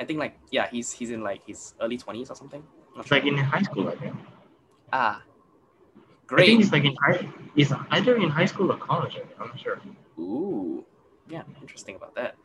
I 0.00 0.04
think 0.04 0.18
like 0.18 0.38
yeah, 0.50 0.68
he's 0.68 0.92
he's 0.92 1.10
in 1.10 1.22
like 1.22 1.46
his 1.46 1.74
early 1.80 1.96
twenties 1.96 2.30
or 2.30 2.36
something. 2.36 2.62
It's 2.96 3.08
sure. 3.08 3.18
like 3.18 3.26
in 3.26 3.38
high 3.38 3.62
school. 3.62 3.88
I 3.88 3.96
think. 3.96 4.14
ah, 4.92 5.22
great. 6.26 6.42
I 6.42 6.46
think 6.46 6.60
he's 6.60 6.72
like 6.72 6.84
in 6.84 6.96
high. 6.96 7.28
He's 7.54 7.72
either 7.90 8.16
in 8.16 8.28
high 8.28 8.46
school 8.46 8.70
or 8.70 8.76
college. 8.76 9.16
I 9.16 9.20
think. 9.20 9.40
I'm 9.40 9.48
not 9.48 9.60
sure. 9.60 9.80
Ooh, 10.18 10.84
yeah, 11.28 11.42
interesting 11.62 11.96
about 11.96 12.14
that. 12.16 12.36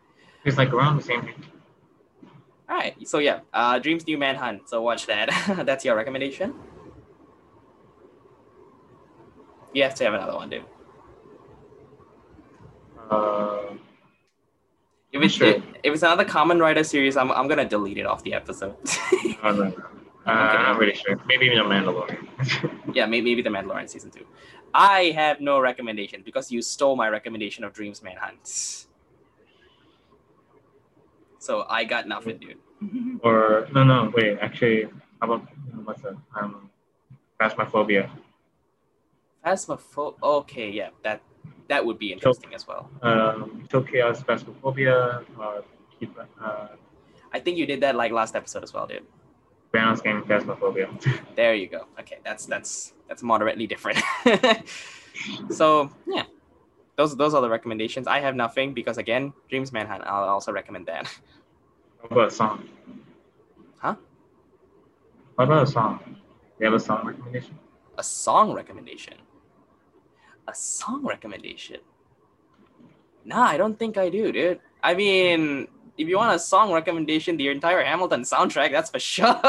He's 0.44 0.58
like 0.58 0.72
around 0.72 0.98
the 0.98 1.04
same 1.04 1.28
age. 1.28 1.50
All 2.70 2.76
right, 2.78 2.96
so 3.08 3.20
yeah, 3.20 3.40
uh, 3.54 3.80
Dreams 3.80 4.06
New 4.06 4.18
Manhunt. 4.18 4.68
So 4.70 4.82
watch 4.82 5.06
that. 5.08 5.30
that's 5.66 5.86
your 5.86 5.96
recommendation. 5.96 6.54
You 9.74 9.84
have 9.84 9.96
to 9.96 10.04
have 10.04 10.14
another 10.14 10.34
one, 10.36 10.50
dude. 10.50 10.66
Uh, 13.10 13.74
If 15.14 15.24
it's 15.24 15.34
Sure. 15.36 15.48
if 15.84 15.94
it's 15.94 16.04
another 16.04 16.26
Kamen 16.26 16.60
Rider 16.60 16.84
series, 16.84 17.16
I'm 17.16 17.32
I'm 17.32 17.48
gonna 17.48 17.64
delete 17.68 17.98
it 17.98 18.06
off 18.06 18.24
the 18.24 18.34
episode. 18.34 18.76
I 18.84 19.38
don't 19.44 19.60
know. 19.60 19.74
Uh, 20.26 20.30
I'm 20.30 20.64
not 20.64 20.78
really 20.80 20.94
sure. 20.94 21.18
Maybe 21.26 21.48
the 21.48 21.56
Mandalorian. 21.56 22.28
yeah, 22.94 23.06
maybe, 23.06 23.24
maybe 23.30 23.42
the 23.42 23.50
Mandalorian 23.50 23.88
season 23.90 24.12
two. 24.12 24.26
I 24.74 25.14
have 25.16 25.40
no 25.40 25.60
recommendation 25.62 26.22
because 26.26 26.52
you 26.52 26.62
stole 26.62 26.98
my 26.98 27.08
recommendation 27.08 27.64
of 27.64 27.72
Dreams 27.72 28.04
Manhunt. 28.04 28.87
So 31.48 31.66
I 31.70 31.86
got 31.86 32.10
nothing, 32.10 32.40
dude. 32.40 32.60
or 33.24 33.70
no, 33.74 33.86
no, 33.86 34.12
wait. 34.14 34.38
Actually, 34.42 34.84
how 35.22 35.32
about 35.32 35.48
what's 35.86 36.02
that? 36.02 36.18
Um, 36.36 36.70
Phasmophobia. 37.40 38.10
Phasmopho- 39.46 40.16
Okay, 40.22 40.70
yeah, 40.70 40.90
that 41.04 41.22
that 41.70 41.86
would 41.86 41.98
be 41.98 42.12
interesting 42.12 42.54
as 42.54 42.68
well. 42.68 42.90
Um, 43.02 43.66
Tokyo's 43.70 44.22
Phasmophobia. 44.24 45.24
Or 45.40 45.64
keep 45.98 46.12
uh, 46.20 46.68
I 47.32 47.40
think 47.40 47.58
you 47.58 47.66
did 47.66 47.80
that 47.80 47.96
like 47.96 48.12
last 48.12 48.36
episode 48.36 48.64
as 48.64 48.74
well, 48.74 48.86
dude. 48.86 49.06
Balance 49.72 50.02
Game 50.02 50.24
Phasmophobia. 50.24 50.88
There 51.38 51.56
you 51.56 51.68
go. 51.68 51.88
Okay, 52.02 52.18
that's 52.26 52.46
that's 52.46 52.92
that's 53.08 53.24
moderately 53.24 53.68
different. 53.68 54.00
so 55.50 55.92
yeah, 56.06 56.24
those 56.98 57.16
those 57.16 57.34
are 57.34 57.42
the 57.42 57.50
recommendations. 57.50 58.06
I 58.06 58.20
have 58.20 58.36
nothing 58.36 58.74
because 58.74 58.98
again, 58.98 59.32
Dreams 59.50 59.72
Manhunt. 59.72 60.04
I'll 60.06 60.28
also 60.36 60.52
recommend 60.52 60.88
that. 60.88 61.08
What 62.02 62.12
about 62.12 62.28
a 62.28 62.32
song? 62.32 62.70
Huh? 63.80 63.96
What 65.36 65.46
about 65.46 65.64
a 65.64 65.68
song? 65.68 66.18
You 66.60 66.66
have 66.66 66.74
a 66.74 66.80
song 66.80 67.06
recommendation? 67.06 67.58
A 67.98 68.04
song 68.04 68.54
recommendation. 68.54 69.16
A 70.48 70.56
song 70.56 71.06
recommendation. 71.06 71.78
Nah, 73.26 73.44
I 73.44 73.58
don't 73.58 73.78
think 73.78 73.98
I 73.98 74.10
do, 74.10 74.32
dude. 74.32 74.60
I 74.82 74.94
mean, 74.94 75.68
if 75.98 76.08
you 76.08 76.18
want 76.18 76.36
a 76.36 76.40
song 76.40 76.72
recommendation, 76.72 77.36
the 77.38 77.50
entire 77.50 77.84
Hamilton 77.84 78.22
soundtrack, 78.22 78.72
that's 78.72 78.90
for 78.90 79.00
sure. 79.14 79.42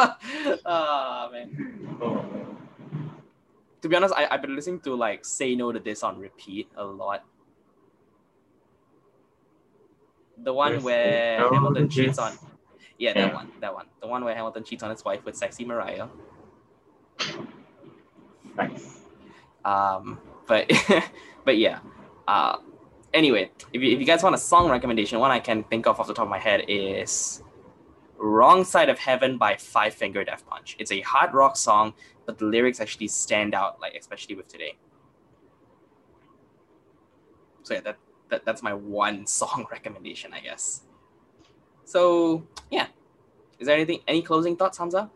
Ah 0.67 1.29
man. 1.31 1.99
Oh, 2.03 2.25
to 3.83 3.89
be 3.89 3.95
honest, 3.95 4.15
I, 4.17 4.27
I've 4.31 4.43
been 4.43 4.57
listening 4.57 4.81
to 4.81 4.95
like 4.95 5.25
Say 5.25 5.55
No 5.55 5.71
to 5.71 5.79
This 5.79 6.03
on 6.03 6.19
repeat 6.19 6.69
a 6.77 6.85
lot. 6.85 7.25
The 10.43 10.53
one 10.53 10.83
where 10.83 11.39
Hamilton 11.53 11.89
to 11.89 11.95
cheats 11.95 12.19
on 12.19 12.33
yeah, 12.99 13.13
that 13.15 13.33
one. 13.33 13.49
That 13.61 13.73
one. 13.73 13.87
The 14.01 14.09
one 14.09 14.25
where 14.25 14.35
Hamilton 14.35 14.65
cheats 14.65 14.83
on 14.83 14.91
his 14.91 15.05
wife 15.05 15.25
with 15.25 15.37
sexy 15.37 15.65
Maria. 15.65 16.09
nice. 18.57 19.01
Um 19.65 20.21
but 20.47 20.71
but 21.45 21.59
yeah. 21.59 21.79
Uh 22.27 22.59
anyway, 23.15 23.51
if 23.73 23.83
you, 23.83 23.93
if 23.93 24.01
you 24.01 24.05
guys 24.05 24.23
want 24.23 24.35
a 24.35 24.39
song 24.39 24.71
recommendation, 24.71 25.19
one 25.19 25.31
I 25.31 25.39
can 25.39 25.65
think 25.65 25.87
of 25.87 26.01
off 26.01 26.09
the 26.09 26.15
top 26.15 26.25
of 26.25 26.31
my 26.31 26.39
head 26.39 26.65
is 26.69 27.43
Wrong 28.19 28.65
Side 28.65 28.89
of 28.89 28.99
Heaven 28.99 29.39
by 29.39 29.57
Five 29.57 29.95
Finger 29.95 30.25
Death 30.25 30.45
Punch. 30.49 30.77
It's 30.79 30.91
a 30.91 31.01
hard 31.03 31.33
rock 31.35 31.57
song, 31.57 31.95
but 32.27 32.39
the 32.39 32.45
lyrics 32.45 32.81
actually 32.81 33.09
stand 33.09 33.55
out, 33.55 33.81
like 33.81 33.95
especially 33.95 34.35
with 34.35 34.49
today. 34.49 34.77
So 37.63 37.75
yeah, 37.75 37.81
that, 37.81 37.97
that 38.31 38.45
that's 38.45 38.63
my 38.63 38.75
one 38.75 39.27
song 39.41 39.67
recommendation, 39.71 40.33
I 40.33 40.41
guess. 40.41 40.83
So 41.85 42.45
yeah. 42.71 42.87
Is 43.59 43.67
there 43.67 43.75
anything 43.75 44.01
any 44.07 44.23
closing 44.23 44.57
thoughts, 44.57 44.79
Hamza? 44.79 45.11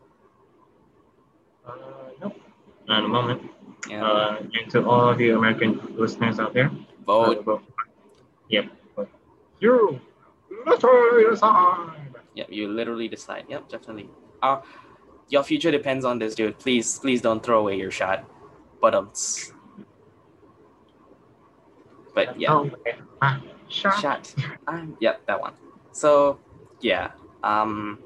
Uh, 1.67 1.72
nope. 2.21 2.37
Not 2.89 2.99
at 2.99 3.03
the 3.03 3.09
moment. 3.09 3.43
Yeah. 3.89 4.05
Uh, 4.05 4.37
and 4.41 4.71
to 4.72 4.84
all 4.84 5.09
of 5.09 5.21
you 5.21 5.37
American 5.39 5.80
listeners 5.97 6.41
out 6.41 6.53
there, 6.55 6.71
Vote. 7.07 7.39
uh, 7.39 7.43
vote. 7.43 7.63
Yep. 8.49 8.64
vote. 8.97 9.09
You. 9.61 10.01
Literally 10.67 11.30
decide. 11.30 11.93
Yeah, 12.34 12.45
you 12.49 12.68
literally 12.68 13.09
decide. 13.09 13.45
Yep, 13.49 13.68
definitely. 13.68 14.09
Uh, 14.43 14.61
your 15.29 15.43
future 15.43 15.71
depends 15.71 16.05
on 16.05 16.18
this, 16.18 16.34
dude. 16.34 16.59
Please, 16.59 16.99
please 16.99 17.21
don't 17.21 17.43
throw 17.43 17.61
away 17.61 17.76
your 17.79 17.91
shot. 17.91 18.25
But 18.80 18.95
um, 18.95 19.11
but 22.14 22.39
yeah, 22.41 22.53
Oh. 22.53 22.71
Ah, 23.21 23.41
shot. 23.68 24.01
shot. 24.01 24.34
Um, 24.67 24.97
yeah, 25.01 25.17
that 25.26 25.41
one. 25.41 25.55
So 25.93 26.39
yeah. 26.80 27.13
Um, 27.43 27.99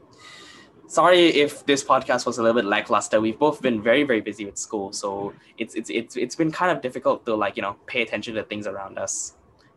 sorry 0.86 1.26
if 1.28 1.64
this 1.66 1.82
podcast 1.84 2.26
was 2.26 2.38
a 2.38 2.42
little 2.42 2.60
bit 2.60 2.68
lackluster. 2.68 3.20
We've 3.20 3.38
both 3.38 3.60
been 3.62 3.82
very, 3.82 4.04
very 4.04 4.20
busy 4.20 4.44
with 4.44 4.58
school, 4.58 4.92
so 4.92 5.32
it's 5.58 5.74
it's 5.74 5.90
it's 5.90 6.16
it's 6.16 6.34
been 6.36 6.52
kind 6.52 6.70
of 6.70 6.82
difficult 6.82 7.24
to 7.26 7.34
like 7.34 7.56
you 7.56 7.62
know 7.62 7.76
pay 7.86 8.02
attention 8.02 8.34
to 8.34 8.42
things 8.44 8.66
around 8.66 8.98
us. 8.98 9.34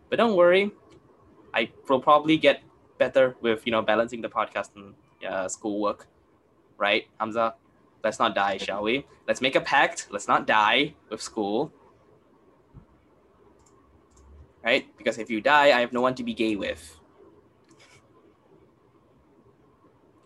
But 0.10 0.18
don't 0.18 0.36
worry, 0.36 0.72
I 1.54 1.70
will 1.88 2.02
probably 2.02 2.38
get 2.38 2.62
better 2.98 3.36
with 3.42 3.66
you 3.66 3.72
know 3.72 3.82
balancing 3.82 4.22
the 4.22 4.30
podcast 4.30 4.70
and 4.76 4.94
uh, 5.28 5.48
schoolwork. 5.48 6.08
Right, 6.78 7.08
Hamza? 7.20 7.56
Let's 8.04 8.20
not 8.20 8.34
die, 8.34 8.58
shall 8.58 8.84
we? 8.84 9.06
Let's 9.28 9.42
make 9.42 9.56
a 9.56 9.62
pact. 9.62 10.08
Let's 10.10 10.28
not 10.30 10.48
die 10.48 10.94
with 11.10 11.22
school. 11.22 11.74
Right? 14.64 14.86
Because 14.98 15.18
if 15.18 15.30
you 15.30 15.42
die, 15.42 15.68
I 15.78 15.82
have 15.82 15.94
no 15.94 16.02
one 16.02 16.16
to 16.16 16.24
be 16.24 16.34
gay 16.34 16.56
with. 16.56 17.00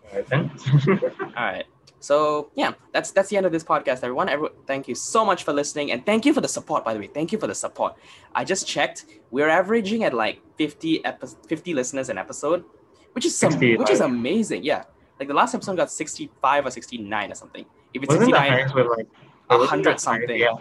All 0.09 0.17
right, 0.17 0.27
then. 0.27 0.51
All 1.37 1.43
right. 1.43 1.65
So 1.99 2.51
yeah, 2.55 2.73
that's 2.91 3.11
that's 3.11 3.29
the 3.29 3.37
end 3.37 3.45
of 3.45 3.53
this 3.53 3.63
podcast, 3.63 4.03
everyone. 4.03 4.27
Everyone, 4.27 4.51
thank 4.67 4.89
you 4.89 4.95
so 4.95 5.23
much 5.23 5.45
for 5.45 5.53
listening, 5.53 5.91
and 5.91 6.05
thank 6.05 6.25
you 6.25 6.33
for 6.33 6.41
the 6.41 6.49
support. 6.49 6.83
By 6.83 6.93
the 6.93 6.99
way, 6.99 7.07
thank 7.07 7.31
you 7.31 7.39
for 7.39 7.47
the 7.47 7.55
support. 7.55 7.95
I 8.35 8.43
just 8.43 8.67
checked; 8.67 9.05
we're 9.31 9.47
averaging 9.47 10.03
at 10.03 10.13
like 10.13 10.41
50 10.57 11.05
epi- 11.05 11.27
50 11.47 11.73
listeners 11.73 12.09
an 12.09 12.17
episode, 12.17 12.65
which 13.13 13.25
is 13.25 13.37
some, 13.37 13.53
which 13.57 13.89
is 13.89 14.01
amazing. 14.01 14.65
Yeah, 14.65 14.83
like 15.17 15.29
the 15.29 15.33
last 15.33 15.55
episode 15.55 15.77
got 15.77 15.89
65 15.89 16.65
or 16.65 16.71
69 16.71 17.31
or 17.31 17.35
something. 17.35 17.65
If 17.93 18.03
it's 18.03 18.13
69, 18.13 18.51
highest 18.51 18.75
with 18.75 18.87
like 18.87 19.07
a 19.49 19.65
hundred 19.65 19.99
something. 20.01 20.37
Yeah. 20.37 20.57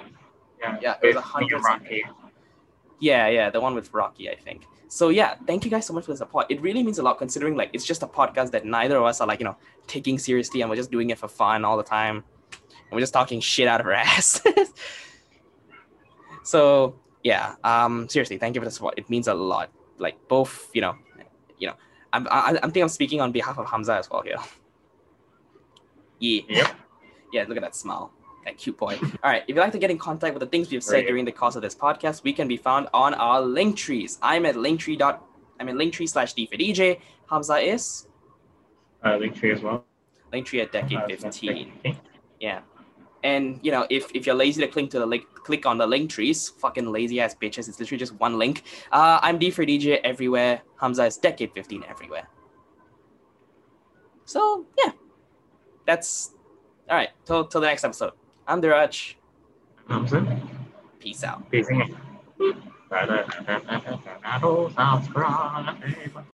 Yeah. 0.61 0.79
Yeah, 0.81 0.95
it 1.03 1.17
was 1.17 1.25
hundred 1.25 1.61
something. 1.63 2.03
Yeah, 3.03 3.27
yeah, 3.27 3.51
the 3.51 3.61
one 3.61 3.75
with 3.75 3.93
Rocky, 3.93 4.31
I 4.31 4.37
think. 4.37 4.65
So 4.87 5.09
yeah, 5.09 5.35
thank 5.45 5.65
you 5.65 5.73
guys 5.73 5.87
so 5.87 5.93
much 5.93 6.05
for 6.05 6.13
the 6.13 6.19
support. 6.19 6.47
It 6.51 6.61
really 6.61 6.85
means 6.85 7.01
a 7.01 7.03
lot 7.03 7.19
considering 7.19 7.57
like 7.57 7.71
it's 7.73 7.85
just 7.85 8.05
a 8.05 8.07
podcast 8.07 8.53
that 8.53 8.65
neither 8.65 8.97
of 8.97 9.03
us 9.03 9.21
are 9.21 9.27
like, 9.27 9.41
you 9.41 9.45
know, 9.45 9.57
taking 9.89 10.21
seriously 10.21 10.61
and 10.61 10.71
we're 10.71 10.77
just 10.77 10.93
doing 10.93 11.11
it 11.11 11.19
for 11.19 11.27
fun 11.27 11.65
all 11.65 11.77
the 11.77 11.83
time. 11.83 12.23
And 12.53 12.93
we're 12.93 13.01
just 13.01 13.13
talking 13.13 13.41
shit 13.41 13.67
out 13.67 13.81
of 13.81 13.87
our 13.87 13.93
ass. 14.07 14.41
So 16.45 16.95
yeah, 17.25 17.57
um, 17.65 18.09
seriously, 18.09 18.39
thank 18.39 18.55
you 18.55 18.61
for 18.61 18.67
the 18.67 18.71
support. 18.71 18.95
It 18.97 19.11
means 19.11 19.27
a 19.27 19.35
lot. 19.35 19.71
Like 19.99 20.17
both, 20.29 20.71
you 20.73 20.81
know, 20.81 20.95
you 21.59 21.67
know, 21.67 21.75
I'm 22.13 22.29
I, 22.31 22.59
I 22.63 22.71
think 22.71 22.85
I'm 22.85 22.89
speaking 22.89 23.21
on 23.21 23.33
behalf 23.33 23.59
of 23.59 23.67
Hamza 23.69 23.97
as 23.97 24.09
well 24.09 24.23
here. 24.23 24.37
Yeah. 26.21 26.43
Yep. 26.49 26.69
Yeah, 27.33 27.45
look 27.49 27.57
at 27.57 27.65
that 27.65 27.75
smile. 27.75 28.13
That 28.45 28.59
cute 28.59 28.77
boy. 28.77 28.99
All 29.01 29.09
right. 29.31 29.43
If 29.47 29.51
you'd 29.55 29.59
like 29.61 29.73
to 29.73 29.79
get 29.79 29.91
in 29.91 29.99
contact 29.99 30.35
with 30.35 30.41
the 30.41 30.47
things 30.49 30.71
we've 30.71 30.83
said 30.83 31.07
during 31.07 31.25
the 31.25 31.31
course 31.33 31.55
of 31.55 31.63
this 31.63 31.75
podcast, 31.77 32.25
we 32.25 32.33
can 32.33 32.49
be 32.49 32.57
found 32.57 32.89
on 32.93 33.15
our 33.15 33.41
link 33.41 33.77
trees. 33.77 34.19
I'm 34.21 34.45
at 34.47 34.57
linktree 34.57 34.99
dot 34.99 35.25
I'm 35.61 35.69
in 35.69 35.77
linktree 35.77 36.09
slash 36.09 36.33
D 36.33 36.47
for 36.47 36.57
DJ. 36.57 37.01
Hamza 37.31 37.57
is 37.59 38.09
Uh, 39.05 39.17
link 39.17 39.37
tree 39.37 39.53
as 39.53 39.63
well. 39.63 39.85
linktree 40.33 40.61
at 40.63 40.73
decade 40.73 40.99
Uh, 40.99 41.07
15. 41.09 41.73
okay. 41.79 41.99
Yeah. 42.41 42.61
And 43.23 43.61
you 43.63 43.71
know, 43.71 43.87
if, 43.89 44.11
if 44.13 44.27
you're 44.27 44.35
lazy 44.35 44.61
to 44.63 44.67
click 44.67 44.91
to 44.91 44.99
the 44.99 45.07
link, 45.07 45.25
click 45.45 45.65
on 45.65 45.79
the 45.79 45.87
link 45.87 46.11
trees, 46.11 46.49
fucking 46.49 46.91
lazy 46.91 47.21
ass 47.21 47.37
bitches. 47.41 47.69
It's 47.69 47.79
literally 47.79 47.99
just 48.01 48.15
one 48.19 48.37
link. 48.41 48.65
Uh, 48.91 49.21
I'm 49.23 49.39
D 49.39 49.51
for 49.53 49.65
DJ 49.65 50.01
everywhere. 50.03 50.63
Hamza 50.81 51.05
is 51.05 51.17
Decade 51.17 51.53
15 51.53 51.85
everywhere. 51.89 52.27
So 54.25 54.67
yeah, 54.85 54.93
that's 55.87 56.33
all 56.91 56.97
right. 56.97 57.11
Till 57.25 57.45
till 57.47 57.61
the 57.61 57.67
next 57.69 57.85
episode. 57.85 58.13
I'm 58.53 58.61
Diraj. 58.61 59.15
Hamza. 59.89 60.21
Peace 61.01 61.25
out. 61.25 61.51
Peace 61.51 61.67
out. 61.73 61.89
Subscribe. 64.77 66.27